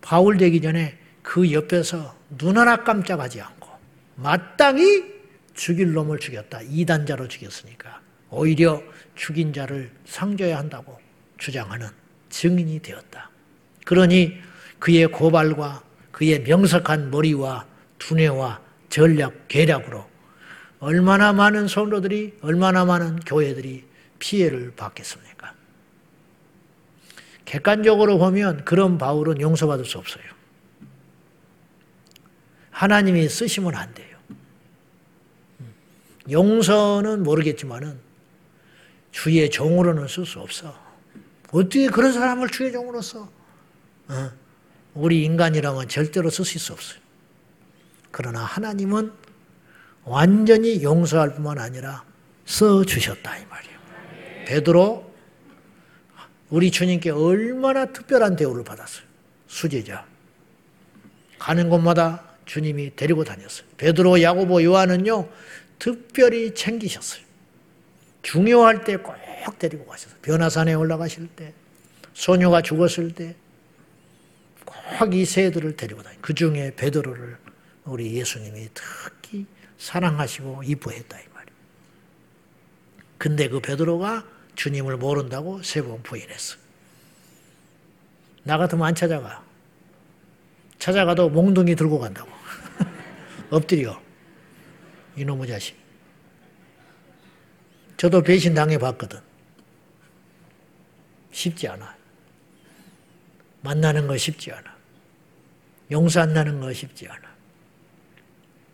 바울 0.00 0.38
되기 0.38 0.60
전에 0.60 0.98
그 1.22 1.52
옆에서 1.52 2.18
눈 2.36 2.58
하나 2.58 2.82
깜짝하지 2.82 3.40
않고 3.42 3.68
마땅히 4.16 5.04
죽일 5.54 5.92
놈을 5.92 6.18
죽였다. 6.18 6.62
이단자로 6.62 7.28
죽였으니까 7.28 8.00
오히려 8.30 8.82
죽인 9.14 9.52
자를 9.52 9.92
상줘야 10.04 10.58
한다고 10.58 10.98
주장하는 11.38 11.88
증인이 12.28 12.80
되었다. 12.80 13.31
그러니 13.84 14.38
그의 14.78 15.06
고발과 15.06 15.82
그의 16.10 16.42
명석한 16.42 17.10
머리와 17.10 17.66
두뇌와 17.98 18.60
전략, 18.88 19.48
계략으로 19.48 20.06
얼마나 20.78 21.32
많은 21.32 21.68
성도들이, 21.68 22.38
얼마나 22.42 22.84
많은 22.84 23.20
교회들이 23.20 23.84
피해를 24.18 24.72
받겠습니까? 24.76 25.54
객관적으로 27.44 28.18
보면 28.18 28.64
그런 28.64 28.98
바울은 28.98 29.40
용서받을 29.40 29.84
수 29.84 29.98
없어요. 29.98 30.24
하나님이 32.70 33.28
쓰시면 33.28 33.74
안 33.74 33.94
돼요. 33.94 34.18
용서는 36.30 37.22
모르겠지만은 37.22 37.98
주의 39.10 39.48
종으로는 39.50 40.08
쓸 40.08 40.24
수 40.24 40.40
없어. 40.40 40.76
어떻게 41.52 41.86
그런 41.88 42.12
사람을 42.12 42.48
주의 42.48 42.72
종으로 42.72 43.00
써? 43.02 43.28
어? 44.12 44.30
우리 44.94 45.24
인간이라면 45.24 45.88
절대로 45.88 46.30
쓰실 46.30 46.60
수 46.60 46.72
없어요. 46.72 47.00
그러나 48.10 48.44
하나님은 48.44 49.12
완전히 50.04 50.82
용서할 50.82 51.34
뿐만 51.34 51.58
아니라 51.58 52.04
써 52.44 52.84
주셨다 52.84 53.38
이 53.38 53.46
말이에요. 53.46 53.78
베드로 54.46 55.12
우리 56.50 56.70
주님께 56.70 57.10
얼마나 57.10 57.86
특별한 57.86 58.36
대우를 58.36 58.64
받았어요. 58.64 59.04
수제자. 59.46 60.04
가는 61.38 61.70
곳마다 61.70 62.24
주님이 62.44 62.94
데리고 62.94 63.24
다녔어요. 63.24 63.66
베드로, 63.78 64.20
야고보, 64.20 64.62
요한은요. 64.62 65.28
특별히 65.78 66.54
챙기셨어요. 66.54 67.22
중요할 68.22 68.84
때 68.84 68.96
꼭 69.44 69.58
데리고 69.58 69.84
가셨어요. 69.86 70.18
변화산에 70.22 70.74
올라가실 70.74 71.28
때, 71.34 71.52
소녀가 72.14 72.62
죽었을 72.62 73.12
때, 73.12 73.34
꼭이 74.98 75.24
새들을 75.24 75.76
데리고 75.76 76.02
다니. 76.02 76.20
그 76.20 76.34
중에 76.34 76.74
베드로를 76.76 77.38
우리 77.84 78.14
예수님이 78.14 78.68
특히 78.74 79.46
사랑하시고 79.78 80.62
이뻐했다 80.64 81.18
이 81.18 81.24
말이에요. 81.34 81.56
근데 83.18 83.48
그 83.48 83.60
베드로가 83.60 84.26
주님을 84.54 84.96
모른다고 84.96 85.62
세 85.62 85.82
번 85.82 86.02
부인했어. 86.02 86.56
나 88.44 88.58
같으면 88.58 88.86
안 88.86 88.94
찾아가. 88.94 89.44
찾아가도 90.78 91.28
몽둥이 91.30 91.76
들고 91.76 91.98
간다고. 92.00 92.30
엎드려. 93.50 94.00
이놈의 95.16 95.46
자식. 95.48 95.76
저도 97.96 98.22
배신 98.22 98.52
당해봤거든. 98.54 99.20
쉽지 101.30 101.68
않아. 101.68 101.96
만나는 103.60 104.08
거 104.08 104.16
쉽지 104.16 104.50
않아. 104.50 104.76
용서 105.92 106.22
안 106.22 106.32
나는 106.32 106.58
거 106.58 106.72
쉽지 106.72 107.06
않아. 107.06 107.20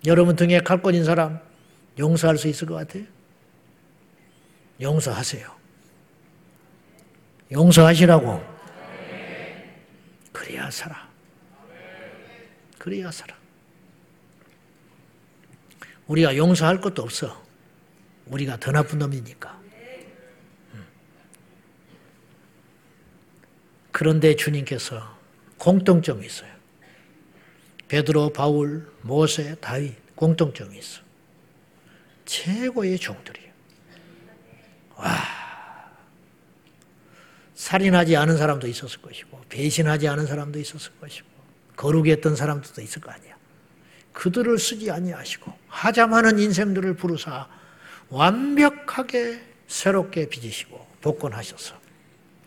여러분 0.06 0.36
등에 0.36 0.60
칼 0.60 0.80
꽂인 0.80 1.04
사람 1.04 1.40
용서할 1.98 2.38
수 2.38 2.48
있을 2.48 2.66
것 2.68 2.74
같아요? 2.74 3.04
용서하세요. 4.80 5.58
용서하시라고. 7.50 8.58
그래야 10.32 10.70
살아. 10.70 11.08
그래야 12.78 13.10
살아. 13.10 13.36
우리가 16.06 16.36
용서할 16.36 16.80
것도 16.80 17.02
없어. 17.02 17.44
우리가 18.26 18.58
더 18.58 18.70
나쁜 18.70 19.00
놈이니까. 19.00 19.60
음. 20.74 20.86
그런데 23.90 24.36
주님께서 24.36 25.18
공통점이 25.58 26.24
있어요. 26.24 26.57
베드로, 27.88 28.32
바울, 28.32 28.90
모세, 29.02 29.56
다윗 29.56 29.94
공통점이 30.14 30.78
있어. 30.78 31.00
최고의 32.26 32.98
종들이에요. 32.98 33.50
와. 34.96 35.38
살인하지 37.54 38.16
않은 38.16 38.36
사람도 38.36 38.68
있었을 38.68 39.02
것이고 39.02 39.42
배신하지 39.48 40.06
않은 40.08 40.26
사람도 40.26 40.58
있었을 40.60 40.92
것이고 41.00 41.26
거룩히 41.76 42.10
했던 42.12 42.36
사람들도 42.36 42.80
있을 42.82 43.00
거 43.00 43.10
아니야. 43.10 43.36
그들을 44.12 44.58
쓰지 44.58 44.90
아니하시고 44.90 45.52
하자마는 45.68 46.38
인생들을 46.38 46.94
부르사 46.94 47.48
완벽하게 48.10 49.42
새롭게 49.66 50.28
빚으시고 50.28 50.86
복권하셔서 51.00 51.74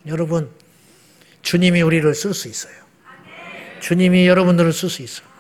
여러분 0.08 0.50
주님이 1.42 1.82
우리를 1.82 2.14
쓸 2.14 2.34
수 2.34 2.48
있어요. 2.48 2.74
주님이 3.80 4.28
여러분들을 4.28 4.74
쓸 4.74 4.90
수 4.90 5.02
있어. 5.02 5.31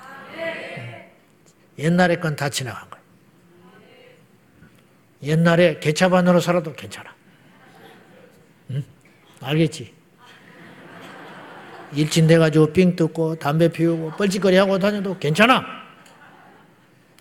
옛날의 1.81 2.19
건다 2.19 2.49
지나간 2.49 2.89
거예요. 2.89 3.03
옛날에 5.23 5.79
개차반으로 5.79 6.39
살아도 6.39 6.73
괜찮아. 6.73 7.13
응? 8.71 8.83
알겠지? 9.41 9.93
일진 11.93 12.27
돼가지고 12.27 12.71
삥 12.71 12.95
뜯고 12.95 13.35
담배 13.35 13.67
피우고 13.67 14.11
뻘짓거리 14.11 14.55
하고 14.55 14.79
다녀도 14.79 15.17
괜찮아. 15.17 15.65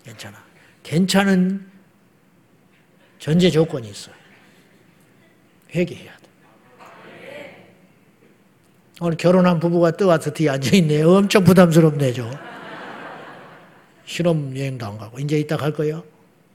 괜찮아. 0.03 0.41
괜찮은 0.83 1.69
전제 3.19 3.49
조건이 3.49 3.89
있어. 3.89 4.11
회개해야 5.75 6.17
돼. 6.17 6.21
오늘 9.01 9.17
결혼한 9.17 9.59
부부가 9.59 9.91
떠와서 9.91 10.31
뒤에 10.31 10.49
앉아있네. 10.49 11.01
엄청 11.03 11.43
부담스럽네, 11.43 12.13
저. 12.13 12.50
실험 14.05 14.57
여행도 14.57 14.85
안 14.85 14.97
가고. 14.97 15.19
이제 15.19 15.39
이따 15.39 15.57
갈 15.57 15.71
거요? 15.71 16.03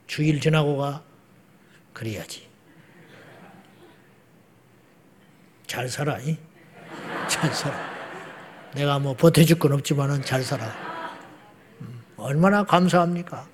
주일 0.07 0.39
지나고 0.39 0.77
가. 0.77 1.03
그래야지. 1.93 2.47
잘 5.65 5.89
살아, 5.89 6.19
이? 6.19 6.37
잘 7.27 7.53
살아. 7.53 7.75
내가 8.73 8.99
뭐 8.99 9.13
보태줄 9.13 9.59
건 9.59 9.73
없지만은 9.73 10.21
잘 10.23 10.43
살아. 10.43 10.65
음, 11.81 12.01
얼마나 12.15 12.63
감사합니까? 12.63 13.47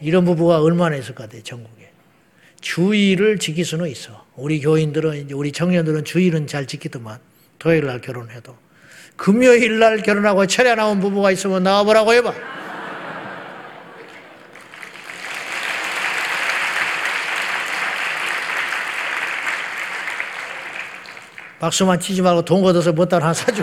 이런 0.00 0.24
부부가 0.24 0.60
얼마나 0.60 0.96
있을 0.96 1.14
것 1.14 1.24
같아요, 1.24 1.42
전국에. 1.42 1.90
주의를 2.60 3.38
지킬 3.38 3.64
수는 3.64 3.88
있어. 3.88 4.24
우리 4.36 4.60
교인들은, 4.60 5.30
우리 5.32 5.50
청년들은 5.52 6.04
주의는 6.04 6.46
잘 6.46 6.66
지키더만, 6.66 7.18
토요일 7.58 7.86
날 7.86 8.00
결혼해도. 8.00 8.56
금요일 9.18 9.80
날 9.80 9.98
결혼하고 9.98 10.46
철야 10.46 10.76
나온 10.76 11.00
부부가 11.00 11.32
있으면 11.32 11.64
나와보라고 11.64 12.14
해봐. 12.14 12.32
박수만 21.58 21.98
치지 21.98 22.22
말고 22.22 22.42
돈 22.44 22.62
걷어서 22.62 22.92
뭐다 22.92 23.16
하나 23.16 23.32
그러지. 23.32 23.62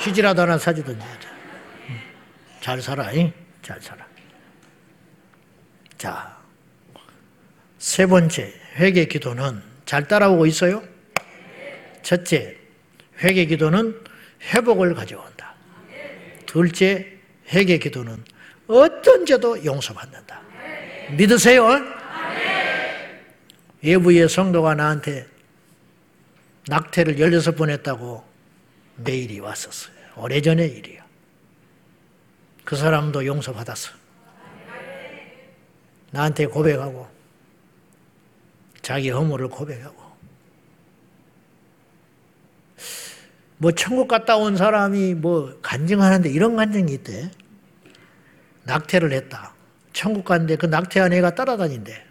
휴지라도 0.00 0.42
하나 0.42 0.58
사주든지. 0.58 1.04
잘 2.60 2.82
살아, 2.82 3.10
잉? 3.12 3.32
잘 3.62 3.80
살아. 3.80 4.04
자, 5.96 6.36
세 7.78 8.04
번째, 8.04 8.52
회개 8.76 9.06
기도는 9.06 9.62
잘 9.86 10.06
따라오고 10.06 10.44
있어요? 10.44 10.82
첫째, 12.02 12.58
회개 13.20 13.46
기도는 13.46 14.05
회복을 14.42 14.94
가져온다. 14.94 15.54
둘째, 16.46 17.12
회개 17.48 17.78
기도는 17.78 18.24
어떤 18.66 19.26
죄도 19.26 19.64
용서받는다. 19.64 20.40
믿으세요? 21.16 21.68
외부의 23.82 24.28
성도가 24.28 24.74
나한테 24.74 25.26
낙태를 26.68 27.16
16번 27.16 27.70
했다고 27.70 28.24
메일이 28.96 29.38
왔었어요. 29.38 29.94
오래전의 30.16 30.68
일이야. 30.70 31.04
그 32.64 32.74
사람도 32.74 33.24
용서받았어. 33.26 33.92
나한테 36.10 36.46
고백하고 36.46 37.08
자기 38.82 39.10
허물을 39.10 39.48
고백하고 39.48 40.05
뭐 43.58 43.72
천국 43.72 44.08
갔다 44.08 44.36
온 44.36 44.56
사람이 44.56 45.14
뭐 45.14 45.58
간증하는데 45.62 46.28
이런 46.30 46.56
간증이 46.56 46.92
있대. 46.92 47.30
낙태를 48.64 49.12
했다. 49.12 49.54
천국 49.92 50.24
갔는데 50.24 50.56
그 50.56 50.66
낙태한 50.66 51.12
애가 51.12 51.34
따라다닌대. 51.34 52.04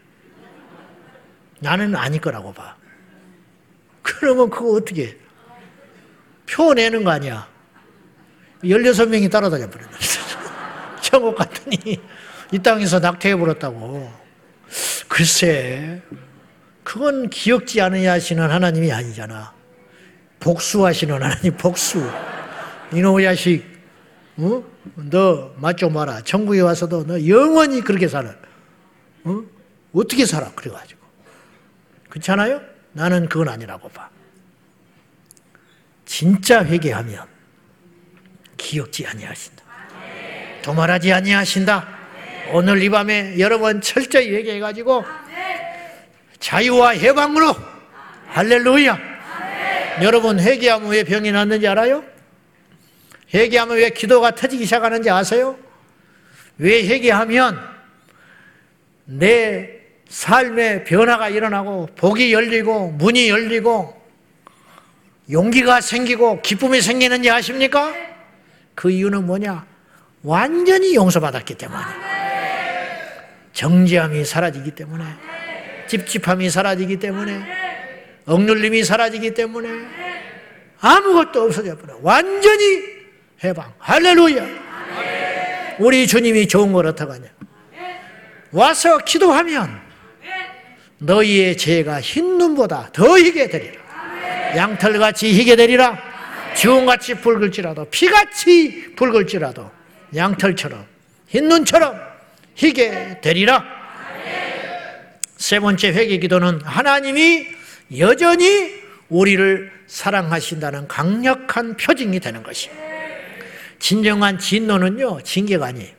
나는 1.59 1.95
아닐 1.95 2.19
거라고 2.19 2.53
봐. 2.53 2.75
그러면 4.01 4.49
그거 4.49 4.71
어떻게 4.73 5.17
표내는 6.49 7.03
거 7.03 7.11
아니야. 7.11 7.47
16명이 8.63 9.31
따라다녀 9.31 9.69
버렸네. 9.69 9.91
천국 11.01 11.35
갔더니 11.35 11.99
이 12.51 12.59
땅에서 12.59 12.99
낙태해 12.99 13.35
버렸다고. 13.35 14.11
글쎄, 15.07 16.01
그건 16.83 17.29
기억지 17.29 17.81
않으냐 17.81 18.13
하시는 18.13 18.49
하나님이 18.49 18.91
아니잖아. 18.91 19.53
복수하시는 20.45 21.11
하나님, 21.15 21.57
복수. 21.57 22.07
이놈의 22.93 23.25
자식, 23.25 23.65
어? 24.37 24.63
너맛 24.93 25.75
좀 25.75 25.91
봐라. 25.93 26.21
천국에 26.21 26.59
와서도 26.59 27.07
너 27.07 27.27
영원히 27.27 27.81
그렇게 27.81 28.07
살아. 28.07 28.35
어? 29.23 29.41
어떻게 29.91 30.23
살아? 30.27 30.51
그래가지고. 30.51 31.01
그렇잖아요? 32.09 32.61
나는 32.93 33.27
그건 33.27 33.49
아니라고 33.49 33.89
봐. 33.89 34.07
진짜 36.05 36.63
회개하면 36.63 37.25
기억지 38.55 39.07
아니하신다. 39.07 39.63
도말하지 40.61 41.11
아니하신다. 41.11 41.87
오늘 42.53 42.83
이 42.83 42.89
밤에 42.89 43.39
여러분 43.39 43.81
철저히 43.81 44.29
회개해가지고 44.31 45.03
자유와 46.39 46.89
해방으로 46.91 47.55
할렐루야. 48.27 49.14
여러분 50.01 50.39
회개하면 50.39 50.89
왜 50.89 51.03
병이 51.03 51.31
낫는지 51.31 51.67
알아요? 51.67 52.03
회개하면 53.33 53.77
왜 53.77 53.89
기도가 53.89 54.31
터지기 54.31 54.65
시작하는지 54.65 55.09
아세요? 55.09 55.57
왜 56.57 56.85
회개하면 56.87 57.59
내 59.05 59.69
삶의 60.09 60.83
변화가 60.83 61.29
일어나고 61.29 61.89
복이 61.95 62.33
열리고 62.33 62.91
문이 62.91 63.29
열리고 63.29 64.01
용기가 65.31 65.81
생기고 65.81 66.41
기쁨이 66.41 66.81
생기는지 66.81 67.29
아십니까? 67.29 67.93
그 68.75 68.91
이유는 68.91 69.25
뭐냐? 69.25 69.65
완전히 70.23 70.95
용서받았기 70.95 71.55
때문에. 71.55 71.81
정지함이 73.53 74.25
사라지기 74.25 74.71
때문에. 74.71 75.03
찝찝함이 75.87 76.49
사라지기 76.49 76.97
때문에. 76.97 77.64
억눌림이 78.25 78.83
사라지기 78.83 79.33
때문에. 79.33 79.69
아무것도 80.79 81.43
없어져 81.43 81.77
버려. 81.77 81.97
완전히 82.01 82.83
해방. 83.43 83.73
할렐루야. 83.79 84.45
우리 85.79 86.07
주님이 86.07 86.47
좋은 86.47 86.73
걸 86.73 86.87
어떡하냐. 86.87 87.25
와서 88.51 88.97
기도하면 88.99 89.81
너희의 90.97 91.57
죄가 91.57 92.01
흰 92.01 92.37
눈보다 92.37 92.89
더 92.93 93.17
희게 93.17 93.49
되리라. 93.49 93.83
양털같이 94.55 95.33
희게 95.33 95.55
되리라. 95.55 95.97
지온같이 96.55 97.15
붉을지라도 97.15 97.85
피같이 97.85 98.95
붉을지라도 98.95 99.69
양털처럼 100.15 100.85
흰 101.27 101.49
눈처럼 101.49 101.99
희게 102.55 103.19
되리라. 103.21 103.63
세 105.35 105.59
번째 105.59 105.89
회개 105.89 106.17
기도는 106.19 106.61
하나님이 106.63 107.47
여전히 107.97 108.73
우리를 109.09 109.71
사랑하신다는 109.87 110.87
강력한 110.87 111.77
표징이 111.77 112.19
되는 112.19 112.43
것이. 112.43 112.69
진정한 113.79 114.39
진노는요, 114.39 115.21
징계가 115.21 115.67
아니에요. 115.67 115.93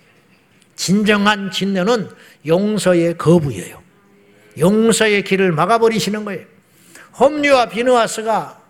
진정한 0.75 1.51
진노는 1.51 2.11
용서의 2.47 3.17
거부예요. 3.17 3.83
용서의 4.59 5.23
길을 5.23 5.53
막아버리시는 5.53 6.25
거예요. 6.25 6.45
홈리와 7.19 7.69
비누아스가 7.69 8.63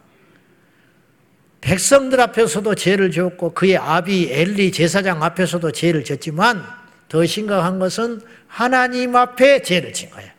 백성들 1.61 2.21
앞에서도 2.21 2.75
죄를 2.77 3.11
지었고 3.11 3.55
그의 3.55 3.77
아비 3.77 4.29
엘리 4.31 4.71
제사장 4.71 5.23
앞에서도 5.23 5.73
죄를 5.73 6.05
졌지만 6.05 6.64
더 7.09 7.25
심각한 7.25 7.79
것은 7.79 8.21
하나님 8.47 9.17
앞에 9.17 9.62
죄를 9.62 9.93
진 9.93 10.11
거예요. 10.11 10.31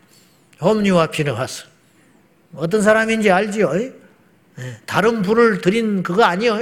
홈리와 0.61 1.07
비누아스. 1.07 1.76
어떤 2.55 2.81
사람인지 2.81 3.29
알지요? 3.29 3.71
예, 3.75 3.93
다른 4.85 5.21
불을 5.21 5.61
드린 5.61 6.03
그거 6.03 6.23
아니요? 6.23 6.59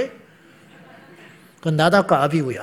그건 1.56 1.76
나답과 1.76 2.22
아비고요. 2.24 2.60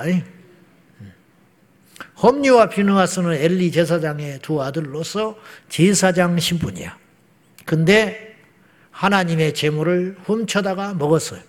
홈리와 2.22 2.68
비누아스는 2.68 3.34
엘리 3.34 3.70
제사장의 3.72 4.38
두 4.40 4.62
아들로서 4.62 5.38
제사장 5.68 6.38
신분이야. 6.38 6.96
근데 7.64 8.36
하나님의 8.90 9.54
재물을 9.54 10.16
훔쳐다가 10.24 10.94
먹었어요. 10.94 11.42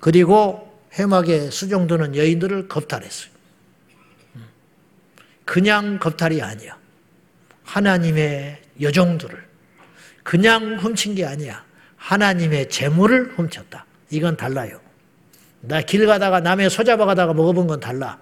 그리고 0.00 0.80
해막에 0.98 1.50
수종드는 1.50 2.16
여인들을 2.16 2.68
겁탈했어요. 2.68 3.30
그냥 5.44 5.98
겁탈이 5.98 6.42
아니야. 6.42 6.78
하나님의 7.64 8.60
여종들을 8.80 9.51
그냥 10.22 10.76
훔친 10.76 11.14
게 11.14 11.24
아니야. 11.26 11.64
하나님의 11.96 12.68
재물을 12.68 13.32
훔쳤다. 13.36 13.86
이건 14.10 14.36
달라요. 14.36 14.80
나 15.60 15.80
길 15.82 16.06
가다가 16.06 16.40
남의 16.40 16.70
소잡아 16.70 17.04
가다가 17.06 17.32
먹어본 17.34 17.66
건 17.68 17.80
달라. 17.80 18.18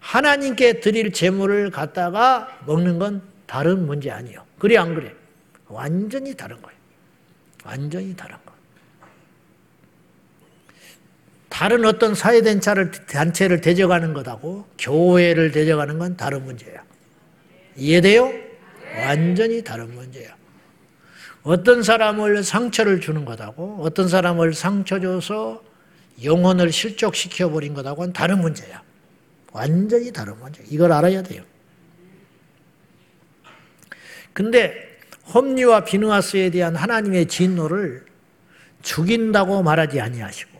하나님께 0.00 0.80
드릴 0.80 1.12
재물을 1.12 1.70
갖다가 1.70 2.58
먹는 2.66 2.98
건 2.98 3.22
다른 3.46 3.86
문제 3.86 4.10
아니에요. 4.10 4.44
그래 4.58 4.76
안 4.78 4.94
그래? 4.94 5.12
완전히 5.68 6.34
다른 6.34 6.60
거예요. 6.60 6.78
완전히 7.64 8.16
다른 8.16 8.36
거. 8.44 8.52
다른 11.48 11.84
어떤 11.84 12.14
사회단체를, 12.14 12.90
단체를 13.06 13.60
대적하는 13.60 14.14
것하고 14.14 14.66
교회를 14.78 15.52
대적하는 15.52 15.98
건 15.98 16.16
다른 16.16 16.44
문제야. 16.44 16.82
이해돼요? 17.76 18.32
완전히 19.06 19.62
다른 19.62 19.94
문제야. 19.94 20.34
어떤 21.42 21.82
사람을 21.82 22.44
상처를 22.44 23.00
주는 23.00 23.24
것하고 23.24 23.78
어떤 23.80 24.08
사람을 24.08 24.54
상처 24.54 25.00
줘서 25.00 25.62
영혼을 26.22 26.70
실족시켜 26.70 27.50
버린 27.50 27.74
것하고는 27.74 28.12
다른 28.12 28.40
문제야. 28.40 28.82
완전히 29.52 30.12
다른 30.12 30.38
문제. 30.38 30.62
이걸 30.68 30.92
알아야 30.92 31.22
돼요. 31.22 31.42
근데 34.32 34.98
홈리와 35.34 35.84
비누아스에 35.84 36.50
대한 36.50 36.76
하나님의 36.76 37.26
진노를 37.26 38.06
죽인다고 38.82 39.62
말하지 39.62 40.00
아니하시고 40.00 40.50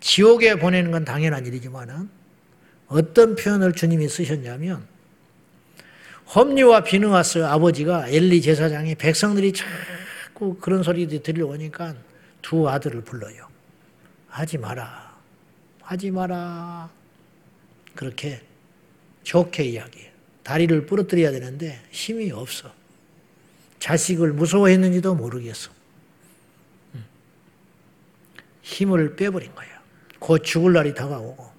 지옥에 0.00 0.56
보내는 0.56 0.90
건 0.90 1.04
당연한 1.04 1.46
일이지만은 1.46 2.08
어떤 2.88 3.34
표현을 3.34 3.72
주님이 3.72 4.08
쓰셨냐면 4.08 4.86
홈리와 6.34 6.82
비누아스 6.82 7.44
아버지가 7.44 8.08
엘리 8.08 8.42
제사장이 8.42 8.96
백성들이 8.96 9.52
자꾸 9.52 10.56
그런 10.56 10.82
소리들이 10.82 11.22
들려오니까 11.22 11.94
두 12.42 12.68
아들을 12.68 13.02
불러요. 13.02 13.48
하지 14.28 14.58
마라. 14.58 15.16
하지 15.80 16.10
마라. 16.10 16.90
그렇게 17.94 18.42
좋게 19.22 19.64
이야기해요. 19.64 20.10
다리를 20.42 20.86
부러뜨려야 20.86 21.30
되는데 21.30 21.80
힘이 21.90 22.30
없어. 22.32 22.72
자식을 23.78 24.32
무서워했는지도 24.32 25.14
모르겠어. 25.14 25.70
음. 26.94 27.04
힘을 28.62 29.16
빼버린 29.16 29.54
거야. 29.54 29.68
곧 30.18 30.42
죽을 30.44 30.72
날이 30.72 30.94
다가오고. 30.94 31.55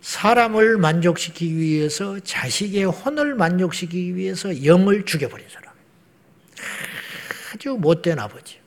사람을 0.00 0.78
만족시키기 0.78 1.56
위해서 1.56 2.18
자식의 2.20 2.84
혼을 2.84 3.34
만족시키기 3.34 4.16
위해서 4.16 4.64
영을 4.64 5.04
죽여버린 5.04 5.46
사람. 5.48 5.74
아주 7.52 7.70
못된 7.78 8.18
아버지. 8.18 8.58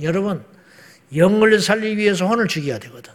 여러분, 0.00 0.44
영을 1.14 1.60
살리기 1.60 1.96
위해서 1.96 2.26
혼을 2.26 2.46
죽여야 2.46 2.78
되거든. 2.78 3.12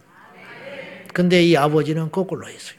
근데 1.13 1.43
이 1.43 1.55
아버지는 1.55 2.11
거꾸로 2.11 2.47
했어요. 2.47 2.77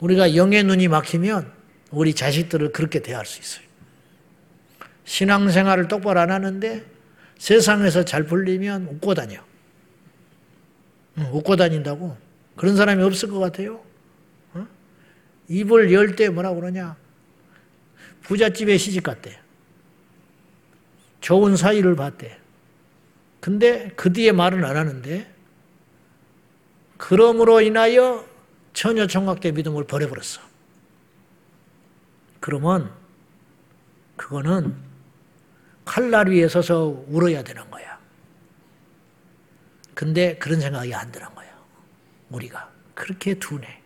우리가 0.00 0.36
영의 0.36 0.64
눈이 0.64 0.88
막히면 0.88 1.50
우리 1.90 2.14
자식들을 2.14 2.72
그렇게 2.72 3.00
대할 3.00 3.24
수 3.24 3.40
있어요. 3.40 3.66
신앙생활을 5.04 5.88
똑바로 5.88 6.20
안 6.20 6.30
하는데 6.30 6.84
세상에서 7.38 8.04
잘 8.04 8.24
풀리면 8.24 8.88
웃고 8.88 9.14
다녀. 9.14 9.42
웃고 11.32 11.56
다닌다고? 11.56 12.27
그런 12.58 12.76
사람이 12.76 13.02
없을 13.02 13.30
것 13.30 13.38
같아요? 13.38 13.80
어? 14.52 14.66
입을 15.48 15.92
열 15.92 16.16
때 16.16 16.28
뭐라고 16.28 16.60
그러냐? 16.60 16.96
부잣집에 18.22 18.76
시집 18.76 19.04
갔대. 19.04 19.40
좋은 21.20 21.56
사이를 21.56 21.96
봤대. 21.96 22.38
근데 23.40 23.90
그 23.96 24.12
뒤에 24.12 24.32
말은 24.32 24.64
안 24.64 24.76
하는데 24.76 25.32
그러므로 26.96 27.60
인하여 27.60 28.26
처녀 28.72 29.06
총각대 29.06 29.52
믿음을 29.52 29.84
버려버렸어. 29.84 30.40
그러면 32.40 32.92
그거는 34.16 34.76
칼날 35.84 36.28
위에 36.28 36.48
서서 36.48 37.04
울어야 37.08 37.42
되는 37.44 37.70
거야. 37.70 37.98
근데 39.94 40.36
그런 40.38 40.60
생각이 40.60 40.92
안 40.92 41.10
드는 41.10 41.34
거야. 41.34 41.57
우리가 42.30 42.70
그렇게 42.94 43.34
둔해. 43.34 43.80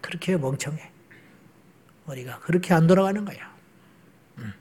그렇게 0.00 0.36
멍청해. 0.36 0.90
우리가 2.06 2.38
그렇게 2.40 2.74
안 2.74 2.86
돌아가는 2.86 3.24
거야. 3.24 3.54
음. 4.38 4.52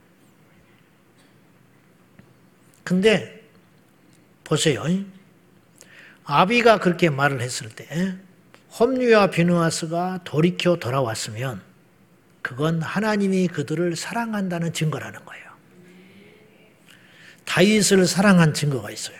근데 2.84 3.44
보세요. 4.44 4.84
아비가 6.24 6.80
그렇게 6.80 7.10
말을 7.10 7.42
했을 7.42 7.70
때 7.70 8.18
홈리와 8.80 9.30
비누아스가 9.30 10.22
돌이켜 10.24 10.78
돌아왔으면 10.78 11.62
그건 12.42 12.82
하나님이 12.82 13.48
그들을 13.48 13.96
사랑한다는 13.96 14.74
증거라는 14.74 15.24
거예요. 15.26 15.46
다윗을 17.46 18.06
사랑한 18.08 18.54
증거가 18.54 18.92
있어요. 18.92 19.18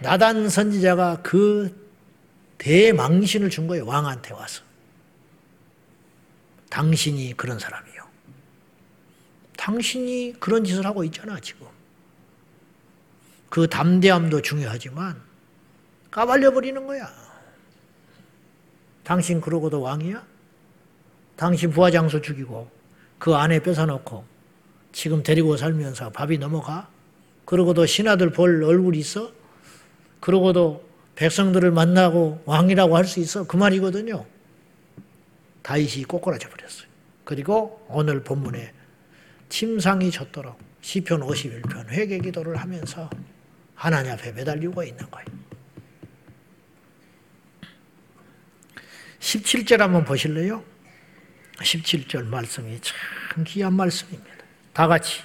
나단 0.00 0.48
선지자가 0.48 1.20
그 1.22 1.79
대망신을 2.60 3.48
준 3.48 3.66
거예요. 3.66 3.86
왕한테 3.86 4.34
와서. 4.34 4.62
당신이 6.68 7.34
그런 7.36 7.58
사람이요. 7.58 8.06
당신이 9.56 10.34
그런 10.38 10.62
짓을 10.62 10.84
하고 10.84 11.02
있잖아, 11.04 11.40
지금. 11.40 11.66
그 13.48 13.66
담대함도 13.66 14.42
중요하지만 14.42 15.20
까발려 16.10 16.52
버리는 16.52 16.86
거야. 16.86 17.10
당신 19.02 19.40
그러고도 19.40 19.80
왕이야? 19.80 20.24
당신 21.36 21.70
부하장수 21.70 22.20
죽이고 22.20 22.70
그 23.18 23.34
아내 23.34 23.60
뺏어놓고 23.60 24.24
지금 24.92 25.22
데리고 25.22 25.56
살면서 25.56 26.10
밥이 26.10 26.36
넘어가? 26.38 26.88
그러고도 27.46 27.86
신하들 27.86 28.30
볼 28.30 28.62
얼굴이 28.62 28.98
있어? 28.98 29.32
그러고도 30.20 30.89
백성들을 31.20 31.70
만나고 31.70 32.42
왕이라고 32.46 32.96
할 32.96 33.04
수 33.04 33.20
있어? 33.20 33.46
그 33.46 33.58
말이거든요. 33.58 34.24
다윗이 35.60 36.04
꼬꾸라져 36.04 36.48
버렸어요. 36.48 36.88
그리고 37.24 37.84
오늘 37.90 38.24
본문에 38.24 38.72
침상이 39.50 40.10
졌도록 40.10 40.58
시편 40.80 41.20
51편 41.20 41.88
회개 41.90 42.20
기도를 42.20 42.56
하면서 42.56 43.10
하나님 43.74 44.12
앞에 44.12 44.32
매달리고 44.32 44.82
있는 44.82 45.10
거예요. 45.10 45.26
17절 49.18 49.76
한번 49.76 50.06
보실래요? 50.06 50.64
17절 51.58 52.24
말씀이 52.24 52.80
참 52.80 53.44
귀한 53.44 53.74
말씀입니다. 53.74 54.30
다 54.72 54.88
같이 54.88 55.20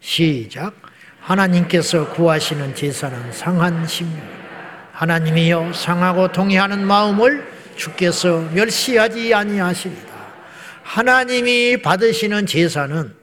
시작. 0.00 0.74
하나님께서 1.20 2.10
구하시는 2.14 2.74
제사는 2.74 3.32
상한 3.32 3.86
심령. 3.86 4.37
하나님이여 4.98 5.74
상하고 5.74 6.32
동의하는 6.32 6.84
마음을 6.84 7.46
주께서 7.76 8.40
멸시하지 8.52 9.32
아니하시리다. 9.32 10.08
하나님이 10.82 11.80
받으시는 11.82 12.46
제사는 12.46 13.14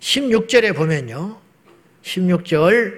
16절에 0.00 0.76
보면요. 0.76 1.38
16절 2.02 2.92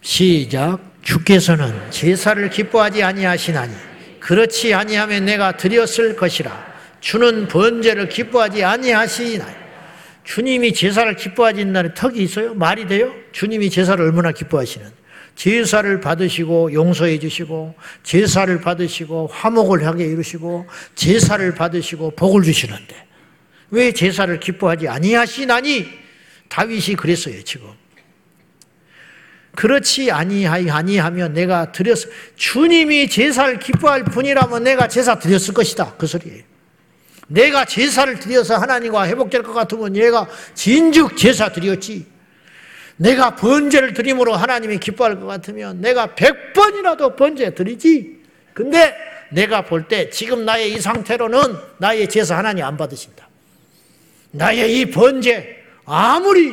시작 0.00 0.78
주께서는 1.02 1.90
제사를 1.90 2.48
기뻐하지 2.48 3.02
아니하시나니 3.02 3.74
그렇지 4.20 4.72
아니하면 4.72 5.26
내가 5.26 5.58
드렸을 5.58 6.16
것이라 6.16 6.76
주는 7.00 7.48
번제를 7.48 8.08
기뻐하지 8.08 8.64
아니하시나니 8.64 9.56
주님이 10.24 10.72
제사를 10.72 11.14
기뻐하신다는 11.14 11.92
턱이 11.92 12.22
있어요? 12.22 12.54
말이 12.54 12.86
돼요? 12.86 13.14
주님이 13.32 13.68
제사를 13.68 14.02
얼마나 14.02 14.32
기뻐하시는 14.32 14.97
제사를 15.38 16.00
받으시고 16.00 16.72
용서해 16.72 17.20
주시고 17.20 17.76
제사를 18.02 18.60
받으시고 18.60 19.28
화목을 19.32 19.86
하게 19.86 20.04
이루시고 20.06 20.66
제사를 20.96 21.54
받으시고 21.54 22.10
복을 22.16 22.42
주시는데 22.42 23.06
왜 23.70 23.92
제사를 23.92 24.40
기뻐하지 24.40 24.88
아니하시나니? 24.88 25.86
다윗이 26.48 26.96
그랬어요 26.96 27.40
지금. 27.44 27.68
그렇지 29.54 30.10
아니하면 30.10 31.32
내가 31.34 31.70
드렸 31.70 31.98
주님이 32.34 33.08
제사를 33.08 33.60
기뻐할 33.60 34.04
분이라면 34.04 34.64
내가 34.64 34.88
제사 34.88 35.20
드렸을 35.20 35.54
것이다. 35.54 35.94
그 35.98 36.08
소리예요. 36.08 36.42
내가 37.28 37.64
제사를 37.64 38.18
드려서 38.18 38.56
하나님과 38.56 39.06
회복될 39.06 39.44
것 39.44 39.52
같으면 39.52 39.94
얘가 39.94 40.26
진즉 40.54 41.16
제사 41.16 41.52
드렸지 41.52 42.17
내가 42.98 43.34
번제를 43.36 43.94
드림으로 43.94 44.34
하나님이 44.34 44.78
기뻐할 44.78 45.18
것 45.18 45.26
같으면 45.26 45.80
내가 45.80 46.14
백 46.14 46.52
번이라도 46.52 47.16
번제 47.16 47.54
드리지. 47.54 48.18
근데 48.54 48.94
내가 49.30 49.62
볼 49.64 49.86
때 49.88 50.10
지금 50.10 50.44
나의 50.44 50.72
이 50.72 50.80
상태로는 50.80 51.38
나의 51.78 52.08
제사 52.08 52.36
하나님 52.36 52.64
안 52.64 52.76
받으신다. 52.76 53.28
나의 54.32 54.78
이 54.80 54.90
번제 54.90 55.64
아무리 55.84 56.52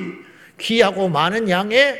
귀하고 0.60 1.10
많은 1.10 1.50
양의 1.50 2.00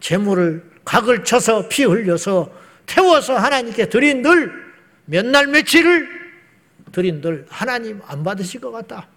재물을 0.00 0.62
각을 0.84 1.24
쳐서 1.24 1.68
피 1.68 1.84
흘려서 1.84 2.52
태워서 2.86 3.36
하나님께 3.36 3.88
드린들 3.88 4.66
몇 5.06 5.24
날 5.26 5.46
며칠을 5.46 6.08
드린들 6.92 7.46
하나님 7.48 8.00
안 8.06 8.22
받으실 8.22 8.60
것 8.60 8.70
같다. 8.72 9.08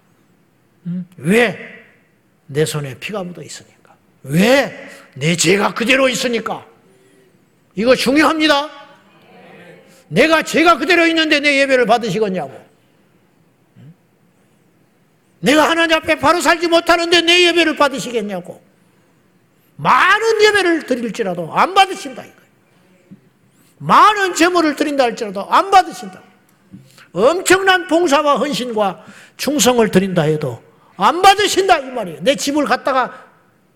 왜? 1.17 1.57
내 2.47 2.65
손에 2.65 2.97
피가 2.99 3.23
묻어 3.23 3.43
있으니. 3.43 3.67
왜? 4.23 4.89
내 5.15 5.35
죄가 5.35 5.73
그대로 5.73 6.09
있으니까. 6.09 6.65
이거 7.75 7.95
중요합니다. 7.95 8.69
내가 10.09 10.43
죄가 10.43 10.77
그대로 10.77 11.05
있는데 11.07 11.39
내 11.39 11.61
예배를 11.61 11.85
받으시겠냐고. 11.85 12.69
내가 15.41 15.69
하나님 15.69 15.95
앞에 15.95 16.19
바로 16.19 16.41
살지 16.41 16.67
못하는데 16.67 17.21
내 17.21 17.47
예배를 17.47 17.75
받으시겠냐고. 17.75 18.61
많은 19.77 20.41
예배를 20.41 20.85
드릴지라도 20.85 21.53
안 21.53 21.73
받으신다. 21.73 22.25
많은 23.77 24.35
제물을 24.35 24.75
드린다 24.75 25.05
할지라도 25.05 25.49
안 25.49 25.71
받으신다. 25.71 26.21
엄청난 27.13 27.87
봉사와 27.87 28.37
헌신과 28.37 29.05
충성을 29.37 29.89
드린다 29.89 30.23
해도 30.23 30.61
안 30.97 31.21
받으신다 31.21 31.79
이 31.79 31.85
말이에요. 31.85 32.19
내 32.21 32.35
집을 32.35 32.65
갖다가 32.65 33.28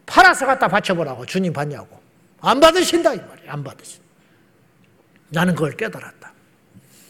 팔아서 0.05 0.45
갖다 0.45 0.67
바쳐보라고 0.67 1.25
주님 1.25 1.53
받냐고. 1.53 2.01
안 2.41 2.59
받으신다 2.59 3.13
이 3.13 3.17
말이에요. 3.17 3.51
안 3.51 3.63
받으신다. 3.63 4.03
나는 5.29 5.55
그걸 5.55 5.71
깨달았다. 5.71 6.33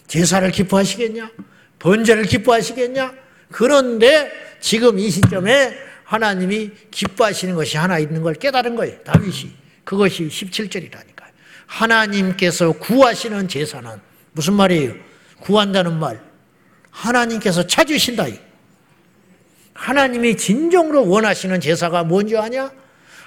제사를 0.08 0.50
기뻐하시겠냐? 0.52 1.32
번제를 1.80 2.24
기뻐하시겠냐? 2.26 3.14
그런데 3.52 4.32
지금 4.60 5.00
이 5.00 5.10
시점에 5.10 5.76
하나님이 6.04 6.72
기뻐하시는 6.91 7.56
것이 7.56 7.78
하나 7.78 8.00
있는 8.00 8.22
걸 8.22 8.36
깨달은 8.36 8.76
거예요. 8.76 9.00
다윗이. 9.04 9.52
그것이 9.84 10.28
17절이라니까요. 10.28 11.32
하나님께서 11.66 12.72
구하시는 12.74 13.48
제사는 13.48 13.89
무슨 14.32 14.54
말이에요? 14.54 14.94
구한다는 15.39 16.00
말. 16.00 16.22
하나님께서 16.91 17.66
찾으신다. 17.66 18.26
하나님이 19.74 20.38
진정으로 20.38 21.08
원하시는 21.10 21.60
제사가 21.60 22.04
뭔지 22.04 22.38
아냐? 22.38 22.72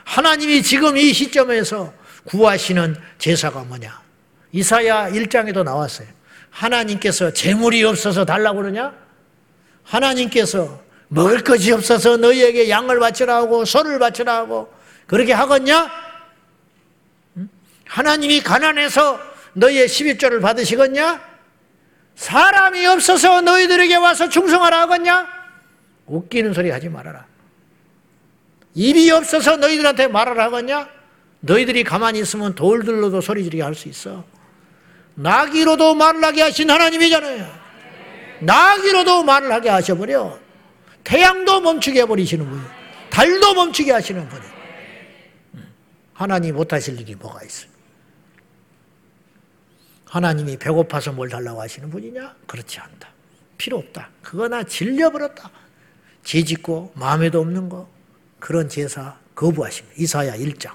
하나님이 0.07 0.63
지금 0.63 0.97
이 0.97 1.13
시점에서 1.13 1.93
구하시는 2.25 2.97
제사가 3.19 3.65
뭐냐? 3.65 4.01
이사야 4.53 5.11
1장에도 5.11 5.65
나왔어요. 5.65 6.07
하나님께서 6.51 7.33
재물이 7.33 7.83
없어서 7.85 8.25
달라고 8.25 8.61
그러냐? 8.63 8.95
하나님께서 9.83 10.81
먹을 11.09 11.43
것이 11.43 11.73
없어서 11.73 12.17
너희에게 12.17 12.71
양을 12.71 13.01
바치라 13.01 13.37
하고 13.37 13.65
소를 13.65 13.99
바치라 13.99 14.37
하고 14.37 14.73
그렇게 15.07 15.33
하겠냐? 15.33 15.91
하나님이 17.87 18.43
가난해서 18.43 19.21
너희의 19.55 19.89
12조를 19.89 20.41
받으시겠냐? 20.41 21.21
사람이 22.15 22.87
없어서 22.87 23.41
너희들에게 23.41 23.97
와서 23.97 24.29
충성하라 24.29 24.83
하겠냐? 24.83 25.27
웃기는 26.07 26.55
소리 26.55 26.71
하지 26.71 26.89
말아라. 26.89 27.27
입이 28.77 29.11
없어서 29.11 29.57
너희들한테 29.57 30.07
말을 30.09 30.39
하겠냐? 30.39 30.87
너희들이 31.41 31.83
가만히 31.83 32.21
있으면 32.21 32.55
돌들로도 32.55 33.23
소리 33.23 33.43
지르게 33.43 33.63
할 33.63 33.75
수 33.75 33.89
있어. 33.89 34.23
나기로도 35.15 35.95
말을 35.95 36.23
하게 36.23 36.43
하신 36.43 36.71
하나님이잖아요. 36.71 37.51
나기로도 38.41 39.25
말을 39.25 39.51
하게 39.51 39.71
하셔버려. 39.71 40.39
태양도 41.05 41.61
멈추게 41.63 42.03
해버리시는 42.03 42.49
분이 42.51 42.63
달도 43.09 43.55
멈추게 43.55 43.93
하시는 43.93 44.29
분이 44.29 44.43
하나님 46.13 46.55
못하실 46.57 47.01
일이 47.01 47.15
뭐가 47.15 47.43
있어요? 47.45 47.71
하나님이 50.05 50.59
배고파서 50.59 51.13
뭘 51.13 51.31
달라고 51.31 51.63
하시는 51.63 51.89
분이냐? 51.89 52.35
그렇지 52.47 52.79
않다. 52.79 53.09
필요 53.57 53.79
없다. 53.79 54.11
그거나 54.23 54.65
질려버렸다. 54.65 55.51
죄 56.25 56.43
짓고 56.45 56.93
마음에도 56.95 57.41
없는 57.41 57.71
거. 57.71 57.89
그런 58.47 58.69
제사 58.69 59.19
거부하십니다. 59.35 59.97
이사야 60.01 60.37
1장. 60.37 60.71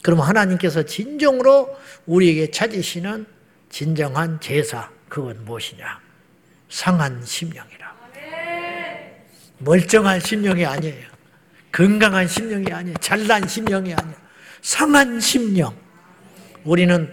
그럼 0.00 0.20
하나님께서 0.20 0.84
진정으로 0.84 1.76
우리에게 2.06 2.52
찾으시는 2.52 3.26
진정한 3.68 4.38
제사, 4.38 4.88
그건 5.08 5.44
무엇이냐? 5.44 5.98
상한 6.68 7.20
심령이라. 7.24 7.96
멀쩡한 9.58 10.20
심령이 10.20 10.64
아니에요. 10.64 11.08
건강한 11.72 12.28
심령이 12.28 12.72
아니에요. 12.72 12.96
잘난 12.98 13.48
심령이 13.48 13.92
아니에요. 13.92 14.16
상한 14.62 15.18
심령. 15.18 15.76
우리는 16.62 17.12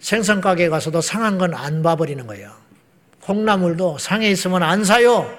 생선가게 0.00 0.70
가서도 0.70 1.02
상한 1.02 1.36
건 1.36 1.52
안 1.52 1.82
봐버리는 1.82 2.26
거예요. 2.26 2.50
콩나물도 3.20 3.98
상해 3.98 4.30
있으면 4.30 4.62
안 4.62 4.84
사요. 4.84 5.38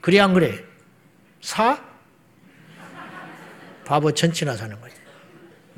그래, 0.00 0.20
안 0.20 0.32
그래? 0.32 0.62
사? 1.40 1.89
바보 3.90 4.12
천치나 4.14 4.56
사는 4.56 4.80
거지. 4.80 4.94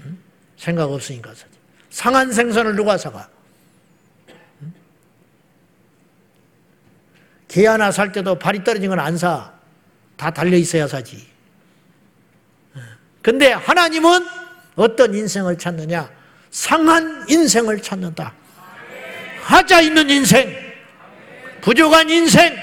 응? 0.01 0.19
생각 0.59 0.93
없으니까 0.93 1.31
사지. 1.31 1.49
상한 1.89 2.31
생선을 2.31 2.77
누가 2.77 2.99
사가? 2.99 3.27
응? 4.61 4.73
개 7.49 7.67
하나 7.67 7.91
살 7.91 8.13
때도 8.13 8.39
발이 8.39 8.65
떨어진 8.65 8.91
건 8.91 8.99
안 9.01 9.17
사. 9.17 9.51
다 10.19 10.31
달려 10.31 10.59
있어야 10.59 10.87
사지. 10.87 11.27
근데 13.23 13.53
하나님은 13.53 14.27
어떤 14.77 15.15
인생을 15.15 15.57
찾느냐? 15.57 16.11
상한 16.51 17.25
인생을 17.31 17.81
찾는다. 17.81 18.35
하자 19.41 19.81
있는 19.81 20.11
인생. 20.11 20.55
부족한 21.63 22.11
인생, 22.11 22.55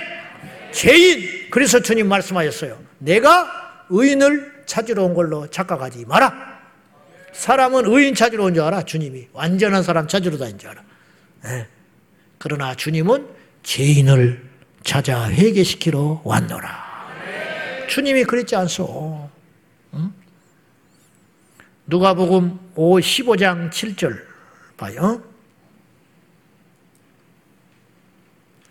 죄인. 0.73 1.49
그래서 1.49 1.79
주님 1.81 2.07
말씀하셨어요. 2.07 2.79
내가 2.99 3.85
의인을 3.89 4.58
찾으러 4.69 5.03
온 5.03 5.15
걸로 5.15 5.47
착각하지 5.49 6.05
마라. 6.05 6.59
사람은 7.33 7.85
의인 7.87 8.13
찾으러 8.13 8.43
온 8.45 8.53
줄 8.53 8.61
알아, 8.63 8.83
주님이. 8.83 9.29
완전한 9.33 9.81
사람 9.81 10.07
찾으러 10.07 10.37
다닌 10.37 10.59
줄 10.59 10.69
알아. 10.69 10.83
네. 11.43 11.67
그러나 12.37 12.75
주님은 12.75 13.27
죄인을 13.63 14.47
찾아 14.83 15.29
회개시키러 15.31 16.21
왔노라. 16.23 16.87
주님이 17.89 18.23
그랬지 18.25 18.55
않소. 18.55 19.29
응? 19.95 20.13
누가복음 21.87 22.59
5 22.75 22.97
15장 22.99 23.71
7절 23.71 24.21
봐요. 24.77 25.23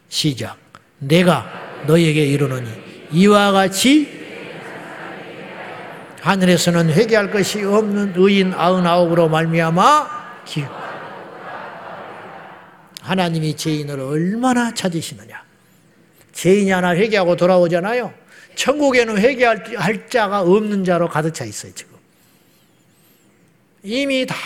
시작. 0.09 0.57
내가 1.01 1.83
너에게 1.89 2.25
이르노니 2.25 2.69
이와 3.13 3.51
같이 3.51 4.18
하늘에서는 6.21 6.91
회개할 6.91 7.31
것이 7.31 7.63
없는 7.63 8.15
의인 8.17 8.53
아흔아홉으로 8.53 9.29
말미암아 9.29 10.45
기 10.45 10.65
하나님이 13.03 13.57
죄인을 13.57 14.01
얼마나 14.01 14.75
찾으시느냐. 14.75 15.43
죄인이 16.33 16.71
하나 16.71 16.95
회개하고 16.95 17.37
돌아오잖아요. 17.37 18.13
천국에는 18.55 19.19
회개할 19.19 20.09
자가 20.09 20.43
없는 20.43 20.85
자로 20.85 21.09
가득 21.09 21.33
차 21.33 21.45
있어요, 21.45 21.73
지금. 21.75 21.97
이미 23.83 24.27
다 24.27 24.37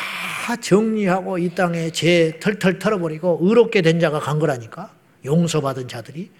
정리하고 0.60 1.38
이 1.38 1.54
땅에 1.54 1.90
죄 1.90 2.38
털털 2.38 2.78
털어버리고 2.78 3.38
의롭게 3.42 3.82
된 3.82 3.98
자가 3.98 4.20
간 4.20 4.38
거라니까. 4.38 4.92
용서받은 5.24 5.88
자들이. 5.88 6.30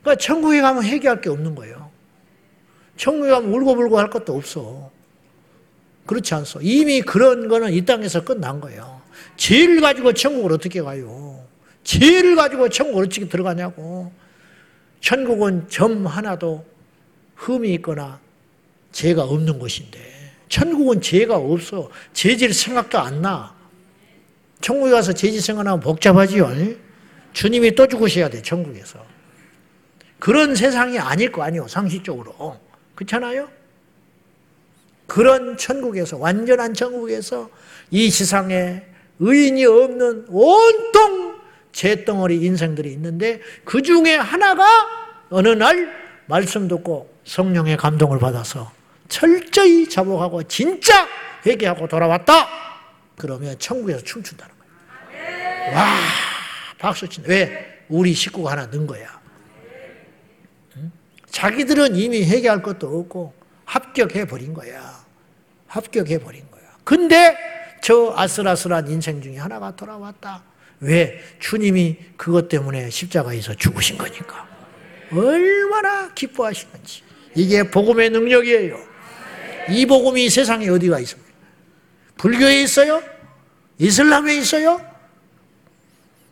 그러니까 0.00 0.20
천국에 0.20 0.60
가면 0.60 0.84
회개할 0.84 1.20
게 1.20 1.28
없는 1.28 1.54
거예요. 1.54 1.90
천국에 2.98 3.30
가면 3.30 3.50
울고불고 3.50 3.98
할 3.98 4.10
것도 4.10 4.36
없어. 4.36 4.90
그렇지 6.04 6.34
않소. 6.34 6.60
이미 6.62 7.00
그런 7.00 7.48
거는 7.48 7.72
이 7.72 7.84
땅에서 7.84 8.24
끝난 8.24 8.60
거예요. 8.60 9.00
죄를 9.36 9.80
가지고 9.80 10.12
천국을 10.12 10.52
어떻게 10.52 10.82
가요? 10.82 11.42
죄를 11.84 12.36
가지고 12.36 12.68
천국을 12.68 13.06
어떻게 13.06 13.26
들어가냐고. 13.28 14.12
천국은 15.00 15.68
점 15.68 16.06
하나도 16.06 16.66
흠이 17.36 17.72
있거나 17.74 18.20
죄가 18.90 19.22
없는 19.22 19.58
곳인데 19.58 19.98
천국은 20.48 21.00
죄가 21.00 21.36
없어. 21.36 21.88
죄질 22.12 22.52
생각도 22.52 22.98
안 22.98 23.22
나. 23.22 23.54
천국에 24.60 24.90
가서 24.90 25.12
죄질 25.12 25.40
생각하면 25.40 25.78
복잡하지요. 25.78 26.52
주님이 27.32 27.76
또 27.76 27.86
죽으셔야 27.86 28.28
돼, 28.28 28.42
천국에서. 28.42 29.04
그런 30.18 30.56
세상이 30.56 30.98
아닐 30.98 31.30
거 31.30 31.44
아니요, 31.44 31.68
상식적으로. 31.68 32.58
그렇잖아요? 32.98 33.48
그런 35.06 35.56
천국에서, 35.56 36.16
완전한 36.16 36.74
천국에서 36.74 37.48
이 37.90 38.10
세상에 38.10 38.82
의인이 39.20 39.64
없는 39.64 40.26
온통 40.28 41.38
죄덩어리 41.72 42.40
인생들이 42.40 42.92
있는데 42.92 43.40
그 43.64 43.82
중에 43.82 44.16
하나가 44.16 44.64
어느 45.30 45.48
날 45.48 45.94
말씀 46.26 46.66
듣고 46.66 47.14
성령의 47.24 47.76
감동을 47.76 48.18
받아서 48.18 48.72
철저히 49.08 49.88
자복하고 49.88 50.42
진짜 50.42 51.06
회개하고 51.46 51.86
돌아왔다. 51.88 52.48
그러면 53.16 53.58
천국에서 53.58 54.00
춤춘다는 54.02 54.54
거예요. 55.10 55.76
와, 55.76 55.98
박수 56.78 57.08
친다. 57.08 57.28
왜? 57.30 57.84
우리 57.88 58.12
식구가 58.12 58.52
하나 58.52 58.66
는 58.66 58.86
거야. 58.86 59.17
응? 61.28 61.32
자기들은 61.32 61.96
이미 61.96 62.24
회개할 62.24 62.62
것도 62.62 62.98
없고 63.00 63.34
합격해 63.64 64.26
버린 64.26 64.54
거야. 64.54 65.04
합격해 65.66 66.18
버린 66.18 66.50
거야. 66.50 66.62
근데 66.84 67.36
저 67.82 68.14
아슬아슬한 68.16 68.88
인생 68.88 69.20
중에 69.20 69.36
하나가 69.36 69.74
돌아왔다. 69.76 70.42
왜? 70.80 71.20
주님이 71.38 71.96
그것 72.16 72.48
때문에 72.48 72.88
십자가에서 72.90 73.54
죽으신 73.54 73.98
거니까. 73.98 74.46
얼마나 75.12 76.12
기뻐하시는지. 76.14 77.02
이게 77.34 77.62
복음의 77.70 78.10
능력이에요. 78.10 78.78
이 79.70 79.86
복음이 79.86 80.30
세상에 80.30 80.68
어디가 80.68 80.98
있습니까? 81.00 81.28
불교에 82.16 82.62
있어요? 82.62 83.02
이슬람에 83.78 84.36
있어요? 84.36 84.80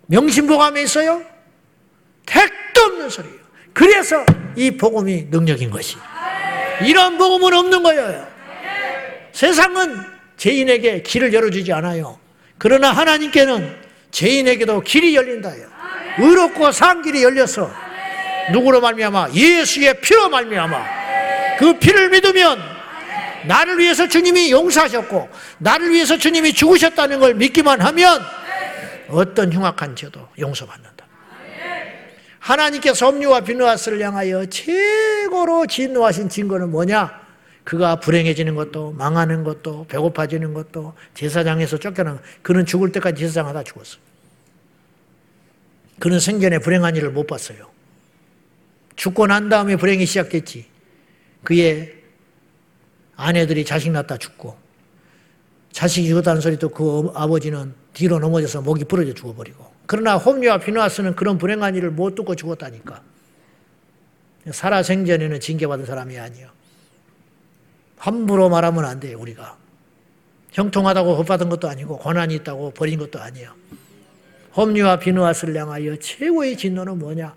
명심보감에 0.07 0.82
있어요? 0.82 1.22
택도 2.24 2.80
없는 2.82 3.11
소리예요. 3.11 3.45
그래서 3.76 4.24
이 4.56 4.70
복음이 4.70 5.26
능력인 5.28 5.68
것이. 5.70 5.98
이런 6.82 7.18
복음은 7.18 7.52
없는 7.52 7.82
거예요. 7.82 8.26
세상은 9.32 10.02
죄인에게 10.38 11.02
길을 11.02 11.34
열어주지 11.34 11.74
않아요. 11.74 12.18
그러나 12.56 12.90
하나님께는 12.92 13.76
죄인에게도 14.12 14.80
길이 14.80 15.14
열린다요. 15.14 15.66
의롭고 16.18 16.72
산 16.72 17.02
길이 17.02 17.22
열려서 17.22 17.70
누구로 18.50 18.80
말미암아 18.80 19.32
예수의 19.34 20.00
피로 20.00 20.30
말미암아 20.30 21.56
그 21.58 21.78
피를 21.78 22.08
믿으면 22.08 22.58
나를 23.44 23.78
위해서 23.78 24.08
주님이 24.08 24.52
용서하셨고 24.52 25.28
나를 25.58 25.92
위해서 25.92 26.16
주님이 26.16 26.54
죽으셨다는 26.54 27.20
걸 27.20 27.34
믿기만 27.34 27.82
하면 27.82 28.22
어떤 29.10 29.52
흉악한 29.52 29.96
죄도 29.96 30.26
용서받는다. 30.38 30.95
하나님께서 32.47 32.94
섭리와 32.94 33.40
비누아스를 33.40 34.01
향하여 34.01 34.47
최고로 34.47 35.66
진노하신 35.66 36.28
증거는 36.28 36.70
뭐냐? 36.70 37.26
그가 37.64 37.97
불행해지는 37.97 38.55
것도 38.55 38.92
망하는 38.92 39.42
것도 39.42 39.86
배고파지는 39.88 40.55
것도 40.55 40.94
제사장에서 41.14 41.78
쫓겨난 41.78 42.20
그는 42.42 42.64
죽을 42.64 42.92
때까지 42.92 43.18
제사장 43.20 43.49
하다 43.49 43.64
죽었어. 43.64 43.99
그는 45.99 46.20
생전에 46.20 46.61
불행한 46.61 46.94
일을 46.94 47.11
못 47.11 47.26
봤어요. 47.26 47.68
죽고 48.94 49.26
난 49.26 49.49
다음에 49.49 49.74
불행이 49.74 50.07
시작됐지. 50.07 50.66
그의 51.42 51.94
아내들이 53.16 53.64
자식 53.64 53.90
낳다 53.90 54.18
죽고 54.18 54.57
자식이 55.72 56.07
죽었다는 56.09 56.40
소리 56.40 56.57
도그 56.59 57.11
아버지는 57.14 57.74
뒤로 57.92 58.20
넘어져서 58.20 58.61
목이 58.61 58.84
부러져 58.84 59.12
죽어버리고 59.14 59.75
그러나 59.87 60.16
홈리와 60.16 60.59
비누아스는 60.59 61.14
그런 61.16 61.39
불행한 61.39 61.74
일을 61.74 61.91
못 61.91 62.14
듣고 62.14 62.34
죽었다니까. 62.34 63.03
살아 64.51 64.82
생전에는 64.82 65.41
징계받은 65.41 65.87
사람이 65.87 66.18
아니요. 66.18 66.51
함부로 67.97 68.49
말하면 68.49 68.84
안 68.84 69.01
돼요, 69.01 69.18
우리가. 69.18 69.57
형통하다고 70.53 71.16
법받은 71.16 71.49
것도 71.49 71.68
아니고, 71.68 71.99
고난이 71.99 72.34
있다고 72.37 72.72
버린 72.72 72.99
것도 72.99 73.20
아니에요. 73.20 73.55
홈리와 74.57 74.99
비누아스를 74.99 75.57
향하여 75.57 75.97
최고의 75.97 76.57
진노는 76.57 76.99
뭐냐? 76.99 77.34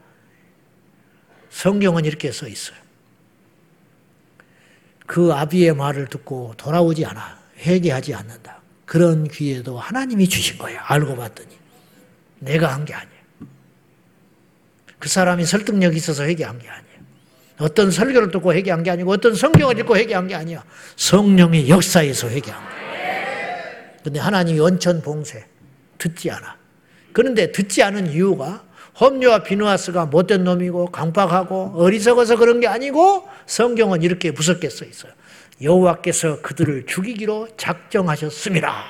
성경은 1.50 2.06
이렇게 2.06 2.32
써 2.32 2.48
있어요. 2.48 2.78
그 5.06 5.34
아비의 5.34 5.76
말을 5.76 6.08
듣고 6.08 6.54
돌아오지 6.56 7.06
않아. 7.06 7.40
회개하지 7.58 8.14
않는다. 8.14 8.62
그런 8.86 9.28
기회도 9.28 9.78
하나님이 9.78 10.30
주신 10.30 10.58
거예요. 10.58 10.80
알고 10.84 11.16
봤더니. 11.16 11.59
내가 12.40 12.74
한 12.74 12.86
게 12.86 12.94
아니에요. 12.94 13.20
그 15.00 15.08
사람이 15.08 15.46
설득력이 15.46 15.96
있어서 15.98 16.24
회개한 16.24 16.60
게 16.60 16.68
아니에요. 16.68 17.00
어떤 17.60 17.92
설교를 17.92 18.32
듣고 18.32 18.54
회개한 18.54 18.84
게 18.84 18.92
아니고 18.92 19.12
어떤 19.12 19.36
성경을 19.36 19.80
읽고 19.80 19.98
회개한 19.98 20.28
게 20.28 20.36
아니야. 20.36 20.64
성령의 20.96 21.70
역사에서 21.70 22.30
회개한 22.30 22.62
거예요. 22.62 22.80
근데 24.04 24.20
하나님이 24.20 24.60
원천 24.60 25.02
봉쇄 25.02 25.46
듣지 25.98 26.32
않아. 26.32 26.58
그런데 27.12 27.52
듣지 27.52 27.84
않은 27.84 28.12
이유가 28.12 28.64
험류와 29.00 29.44
비누아스가 29.44 30.06
못된 30.08 30.44
놈이고 30.44 30.88
강박하고 30.88 31.74
어리석어서 31.76 32.36
그런 32.38 32.60
게 32.60 32.68
아니고 32.68 33.28
성경은 33.46 34.02
이렇게 34.04 34.32
무섭게 34.32 34.70
써 34.70 34.86
있어요. 34.86 35.14
여호와께서 35.62 36.42
그들을 36.42 36.86
죽이기로 36.86 37.50
작정하셨습니다. 37.58 38.84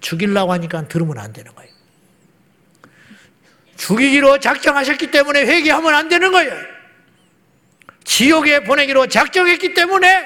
죽이려고 0.00 0.52
하니까 0.52 0.86
들으면 0.86 1.18
안 1.18 1.32
되는 1.32 1.52
거예요. 1.54 1.73
죽이기로 3.76 4.38
작정하셨기 4.38 5.10
때문에 5.10 5.40
회개하면 5.40 5.94
안 5.94 6.08
되는 6.08 6.30
거예요. 6.32 6.52
지옥에 8.04 8.64
보내기로 8.64 9.08
작정했기 9.08 9.74
때문에 9.74 10.24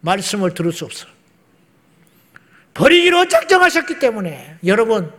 말씀을 0.00 0.54
들을 0.54 0.72
수 0.72 0.84
없어요. 0.84 1.10
버리기로 2.74 3.28
작정하셨기 3.28 3.98
때문에 3.98 4.56
여러분 4.66 5.10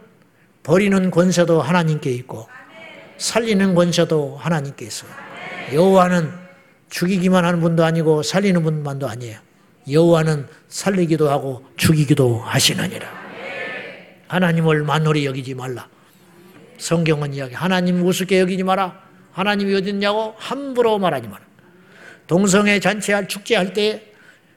버리는 0.61 1.09
권세도 1.09 1.61
하나님께 1.61 2.11
있고 2.11 2.47
살리는 3.17 3.73
권세도 3.73 4.37
하나님께 4.37 4.85
있어요. 4.85 5.09
여호와는 5.73 6.31
죽이기만 6.89 7.43
하는 7.43 7.59
분도 7.59 7.83
아니고 7.83 8.21
살리는 8.21 8.61
분만도 8.61 9.09
아니에요. 9.09 9.39
여호와는 9.89 10.47
살리기도 10.69 11.29
하고 11.29 11.65
죽이기도 11.77 12.39
하시느니라. 12.39 13.07
하나님을 14.27 14.83
만홀히 14.83 15.25
여기지 15.25 15.53
말라. 15.53 15.87
성경은 16.77 17.33
이야기 17.33 17.53
하나님 17.53 18.05
우습게 18.05 18.39
여기지 18.39 18.63
마라. 18.63 19.01
하나님이 19.31 19.75
어디 19.75 19.89
있냐고 19.89 20.35
함부로 20.37 20.97
말하지 20.97 21.27
마라. 21.27 21.45
동성애 22.27 22.79
잔치할 22.79 23.27
축제할 23.27 23.73
때 23.73 24.11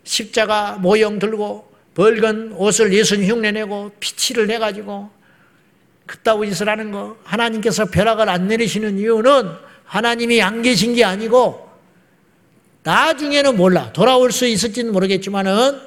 십자가 0.05 0.77
모형 0.81 1.19
들고 1.19 1.71
벌건 1.95 2.53
옷을 2.53 2.93
예수님 2.93 3.31
흉내내고 3.31 3.93
피치를 4.01 4.47
내가지고 4.47 5.11
그따위 6.07 6.49
짓을 6.49 6.69
하는 6.69 6.91
거 6.91 7.17
하나님께서 7.25 7.87
벼락을 7.87 8.29
안 8.29 8.49
내리시는 8.49 8.99
이유는 8.99 9.51
하나님이 9.85 10.43
안 10.43 10.63
계신 10.63 10.95
게 10.95 11.05
아니고 11.05 11.69
나중에는 12.83 13.57
몰라 13.57 13.93
돌아올 13.93 14.33
수 14.33 14.47
있을지는 14.47 14.93
모르겠지만은 14.93 15.81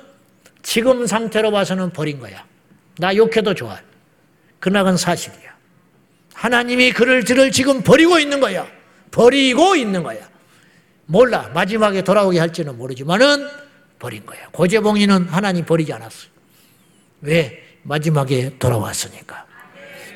지금 0.62 1.06
상태로 1.06 1.52
봐서는 1.52 1.92
버린 1.92 2.20
거야 2.20 2.46
나 2.98 3.16
욕해도 3.16 3.54
좋아 3.54 3.78
그러나 4.60 4.84
그건 4.84 4.98
사실이야 4.98 5.53
하나님이 6.34 6.92
그를 6.92 7.24
저를 7.24 7.52
지금 7.52 7.82
버리고 7.82 8.20
있는 8.20 8.40
거야 8.40 8.68
버리고 9.12 9.76
있는 9.76 10.04
거야 10.04 10.30
몰라 11.06 11.50
마지막에 11.54 12.04
돌아오게 12.04 12.40
할지는 12.40 12.78
모르지만은 12.78 13.48
버린 14.00 14.26
거야 14.26 14.48
고재봉이는 14.52 15.28
하나님 15.28 15.66
버리지 15.66 15.94
않았어요 15.94 16.30
왜? 17.22 17.64
마지막에 17.84 18.58
돌아왔으니까 18.58 19.54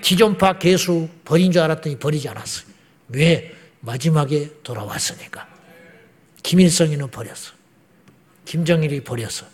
지존파 0.01 0.59
괴수 0.59 1.09
버린 1.25 1.51
줄 1.51 1.61
알았더니 1.61 1.97
버리지 1.97 2.29
않았어요. 2.29 2.65
왜? 3.09 3.53
마지막에 3.81 4.61
돌아왔으니까. 4.63 5.47
김일성이는 6.43 7.09
버렸어. 7.11 7.53
김정일이 8.45 9.03
버렸어. 9.03 9.45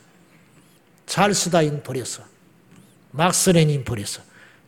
찰스 1.05 1.49
다윈 1.49 1.81
버렸어. 1.81 2.23
막스 3.11 3.51
레닌 3.51 3.83
버렸어. 3.83 4.21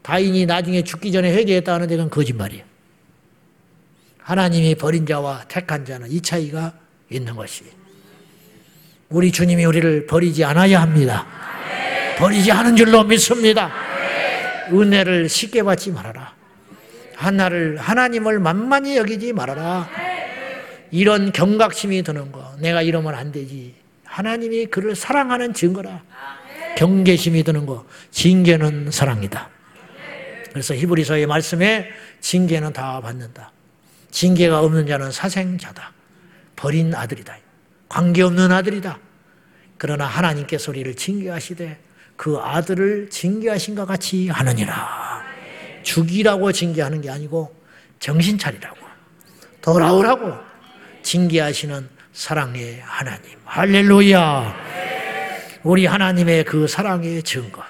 다인이 0.06 0.46
나중에 0.46 0.84
죽기 0.84 1.12
전에 1.12 1.34
회개했다는 1.34 1.88
데는 1.88 2.12
거짓말이야. 2.12 2.62
하나님이 4.20 4.76
버린 4.76 5.04
자와 5.04 5.46
택한 5.48 5.84
자는 5.84 6.12
이 6.12 6.22
차이가 6.22 6.74
있는 7.10 7.36
것이. 7.36 7.64
우리 9.10 9.32
주님이 9.32 9.66
우리를 9.66 10.06
버리지 10.06 10.44
않아야 10.44 10.84
합니다. 10.84 11.26
버리지 12.20 12.52
않은 12.52 12.76
줄로 12.76 13.04
믿습니다. 13.04 13.72
은혜를 14.72 15.28
쉽게 15.28 15.64
받지 15.64 15.90
말아라. 15.90 16.36
하나를 17.16 17.78
하나님을 17.78 18.40
만만히 18.40 18.98
여기지 18.98 19.34
말아라. 19.34 19.90
이런 20.92 21.32
경각심이 21.32 22.04
드는 22.04 22.32
거. 22.32 22.56
내가 22.60 22.84
이러면 22.84 23.16
안 23.16 23.32
되지. 23.32 23.74
하나님이 24.04 24.68
그를 24.68 24.96
사랑하는 24.96 25.56
증거라. 25.56 26.04
경계심이 26.78 27.44
드는 27.44 27.66
거. 27.66 27.88
징계는 28.12 28.92
사랑이다. 28.92 29.55
그래서 30.56 30.74
히브리서의 30.74 31.28
말씀에 31.28 31.90
징계는 32.22 32.72
다 32.72 33.02
받는다. 33.02 33.52
징계가 34.10 34.62
없는 34.62 34.88
자는 34.88 35.12
사생자다. 35.12 35.92
버린 36.56 36.96
아들이다. 36.96 37.38
관계없는 37.90 38.54
아들이다. 38.54 38.98
그러나 39.78 40.06
하나님께서 40.06 40.72
우리를 40.72 40.96
징계하시되 40.96 41.78
그 42.16 42.38
아들을 42.38 43.10
징계하신 43.10 43.76
것 43.76 43.86
같이 43.86 44.30
하느니라. 44.30 45.26
죽이라고 45.84 46.54
징계하는 46.54 47.02
게 47.02 47.10
아니고 47.10 47.54
정신 48.00 48.38
차리라고 48.38 48.78
돌아오라고 49.62 50.36
징계하시는 51.04 51.90
사랑의 52.14 52.80
하나님. 52.80 53.38
할렐루야. 53.44 54.56
우리 55.64 55.86
하나님의 55.86 56.46
그 56.46 56.66
사랑의 56.66 57.24
증거. 57.24 57.62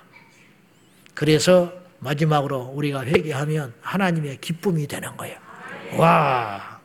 그래서 1.15 1.84
마지막으로 1.99 2.71
우리가 2.75 3.05
회개하면 3.05 3.73
하나님의 3.81 4.37
기쁨이 4.41 4.87
되는 4.87 5.15
거예요. 5.17 5.37
와. 5.97 6.79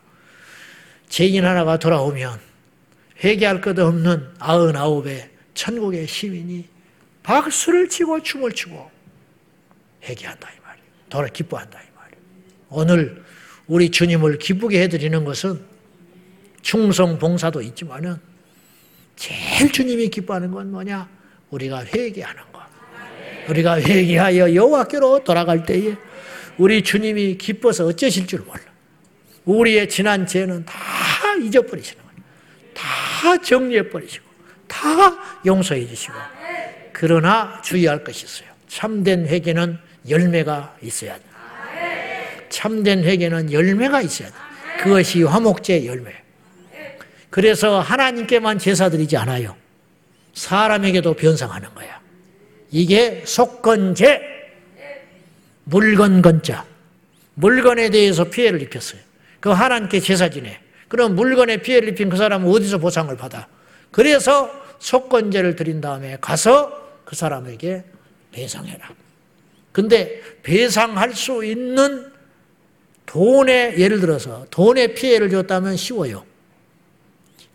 죄인 1.08 1.44
하나가 1.44 1.78
돌아오면 1.78 2.40
회개할 3.22 3.60
것 3.60 3.78
없는 3.78 4.32
아흔아홉의 4.38 5.30
천국의 5.54 6.06
시민이 6.06 6.68
박수를 7.22 7.88
치고 7.88 8.22
춤을 8.22 8.52
추고 8.52 8.90
회개한다 10.04 10.48
이 10.48 10.54
말이에요. 10.64 10.86
돌아 11.10 11.28
기뻐한다 11.28 11.80
이 11.80 11.86
말이에요. 11.94 12.22
오늘 12.70 13.24
우리 13.66 13.90
주님을 13.90 14.38
기쁘게 14.38 14.82
해드리는 14.82 15.24
것은 15.24 15.64
충성 16.62 17.18
봉사도 17.18 17.62
있지만은 17.62 18.16
제일 19.16 19.70
주님이 19.70 20.08
기뻐하는 20.08 20.50
건 20.50 20.70
뭐냐? 20.70 21.08
우리가 21.50 21.84
회개하는 21.84 22.42
것. 22.44 22.49
우리가 23.50 23.80
회개하여 23.80 24.54
여호와께로 24.54 25.24
돌아갈 25.24 25.64
때에 25.64 25.96
우리 26.58 26.82
주님이 26.82 27.36
기뻐서 27.36 27.86
어쩌실 27.86 28.26
줄 28.26 28.40
몰라. 28.40 28.60
우리의 29.44 29.88
지난 29.88 30.26
죄는 30.26 30.64
다 30.64 30.74
잊어버리시는 31.42 32.02
거예요. 32.02 32.20
다 32.74 33.40
정리해 33.40 33.88
버리시고 33.88 34.24
다 34.66 35.40
용서해 35.44 35.86
주시고 35.86 36.14
그러나 36.92 37.60
주의할 37.62 38.04
것이 38.04 38.26
있어요. 38.26 38.48
참된 38.68 39.26
회개는 39.26 39.78
열매가 40.08 40.76
있어야 40.82 41.16
돼. 41.16 41.24
참된 42.48 43.02
회개는 43.04 43.52
열매가 43.52 44.02
있어야 44.02 44.28
돼. 44.28 44.34
그것이 44.80 45.22
화목제 45.22 45.86
열매. 45.86 46.14
그래서 47.30 47.80
하나님께만 47.80 48.58
제사 48.58 48.88
드리지 48.90 49.16
않아요. 49.16 49.56
사람에게도 50.34 51.14
변상하는 51.14 51.72
거야. 51.74 51.99
이게 52.70 53.22
속건제, 53.26 54.20
물건 55.64 56.22
건자. 56.22 56.66
물건에 57.34 57.90
대해서 57.90 58.24
피해를 58.24 58.60
입혔어요. 58.62 59.00
그 59.40 59.50
하나님께 59.50 60.00
제사 60.00 60.28
지내. 60.28 60.60
그럼 60.88 61.14
물건에 61.14 61.58
피해를 61.58 61.90
입힌 61.90 62.10
그 62.10 62.16
사람은 62.16 62.50
어디서 62.50 62.78
보상을 62.78 63.14
받아? 63.16 63.48
그래서 63.90 64.50
속건제를 64.78 65.56
드린 65.56 65.80
다음에 65.80 66.18
가서 66.20 67.00
그 67.04 67.16
사람에게 67.16 67.84
배상해라. 68.32 68.90
근데 69.72 70.20
배상할 70.42 71.14
수 71.14 71.44
있는 71.44 72.10
돈에 73.06 73.76
예를 73.78 74.00
들어서 74.00 74.46
돈에 74.50 74.88
피해를 74.88 75.30
줬다면 75.30 75.76
쉬워요. 75.76 76.24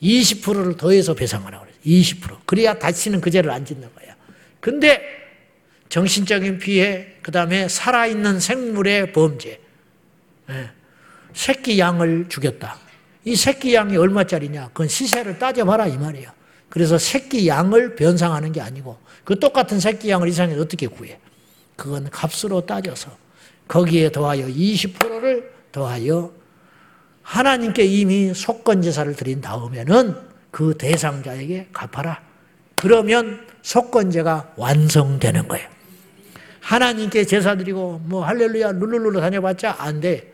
20%를 0.02 0.78
더해서 0.78 1.14
배상하라 1.14 1.60
그래요. 1.60 1.76
20%. 1.86 2.40
그래야 2.46 2.78
다시는 2.78 3.22
그 3.22 3.32
죄를 3.32 3.52
안 3.52 3.66
짓는 3.66 3.90
거야. 3.94 3.95
근데 4.66 5.00
정신적인 5.90 6.58
피해, 6.58 7.06
그 7.22 7.32
다음에 7.32 7.68
살아있는 7.68 8.40
생물의 8.40 9.14
범죄. 9.14 9.60
예. 10.50 10.72
새끼 11.36 11.78
양을 11.78 12.30
죽였다. 12.30 12.76
이 13.26 13.36
새끼 13.36 13.76
양이 13.76 13.96
얼마짜리냐? 13.96 14.70
그건 14.70 14.88
시세를 14.88 15.38
따져봐라 15.38 15.86
이 15.86 16.00
말이에요. 16.00 16.32
그래서 16.68 16.98
새끼 16.98 17.48
양을 17.48 17.96
변상하는 17.96 18.52
게 18.52 18.60
아니고 18.60 18.98
그 19.24 19.38
똑같은 19.38 19.80
새끼 19.80 20.10
양을 20.10 20.30
이상에 20.30 20.56
어떻게 20.56 20.88
구해? 20.88 21.20
그건 21.76 22.10
값으로 22.10 22.66
따져서 22.66 23.16
거기에 23.68 24.12
더하여 24.12 24.48
20%를 24.48 25.54
더하여 25.72 26.34
하나님께 27.22 27.84
이미 27.84 28.34
속건 28.34 28.82
제사를 28.82 29.16
드린 29.16 29.42
다음에는 29.42 30.16
그 30.50 30.76
대상자에게 30.76 31.68
갚아라. 31.72 32.20
그러면 32.74 33.46
속건제가 33.66 34.54
완성되는 34.58 35.48
거예요. 35.48 35.68
하나님께 36.62 37.26
제사 37.26 37.56
드리고 37.58 38.00
뭐 38.06 38.24
할렐루야 38.24 38.74
룰루룰루 38.74 39.20
다녀봤자 39.20 39.78
안 39.80 40.00
돼. 40.02 40.32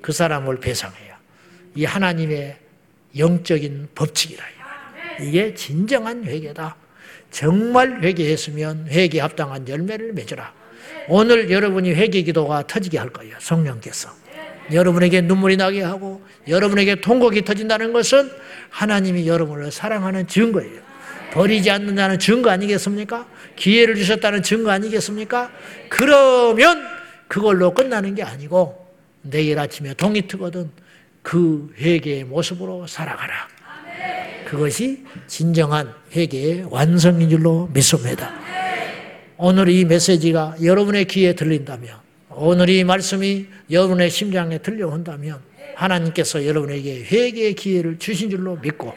그 0.00 0.12
사람을 0.12 0.58
배상해야. 0.58 1.16
이 1.76 1.84
하나님의 1.84 2.58
영적인 3.16 3.88
법칙이라. 3.94 4.44
이게 5.20 5.54
진정한 5.54 6.24
회개다. 6.24 6.74
정말 7.30 8.02
회개했으면 8.02 8.88
회개 8.88 9.20
합당한 9.20 9.68
열매를 9.68 10.12
맺어라. 10.12 10.52
오늘 11.08 11.50
여러분이 11.50 11.94
회개 11.94 12.22
기도가 12.22 12.66
터지게 12.66 12.98
할 12.98 13.10
거예요. 13.10 13.36
성령께서. 13.38 14.10
여러분에게 14.72 15.20
눈물이 15.20 15.58
나게 15.58 15.82
하고 15.82 16.22
여러분에게 16.48 17.00
통곡이 17.00 17.44
터진다는 17.44 17.92
것은 17.92 18.30
하나님이 18.70 19.28
여러분을 19.28 19.70
사랑하는 19.70 20.26
증거예요. 20.26 20.83
버리지 21.34 21.68
않는다는 21.70 22.18
증거 22.18 22.50
아니겠습니까? 22.50 23.26
기회를 23.56 23.96
주셨다는 23.96 24.42
증거 24.42 24.70
아니겠습니까? 24.70 25.50
그러면 25.88 26.86
그걸로 27.26 27.74
끝나는 27.74 28.14
게 28.14 28.22
아니고 28.22 28.86
내일 29.22 29.58
아침에 29.58 29.94
동이 29.94 30.22
트거든 30.22 30.70
그 31.22 31.72
회개의 31.78 32.24
모습으로 32.24 32.86
살아가라. 32.86 33.48
그것이 34.44 35.04
진정한 35.26 35.92
회개의 36.14 36.66
완성인 36.70 37.28
줄로 37.28 37.68
믿습니다. 37.72 38.32
오늘 39.36 39.68
이 39.68 39.84
메시지가 39.84 40.56
여러분의 40.62 41.06
귀에 41.06 41.32
들린다면, 41.32 41.90
오늘 42.30 42.68
이 42.68 42.84
말씀이 42.84 43.46
여러분의 43.70 44.10
심장에 44.10 44.58
들려온다면, 44.58 45.40
하나님께서 45.74 46.46
여러분에게 46.46 47.04
회개의 47.04 47.54
기회를 47.54 47.98
주신 47.98 48.30
줄로 48.30 48.56
믿고, 48.56 48.94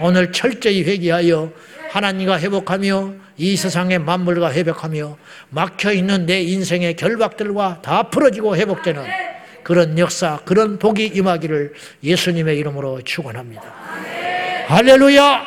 오늘 0.00 0.32
철저히 0.32 0.82
회개하여 0.84 1.52
하나님과 1.90 2.38
회복하며 2.38 3.14
이 3.38 3.56
세상의 3.56 3.98
만물과 4.00 4.52
회복하며 4.52 5.16
막혀 5.50 5.92
있는 5.92 6.26
내 6.26 6.42
인생의 6.42 6.96
결박들과 6.96 7.80
다 7.82 8.04
풀어지고 8.04 8.56
회복되는 8.56 9.04
그런 9.62 9.98
역사, 9.98 10.38
그런 10.44 10.78
복이 10.78 11.06
임하기를 11.14 11.74
예수님의 12.02 12.58
이름으로 12.58 13.02
축원합니다. 13.02 13.62
할렐루야! 14.68 15.44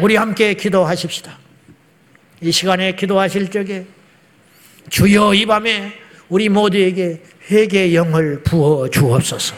우리 0.00 0.16
함께 0.16 0.54
기도하십시다. 0.54 1.38
이 2.40 2.50
시간에 2.50 2.94
기도하실 2.94 3.50
적에 3.50 3.84
주여 4.88 5.34
이 5.34 5.46
밤에 5.46 5.92
우리 6.28 6.48
모두에게 6.48 7.20
회개의 7.50 7.94
영을 7.94 8.42
부어 8.42 8.88
주옵소서. 8.88 9.54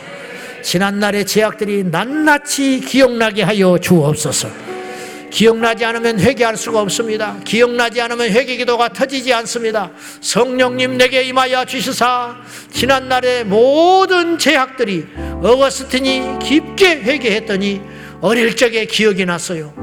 지난날의 0.65 1.27
제약들이 1.27 1.85
낱낱이 1.85 2.81
기억나게 2.81 3.43
하여 3.43 3.79
주옵소서. 3.79 4.49
기억나지 5.31 5.85
않으면 5.85 6.19
회개할 6.19 6.57
수가 6.57 6.81
없습니다. 6.81 7.37
기억나지 7.45 8.01
않으면 8.01 8.31
회개 8.31 8.57
기도가 8.57 8.89
터지지 8.89 9.33
않습니다. 9.35 9.91
성령님 10.21 10.97
내게 10.97 11.23
임하여 11.25 11.65
주시사 11.67 12.37
지난날의 12.71 13.45
모든 13.45 14.39
제약들이 14.39 15.07
어거스틴이 15.43 16.39
깊게 16.41 17.03
회개했더니 17.03 17.83
어릴 18.21 18.57
적에 18.57 18.87
기억이 18.87 19.27
났어요. 19.27 19.75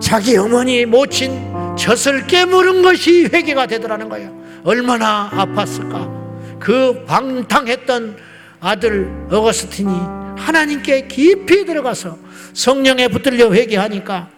자기 0.00 0.36
어머니 0.36 0.84
모친 0.86 1.76
젖을 1.76 2.26
깨물은 2.26 2.82
것이 2.82 3.28
회개가 3.32 3.66
되더라는 3.66 4.08
거예요. 4.08 4.38
얼마나 4.62 5.30
아팠을까. 5.32 6.58
그 6.60 7.04
방탕했던 7.06 8.27
아들 8.60 9.10
어거스틴이 9.30 9.90
하나님께 10.36 11.06
깊이 11.08 11.64
들어가서 11.64 12.16
성령에 12.54 13.08
붙들려 13.08 13.52
회개하니까 13.52 14.28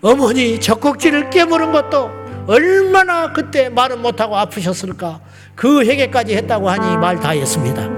어머니 0.00 0.60
젖꼭지를 0.60 1.30
깨물은 1.30 1.72
것도 1.72 2.10
얼마나 2.46 3.32
그때 3.32 3.70
말은 3.70 4.02
못하고 4.02 4.36
아프셨을까. 4.36 5.20
그 5.54 5.82
회개까지 5.82 6.36
했다고 6.36 6.68
하니 6.68 6.96
말 6.98 7.18
다 7.18 7.30
했습니다. 7.30 7.88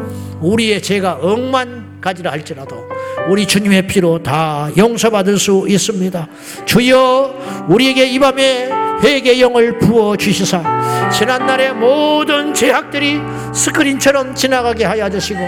우리의 0.40 0.80
죄가 0.82 1.14
억만 1.14 1.98
가지라 2.00 2.30
할지라도 2.30 2.86
우리 3.28 3.46
주님의 3.46 3.86
피로 3.86 4.22
다 4.22 4.68
용서받을 4.76 5.38
수 5.38 5.64
있습니다. 5.68 6.26
주여 6.64 7.66
우리에게 7.68 8.06
이 8.06 8.18
밤에 8.18 8.68
회개 9.02 9.40
영을 9.40 9.78
부어 9.78 10.16
주시사 10.16 11.10
지난날의 11.12 11.74
모든 11.74 12.54
죄악들이 12.54 13.20
스크린처럼 13.52 14.34
지나가게 14.34 14.84
하여 14.84 15.10
주시고 15.10 15.40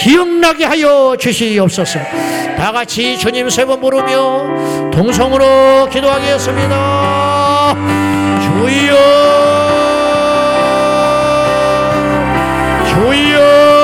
기억나게 0.00 0.64
하여 0.64 1.14
주시옵소서. 1.18 1.98
다 2.56 2.72
같이 2.72 3.16
주님 3.18 3.48
세 3.50 3.64
번 3.66 3.80
부르며 3.80 4.90
동성으로 4.90 5.88
기도하겠습니다. 5.90 7.76
주여 8.40 8.96
주여 12.88 13.77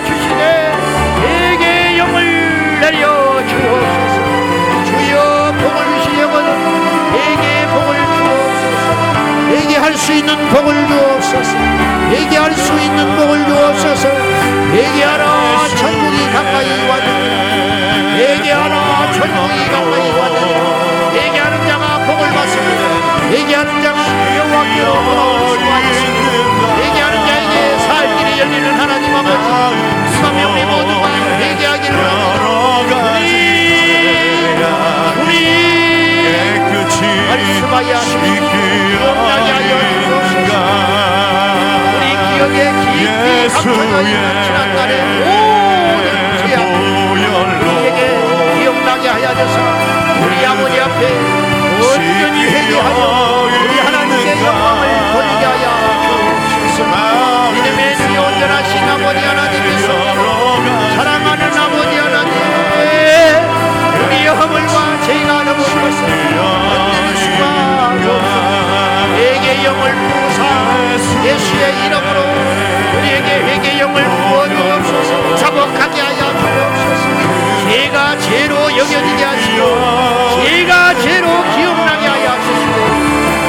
주시되 0.00 0.72
내게 1.20 1.98
영을 1.98 2.80
내려 2.80 3.46
주옵소서 3.46 4.09
내게 9.50 9.76
할 9.76 9.94
수 9.96 10.12
있는 10.12 10.36
복을 10.50 10.86
주옵소서. 10.88 11.52
내게 12.10 12.36
할 12.38 12.54
수 12.54 12.72
있는 12.78 13.16
복을 13.16 13.44
주옵소서. 13.46 14.08
내게 14.72 15.02
하라 15.04 15.24
천국이 15.76 16.18
가까이 16.32 16.68
왔느니라 16.88 18.16
내게 18.16 18.52
하라 18.52 19.12
천국이 19.12 19.58
가까이 19.72 20.10
왔느니라 20.18 21.10
내게 21.12 21.38
하는 21.40 21.66
자가 21.68 21.98
복을 22.06 22.22
받습니다. 22.32 22.82
내게 23.30 23.54
하는 23.54 23.82
자가 23.82 23.98
여호와께로 24.36 24.92
돌아올 25.04 25.58
수가 25.58 25.80
있습니다. 25.80 26.76
내게 26.76 27.00
하는 27.00 27.16
자에게 27.26 27.78
살 27.86 28.16
길이 28.16 28.38
열리는 28.40 28.66
하나님 28.80 29.14
아버지 29.14 30.14
수감의 30.14 30.44
우리 30.44 30.64
모두가 30.64 31.08
회개하기를 31.40 31.96
원합니다 31.98 32.39
하여 37.72 38.00
주옵소서 38.00 38.20
우리 41.96 42.04
기억에 42.26 42.58
깊이 42.94 43.26
감춰져 43.48 43.94
있는 44.02 44.26
지난날의 44.44 44.92
모든 45.24 46.06
죄악 46.38 46.58
우리에게 47.60 48.00
기억나게 48.58 49.04
하여 49.08 49.26
주서. 49.34 49.56
우리 50.22 50.34
아버지 50.46 50.76
앞에 50.80 51.02
온전히 51.80 52.38
회개하여 52.44 53.00
우리 53.46 53.78
하나님께 53.78 54.28
영광을 54.44 54.82
돌리게 55.12 55.44
하여 55.44 55.64
주옵소서. 56.50 56.82
믿음의 57.52 57.80
주 57.96 58.00
온전하신 58.20 58.70
아버지 58.88 59.20
하나님께서 59.24 59.88
사랑하는 60.96 61.42
아버지 61.58 61.92
하나님 61.98 62.32
우리의 64.04 64.26
허물과 64.28 64.74
죄가 65.02 65.30
넘은 65.44 65.60
것을 65.80 66.00
회개 66.08 66.22
영을 66.36 66.74
부사 67.14 67.19
예수의 71.24 71.86
이름으로 71.86 72.20
우리에게 72.98 73.28
회개 73.44 73.78
영을 73.80 74.02
부어 74.04 74.48
주옵소서. 74.48 75.36
자복하게 75.36 76.00
하여 76.00 76.16
주옵소서. 76.16 77.04
죄가 77.68 78.18
죄로 78.18 78.54
여겨지게 78.76 79.24
하시고 79.24 80.42
죄가 80.44 80.94
죄로 81.00 81.26
기억나게 81.54 82.06
하여 82.06 82.40
주시고 82.40 82.74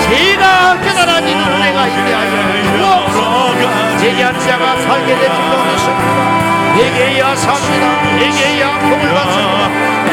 죄가 0.10 0.82
깨달아지는 0.82 1.42
은혜가 1.44 1.88
있게 1.88 2.14
하여 2.14 2.32
주옵소서. 2.76 3.98
제기한 3.98 4.40
자가 4.40 4.82
살게 4.82 5.16
될 5.16 5.26
줄로 5.30 5.64
믿습니다. 5.64 6.42
내게야 6.76 7.36
삽니다 7.36 8.02
내게야 8.16 8.80
복을 8.80 9.14
받습니다. 9.14 9.68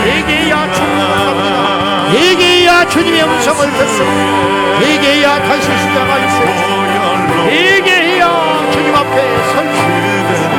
내게야 0.05 0.73
천국을 0.73 1.13
갑니다 1.23 1.88
내게야 2.13 2.89
주님의 2.89 3.23
음성을 3.25 3.71
듣습니다. 3.73 4.79
내게야 4.81 5.43
다시 5.43 5.63
시작할 5.63 6.31
수 6.31 6.37
있습니다 6.39 7.45
내게야 7.45 8.71
주님 8.73 8.95
앞에 8.95 9.45
설수 9.53 9.83
무용하여 9.89 10.58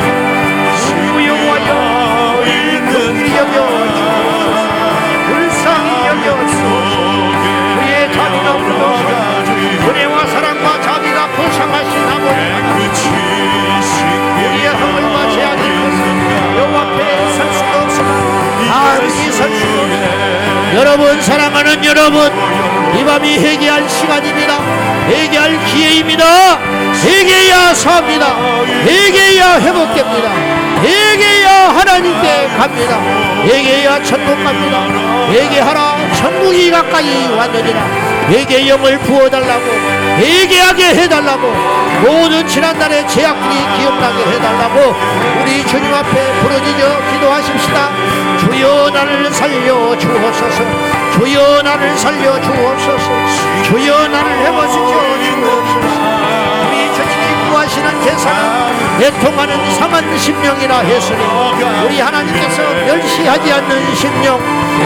여러분 20.90 21.22
사랑하는 21.22 21.86
여러분 21.86 22.32
이 23.00 23.06
밤이 23.06 23.38
회개할 23.38 23.88
시간입니다. 23.88 24.60
회개할 25.08 25.64
기회입니다. 25.66 26.58
회개해야 27.04 27.76
삽니다. 27.76 28.36
회개해야 28.86 29.60
회복됩니다. 29.60 30.32
회개해야 30.82 31.78
하나님께 31.78 32.48
갑니다. 32.58 33.00
회개해야 33.44 34.02
천국 34.02 34.44
갑니다. 34.44 35.30
회개하라. 35.30 36.12
천국이 36.16 36.72
가까이 36.72 37.28
왔느니라. 37.38 37.86
회개 38.30 38.68
영을 38.68 38.98
부어달라고 38.98 39.66
회개하게 40.18 40.86
해달라고 40.86 41.54
모든 42.02 42.48
지난날의 42.48 43.08
제약들이 43.08 43.78
기억나게 43.78 44.24
해달라고 44.24 44.96
우리 45.42 45.66
주님 45.66 45.94
앞에 45.94 46.34
부르짖어 46.42 47.12
기도하십시다. 47.12 47.90
주여 48.40 48.90
나를 48.92 49.32
살려 49.32 49.98
주옵소서. 49.98 50.64
주여 51.14 51.62
나를 51.62 51.98
살려 51.98 52.42
주옵소서. 52.42 53.64
주여 53.64 54.08
나를 54.08 54.38
해보시죠. 54.46 54.94
주옵소서 55.26 56.49
하시 57.70 57.80
받으시는 57.80 58.02
제사는 58.02 59.02
애통하는 59.02 59.74
상한 59.76 60.18
심령이라 60.18 60.80
했으니 60.80 61.24
우리 61.86 62.00
하나님께서 62.00 62.64
멸시하지 62.64 63.54
않는 63.54 63.96
심령 63.96 64.40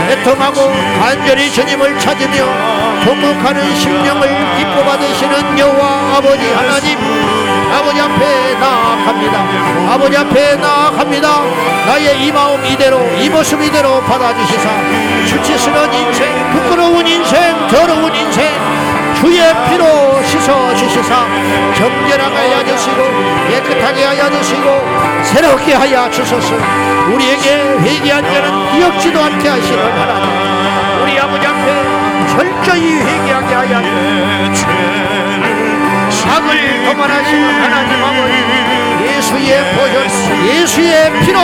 애통하고 0.09 0.71
간절히 0.99 1.49
주님을 1.49 1.97
찾으며 1.97 2.45
통곡하는 3.05 3.75
심령을 3.75 4.27
기뻐 4.57 4.83
받으시는 4.83 5.57
여호와 5.57 6.17
아버지 6.17 6.51
하나님 6.51 6.99
아버지 7.73 8.01
앞에 8.01 8.53
나아갑니다. 8.59 9.93
아버지 9.93 10.17
앞에 10.17 10.55
나아갑니다. 10.57 11.29
나의 11.87 12.25
이 12.25 12.31
마음 12.31 12.63
이대로 12.65 12.99
이 13.17 13.29
모습 13.29 13.61
이대로 13.61 14.01
받아주시사 14.01 14.69
수치스러운 15.27 15.93
인생 15.93 16.51
부끄러운 16.51 17.07
인생 17.07 17.67
더러운 17.69 18.13
인생 18.13 18.72
주의 19.23 19.39
피로 19.69 20.21
씻어 20.21 20.75
주시사 20.75 21.25
정결하게 21.77 22.35
하여 22.35 22.65
주시고 22.65 22.97
깨끗하게 23.47 24.03
하여 24.03 24.29
주시고 24.29 25.23
새롭게 25.23 25.73
하여 25.75 26.11
주소서. 26.11 26.53
우리에게 27.09 27.77
회개한 27.79 28.21
자는 28.21 28.73
기억지도 28.73 29.21
않게 29.21 29.47
하시는 29.47 29.97
하나님 29.97 31.03
우리 31.03 31.17
아버지 31.17 31.47
앞에 31.47 32.27
철저히 32.27 32.95
회개하게 32.95 33.53
하여 33.53 35.12
악을 36.25 36.85
도만하시는 36.85 37.63
하나님 37.63 38.03
아버지. 38.03 38.33
예수의 39.03 39.75
보혈 39.75 40.07
예수의 40.47 41.11
피로 41.25 41.39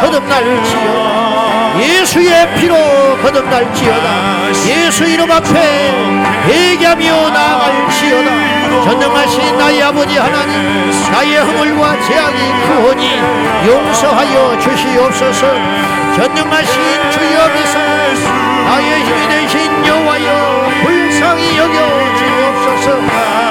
거듭날지어다. 0.00 1.80
예수의 1.80 2.54
피로 2.56 2.74
거듭날지어다. 3.22 4.48
예수 4.66 5.04
이름 5.04 5.30
앞에 5.30 5.92
회개하며 6.46 7.30
나아갈지어다. 7.30 8.84
전능하신 8.84 9.58
나의 9.58 9.82
아버지 9.82 10.18
하나님 10.18 10.90
나의 11.12 11.36
허물과 11.38 12.00
제약이 12.02 12.38
구원이 12.66 13.18
용서하여 13.66 14.58
주시옵소서. 14.60 15.46
전능하신 16.16 17.10
주여께서 17.10 17.78
나의 18.64 19.04
힘이 19.04 19.28
되신 19.28 19.86
여호와여 19.86 20.70
불쌍히 20.82 21.58
여겨 21.58 21.74
주옵소서 22.18 23.43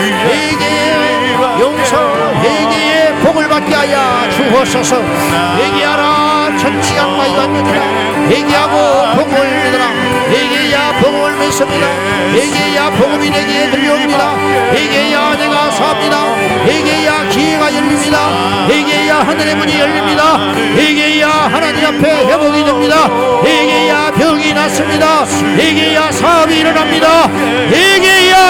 회개의 0.00 1.60
용서 1.60 2.32
회개의 2.42 3.14
복을 3.22 3.48
받게 3.48 3.74
하여 3.74 4.30
주옵소서. 4.30 4.96
회개하라 5.58 6.56
천지가 6.58 7.06
마이받느니라. 7.06 7.80
회개하고 8.28 9.16
복을 9.16 9.64
믿으라. 9.64 9.84
회개야 10.30 10.92
복을 11.00 11.36
믿습니다. 11.36 11.86
회개야 12.32 12.90
복음이 12.90 13.30
내게 13.30 13.70
들려옵니다. 13.70 14.34
회개야 14.72 15.36
내가 15.36 15.70
삽니다. 15.70 16.24
회개야 16.64 17.28
기회가 17.28 17.74
열립니다. 17.74 18.66
회개야 18.68 19.20
하늘의 19.26 19.54
문이 19.56 19.78
열립니다. 19.78 20.38
회개야 20.76 21.28
하나님 21.28 21.84
앞에 21.86 22.26
회복이 22.26 22.64
됩니다. 22.64 23.08
회개야 23.44 24.12
병이 24.12 24.52
났습니다. 24.54 25.24
회개야 25.56 26.10
사업이 26.12 26.60
일어납니다. 26.60 27.28
회개 27.28 27.91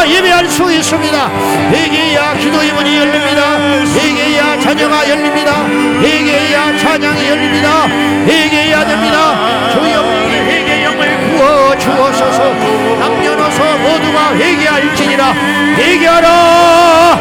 야 0.02 0.08
예배할 0.08 0.48
수 0.48 0.70
있습니다. 0.72 1.28
회개야 1.70 2.34
기도의 2.34 2.72
문이 2.72 2.96
열립니다. 2.96 3.56
회개야 3.94 4.58
자녀가 4.58 5.08
열립니다. 5.08 5.64
회개야 6.02 6.76
찬양이 6.76 7.28
열립니다. 7.28 7.86
회개해야 8.26 8.84
됩니다. 8.84 9.70
주여 9.70 10.02
회개 10.48 10.84
영을 10.84 11.36
부어 11.36 11.78
주옵소서. 11.78 12.52
남녀노소 12.98 13.51
모두가 13.78 14.34
회개할지니라. 14.36 15.32
회개하라. 15.76 17.18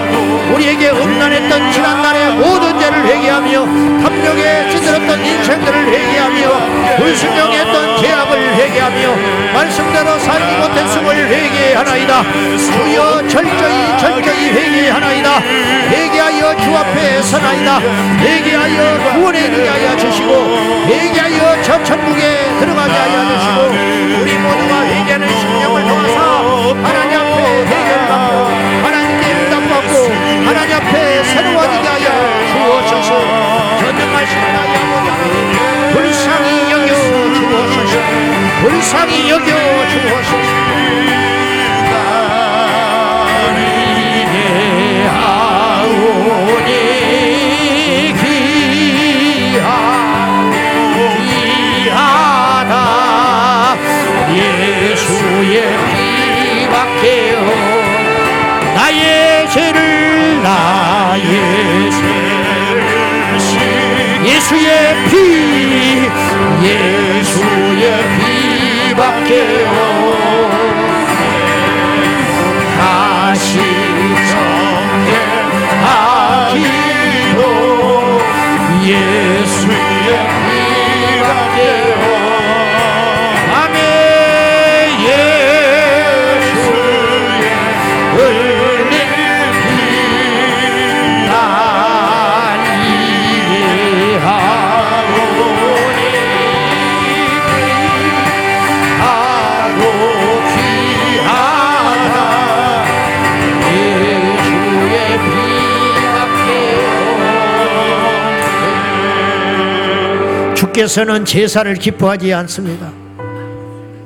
우리에게 0.53 0.89
음란했던 0.89 1.71
지난날의 1.71 2.33
모든 2.33 2.77
죄를 2.77 3.05
회개하며 3.05 3.65
탐욕에 4.01 4.69
찌들었던 4.69 5.25
인생들을 5.25 5.87
회개하며 5.87 6.97
불순종했던 6.97 7.97
죄악을 7.97 8.55
회개하며 8.55 9.15
말씀대로 9.53 10.19
살지 10.19 10.57
못했음을 10.57 11.27
회개하나이다. 11.29 12.23
주여 12.57 13.27
철저히 13.27 13.97
철저히 13.97 14.49
회개하나이다. 14.49 15.39
회개하여 15.39 16.57
주 16.57 16.77
앞에 16.77 17.21
서나이다. 17.21 17.79
회개하여 18.19 19.13
구원에 19.13 19.45
이르게 19.45 19.69
하여 19.69 19.95
주시고 19.97 20.85
회개하여 20.87 21.61
저 21.61 21.81
천국에 21.83 22.49
들어가게 22.59 22.93
하여 22.93 23.37
주시고 23.39 24.21
우리 24.21 24.33
모두가 24.37 24.85
회개하는 24.85 25.27
심령을 25.39 25.83
통하사 25.83 26.30
하나님 26.83 27.19
앞에 27.19 27.65
회개를 27.65 28.07
받고 28.07 28.35
하나님께 28.85 29.33
응답받고 29.33 29.93
하나님 30.47 30.75
앞에 30.75 31.23
새로워지게 31.23 31.87
하여 31.87 32.07
주옵소서 32.51 33.09
전능하신 33.79 34.33
나의 34.39 34.73
아버지 34.77 35.93
불쌍히 35.93 36.71
여겨 36.71 36.93
주옵소서 37.33 37.95
불쌍히 38.61 39.29
여겨 39.29 39.49
주옵소서 39.89 40.61
예수의 54.33 55.90
피 65.11 65.15
예수의 66.63 67.85
피밖에요 68.95 69.73
다시 72.79 73.59
정결하기로 75.91 77.39
예수의 78.83 80.09
피 80.45 80.50
주께서는 110.71 111.25
제사를 111.25 111.73
기뻐하지 111.73 112.33
않습니다 112.33 112.91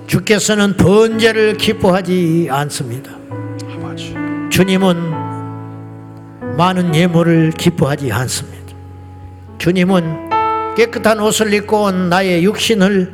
주께서는 0.07 0.75
번제를 0.77 1.57
기뻐하지 1.57 2.47
않습니다 2.49 3.11
주님은 4.49 5.25
많은 6.55 6.95
예물을 6.95 7.51
기뻐하지 7.51 8.09
않습니다. 8.13 8.73
주님은 9.57 10.29
깨끗한 10.77 11.19
옷을 11.19 11.53
입고 11.53 11.83
온 11.83 12.07
나의 12.07 12.43
육신을 12.45 13.13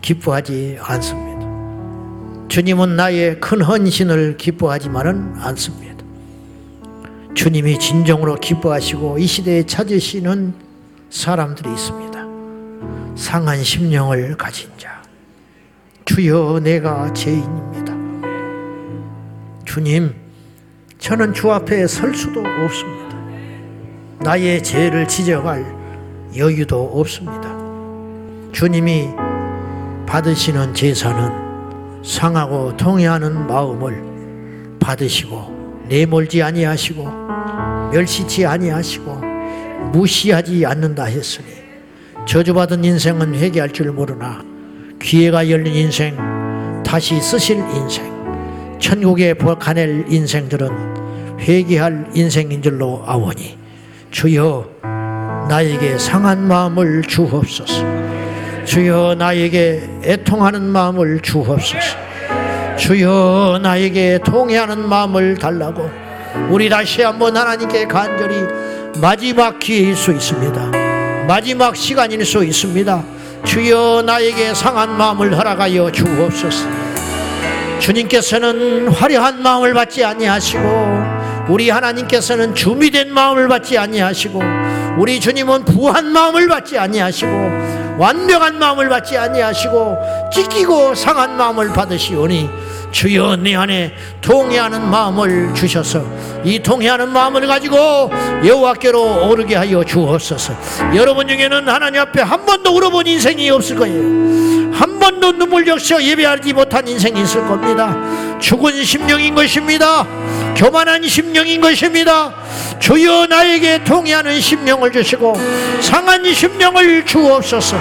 기뻐하지 0.00 0.78
않습니다. 0.80 1.42
주님은 2.48 2.96
나의 2.96 3.38
큰 3.40 3.60
헌신을 3.60 4.38
기뻐하지만은 4.38 5.34
않습니다. 5.36 6.02
주님이 7.34 7.78
진정으로 7.78 8.36
기뻐하시고 8.36 9.18
이 9.18 9.26
시대에 9.26 9.64
찾으시는 9.64 10.54
사람들이 11.10 11.70
있습니다. 11.70 12.11
상한 13.14 13.62
심령을 13.62 14.36
가진 14.36 14.70
자. 14.76 15.02
주여 16.04 16.60
내가 16.62 17.12
죄인입니다. 17.12 17.92
주님, 19.64 20.14
저는 20.98 21.32
주 21.32 21.50
앞에 21.50 21.86
설 21.86 22.14
수도 22.14 22.40
없습니다. 22.40 23.16
나의 24.20 24.62
죄를 24.62 25.08
지적할 25.08 25.64
여유도 26.36 27.00
없습니다. 27.00 27.50
주님이 28.52 29.08
받으시는 30.06 30.74
제사는 30.74 32.02
상하고 32.04 32.76
통회하는 32.76 33.46
마음을 33.46 34.76
받으시고 34.78 35.84
내몰지 35.88 36.42
아니하시고 36.42 37.04
멸시치 37.92 38.44
아니하시고 38.44 39.16
무시하지 39.92 40.66
않는다 40.66 41.04
했으니 41.04 41.61
저주받은 42.26 42.84
인생은 42.84 43.34
회개할 43.34 43.70
줄 43.70 43.92
모르나 43.92 44.42
기회가 45.00 45.48
열린 45.50 45.74
인생 45.74 46.16
다시 46.84 47.20
쓰실 47.20 47.56
인생 47.56 48.12
천국에 48.78 49.34
가낼 49.34 50.04
인생들은 50.08 51.38
회개할 51.40 52.10
인생인 52.14 52.62
줄로 52.62 53.02
아오니 53.06 53.58
주여 54.10 54.68
나에게 55.48 55.98
상한 55.98 56.46
마음을 56.46 57.02
주옵소서. 57.02 57.84
주여 58.64 59.16
나에게 59.18 59.82
애통하는 60.04 60.62
마음을 60.62 61.20
주옵소서. 61.20 61.96
주여 62.76 63.60
나에게 63.62 64.20
통해하는 64.24 64.88
마음을 64.88 65.36
달라고 65.36 65.90
우리 66.50 66.68
다시 66.68 67.02
한번 67.02 67.36
하나님께 67.36 67.86
간절히 67.86 68.34
마지막 69.00 69.58
기회일 69.58 69.94
수 69.94 70.12
있습니다 70.12 70.81
마지막 71.26 71.76
시간일 71.76 72.24
수 72.24 72.44
있습니다. 72.44 73.02
주여 73.44 74.02
나에게 74.04 74.54
상한 74.54 74.96
마음을 74.96 75.36
허락하여 75.36 75.90
주옵소서. 75.90 76.68
주님께서는 77.78 78.88
화려한 78.88 79.42
마음을 79.42 79.74
받지 79.74 80.04
아니하시고 80.04 80.62
우리 81.48 81.70
하나님께서는 81.70 82.54
준비된 82.54 83.12
마음을 83.12 83.48
받지 83.48 83.76
아니하시고 83.76 84.40
우리 84.98 85.18
주님은 85.18 85.64
부한 85.64 86.06
마음을 86.12 86.46
받지 86.46 86.78
아니하시고 86.78 87.98
완벽한 87.98 88.58
마음을 88.58 88.88
받지 88.88 89.16
아니하시고 89.18 89.98
찢기고 90.32 90.94
상한 90.94 91.36
마음을 91.36 91.72
받으시오니 91.72 92.48
주여 92.92 93.36
내 93.36 93.56
안에 93.56 93.94
통회하는 94.20 94.88
마음을 94.88 95.54
주셔서 95.54 96.04
이 96.44 96.58
통회하는 96.58 97.08
마음을 97.08 97.46
가지고 97.46 98.12
여호와께로 98.44 99.28
오르게 99.28 99.56
하여 99.56 99.82
주옵소서. 99.82 100.54
여러분 100.94 101.26
중에는 101.26 101.68
하나님 101.68 102.00
앞에 102.00 102.20
한 102.20 102.44
번도 102.44 102.70
울어본 102.76 103.06
인생이 103.06 103.50
없을 103.50 103.76
거예요. 103.76 104.72
한 104.72 104.98
번도 104.98 105.32
눈물 105.32 105.64
적셔 105.64 106.02
예배하지 106.02 106.52
못한 106.52 106.86
인생이 106.86 107.22
있을 107.22 107.46
겁니다. 107.46 107.96
죽은 108.40 108.82
심령인 108.84 109.34
것입니다. 109.34 110.06
교만한 110.56 111.06
심령인 111.06 111.60
것입니다. 111.60 112.34
주여 112.78 113.26
나에게 113.26 113.84
통해하는 113.84 114.40
심령을 114.40 114.92
주시고 114.92 115.34
상한 115.80 116.32
심령을 116.32 117.04
주옵소서. 117.06 117.76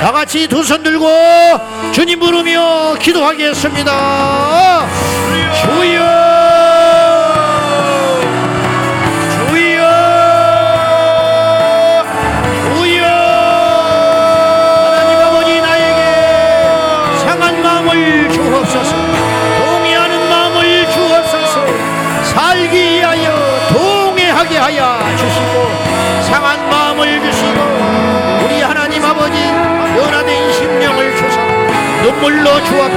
다 0.00 0.12
같이 0.12 0.46
두 0.48 0.62
손 0.62 0.82
들고 0.82 1.06
주님 1.92 2.18
부르며 2.20 2.94
기도하겠습니다. 3.00 4.86
주여. 5.62 6.23
눈물로 32.14 32.62
주 32.64 32.80
앞에 32.80 32.96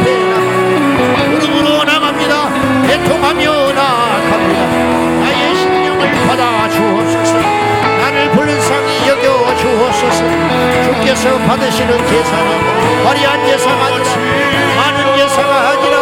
무릎으로 1.29 1.83
나갑니다. 1.83 2.49
애통하며 2.87 3.73
나갑니다. 3.73 4.65
나의 5.21 5.55
심령을 5.55 6.11
받아 6.27 6.69
주옵소서. 6.69 7.39
나를 7.39 8.29
불쌍히 8.31 9.07
여겨 9.07 9.55
주옵소서. 9.57 10.23
주께서 10.83 11.37
받으시는 11.39 12.07
제사는 12.07 13.05
화려한 13.05 13.45
제사가 13.47 13.85
아니라 13.85 14.03
많은 14.77 15.17
제사가 15.17 15.69
아니라 15.69 15.97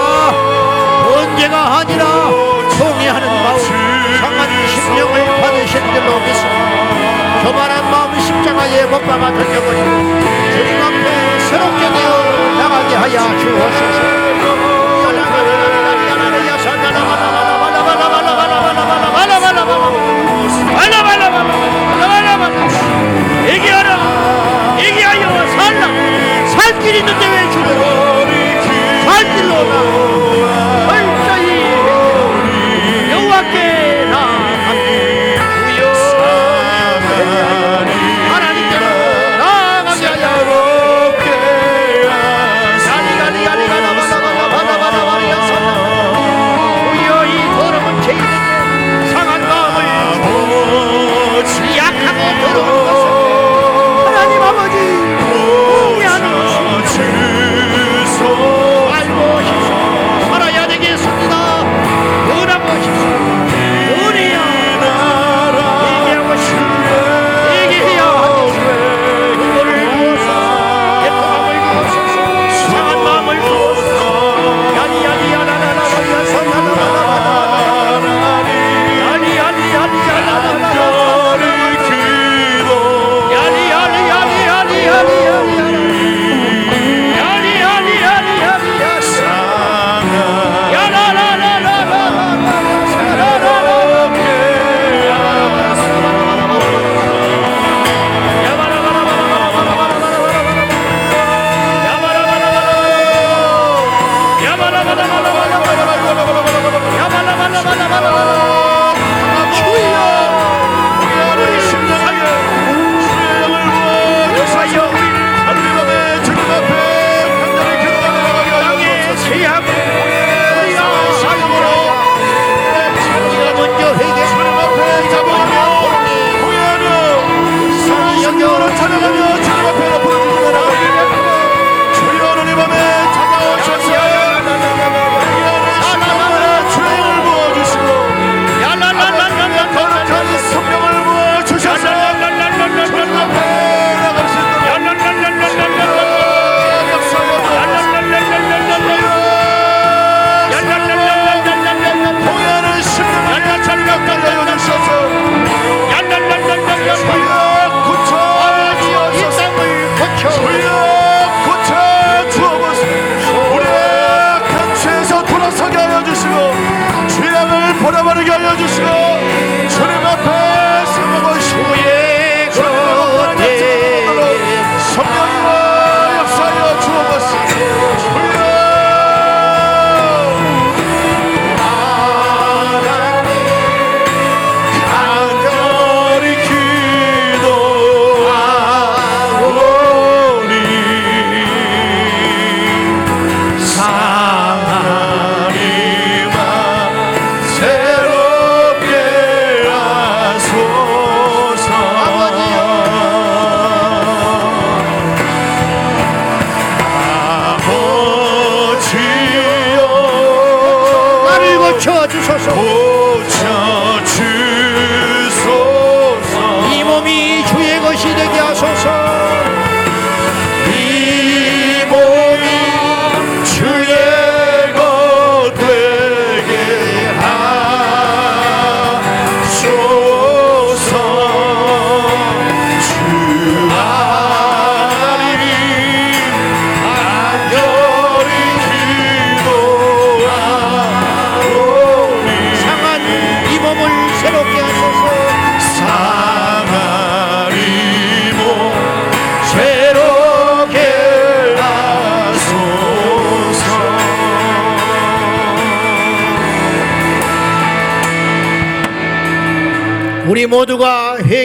언제가 1.15 1.77
아니라 1.79 2.05
통해하는 2.77 3.27
마음 3.27 3.59
상한 4.19 4.49
심령을 4.67 5.41
받으신 5.41 5.79
줄로 5.93 6.19
믿습니다. 6.19 6.94
교만한 7.45 7.91
마음 7.91 8.19
십자가에 8.19 8.85
못 8.85 8.99
박아 9.05 9.31
던져버리고 9.31 9.85
주님 10.51 10.81
앞에 10.81 11.39
새롭게 11.41 11.79
되어 11.79 12.57
나가게 12.57 12.95
하여 12.95 13.37
주옵소서. 13.37 14.15
살길 26.55 26.95
있는데 26.95 27.25
왜 27.27 27.51
죽어 27.51 27.69
살 29.05 29.35
길로 29.35 29.63
나 29.63 31.14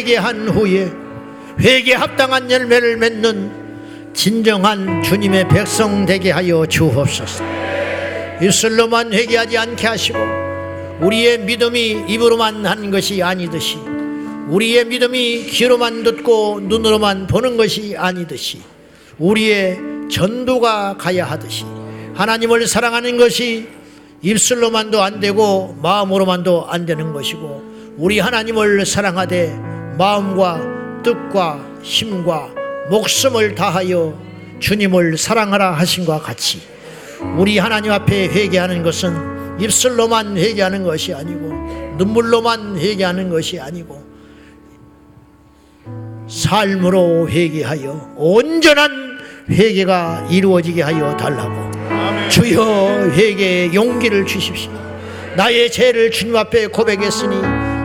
회개한 0.01 0.49
후에 0.49 0.91
회개 1.59 1.93
합당한 1.93 2.51
열매를 2.51 2.97
맺는 2.97 4.13
진정한 4.15 5.03
주님의 5.03 5.49
백성 5.49 6.07
되게 6.07 6.31
하여 6.31 6.65
주옵소서. 6.65 7.45
입술로만 8.41 9.13
회개하지 9.13 9.59
않게 9.59 9.87
하시고 9.87 10.19
우리의 11.01 11.41
믿음이 11.41 12.07
입으로만 12.09 12.65
한 12.65 12.91
것이 12.91 13.23
아니듯이 13.23 13.77
우리의 14.49 14.87
믿음이 14.87 15.45
귀로만 15.45 16.03
듣고 16.03 16.61
눈으로만 16.63 17.27
보는 17.27 17.59
것이 17.59 17.95
아니듯이 17.97 18.63
우리의 19.19 19.79
전도가 20.11 20.97
가야 20.97 21.27
하듯이 21.27 21.65
하나님을 22.15 22.67
사랑하는 22.67 23.19
것이 23.19 23.69
입술로만도 24.23 25.03
안 25.03 25.21
되고 25.21 25.77
마음으로만도 25.83 26.67
안 26.69 26.87
되는 26.87 27.13
것이고 27.13 27.71
우리 27.99 28.19
하나님을 28.19 28.87
사랑하되 28.87 29.70
마음과 30.01 31.03
뜻과 31.03 31.61
힘과 31.83 32.49
목숨을 32.89 33.55
다하여 33.55 34.19
주님을 34.59 35.19
사랑하라 35.19 35.73
하신 35.73 36.07
것 36.07 36.23
같이 36.23 36.63
우리 37.37 37.59
하나님 37.59 37.93
앞에 37.93 38.29
회개하는 38.29 38.83
것은 38.83 39.61
입술로만 39.61 40.39
회개하는 40.39 40.85
것이 40.85 41.13
아니고 41.13 41.51
눈물로만 41.99 42.79
회개하는 42.79 43.29
것이 43.29 43.61
아니고 43.61 44.03
삶으로 46.27 47.29
회개하여 47.29 48.15
온전한 48.17 49.19
회개가 49.51 50.29
이루어지게 50.31 50.81
하여 50.81 51.15
달라고. 51.17 51.71
주여 52.31 53.11
회개의 53.11 53.75
용기를 53.75 54.25
주십시오. 54.25 54.71
나의 55.37 55.71
죄를 55.71 56.11
주님 56.11 56.37
앞에 56.37 56.69
고백했으니 56.69 57.37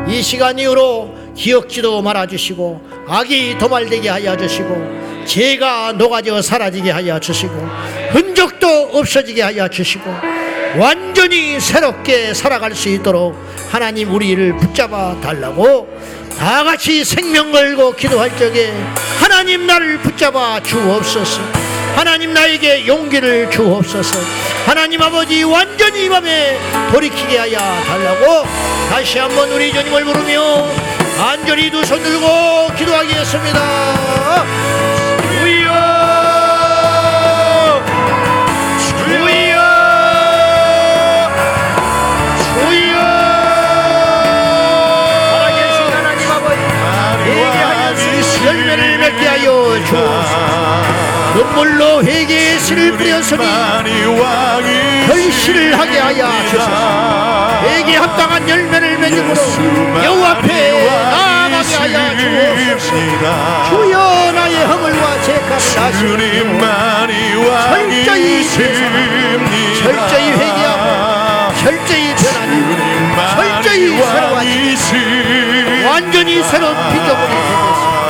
이 0.08 0.22
시간 0.22 0.60
이후로 0.60 1.15
기억지도 1.36 2.02
말아주시고 2.02 3.06
악이 3.08 3.58
도말되게 3.58 4.10
하여 4.10 4.36
주시고 4.36 5.26
죄가 5.26 5.94
녹아져 5.94 6.42
사라지게 6.42 6.92
하여 6.92 7.20
주시고 7.20 7.54
흔적도 8.12 8.90
없어지게 8.94 9.42
하여 9.42 9.68
주시고 9.68 10.04
완전히 10.78 11.60
새롭게 11.60 12.34
살아갈 12.34 12.74
수 12.76 12.90
있도록 12.90 13.36
하나님 13.70 14.14
우리를 14.14 14.58
붙잡아 14.58 15.20
달라고 15.22 15.88
다 16.38 16.64
같이 16.64 17.04
생명 17.04 17.52
걸고 17.52 17.94
기도할 17.96 18.38
적에 18.38 18.74
하나님 19.20 19.66
나를 19.66 20.00
붙잡아 20.00 20.60
주옵소서. 20.62 21.42
하나님 21.96 22.34
나에게 22.34 22.86
용기를 22.86 23.50
주옵소서. 23.50 24.20
하나님 24.66 25.02
아버지 25.02 25.44
완전히 25.44 26.06
이 26.06 26.10
밤에 26.10 26.60
돌이키게 26.92 27.38
하여 27.38 27.58
달라고 27.86 28.44
다시 28.90 29.18
한번 29.18 29.50
우리 29.52 29.72
주님을 29.72 30.04
부르며 30.04 30.85
간절히 31.18 31.70
두 31.72 31.84
손 31.86 32.02
들고 32.04 32.68
기도하겠습니다. 32.76 33.60
주여! 35.32 35.72
주여! 38.90 39.56
주여! 42.54 42.96
살아계신 45.32 45.78
하나님 45.94 46.32
아버지 46.32 46.62
회개하여 47.24 48.46
열매를 48.46 48.98
맺게 49.00 49.28
하여 49.28 49.46
주옵소서 49.86 50.45
눈물로 51.36 52.02
회개의 52.04 52.60
씨를 52.60 52.98
뿌렸으니 52.98 53.44
결실을 55.08 55.78
하게 55.78 56.00
하여 56.00 56.32
주소서. 56.50 57.62
회개 57.64 57.98
합당한 57.98 58.48
열매를 58.48 58.98
맺음으로 59.00 59.36
여호와 60.04 60.30
앞에 60.32 60.88
나아가게 61.12 61.76
하여 61.76 62.18
주옵소서. 62.18 63.70
주여 63.70 64.32
나의 64.32 64.66
허물과 64.66 65.22
죄값을 65.24 65.82
하시고 65.82 66.18
철저히 67.66 68.44
철저히 69.84 70.32
회개하고 70.32 71.54
철저히 71.62 72.16
변하니 72.16 72.54
철저히 73.36 73.98
새로워지고 73.98 75.88
완전히 75.88 76.44
새로운 76.44 76.74
피조물이 76.94 77.34
되겠습니다 77.34 78.05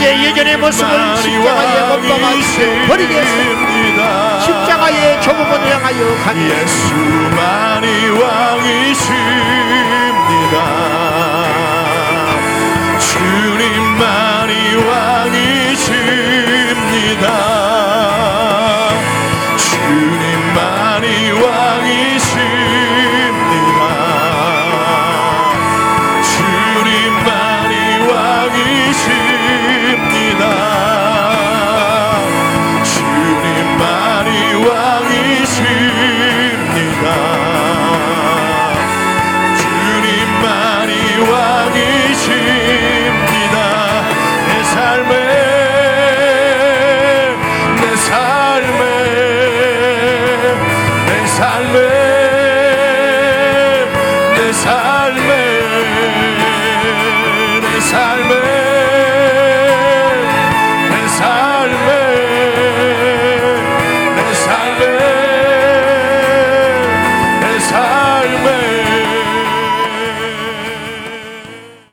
이제 0.00 0.18
예전의 0.18 0.56
모습을 0.56 1.16
십자가에 1.18 1.88
못 1.88 2.08
박아 2.08 2.86
버리겠습니다. 2.88 4.40
십자가의 4.40 5.20
조국을 5.20 5.52
향하여 5.70 6.16
가니 6.24 6.50
예수만이 6.50 8.08
왕이십 8.08 9.89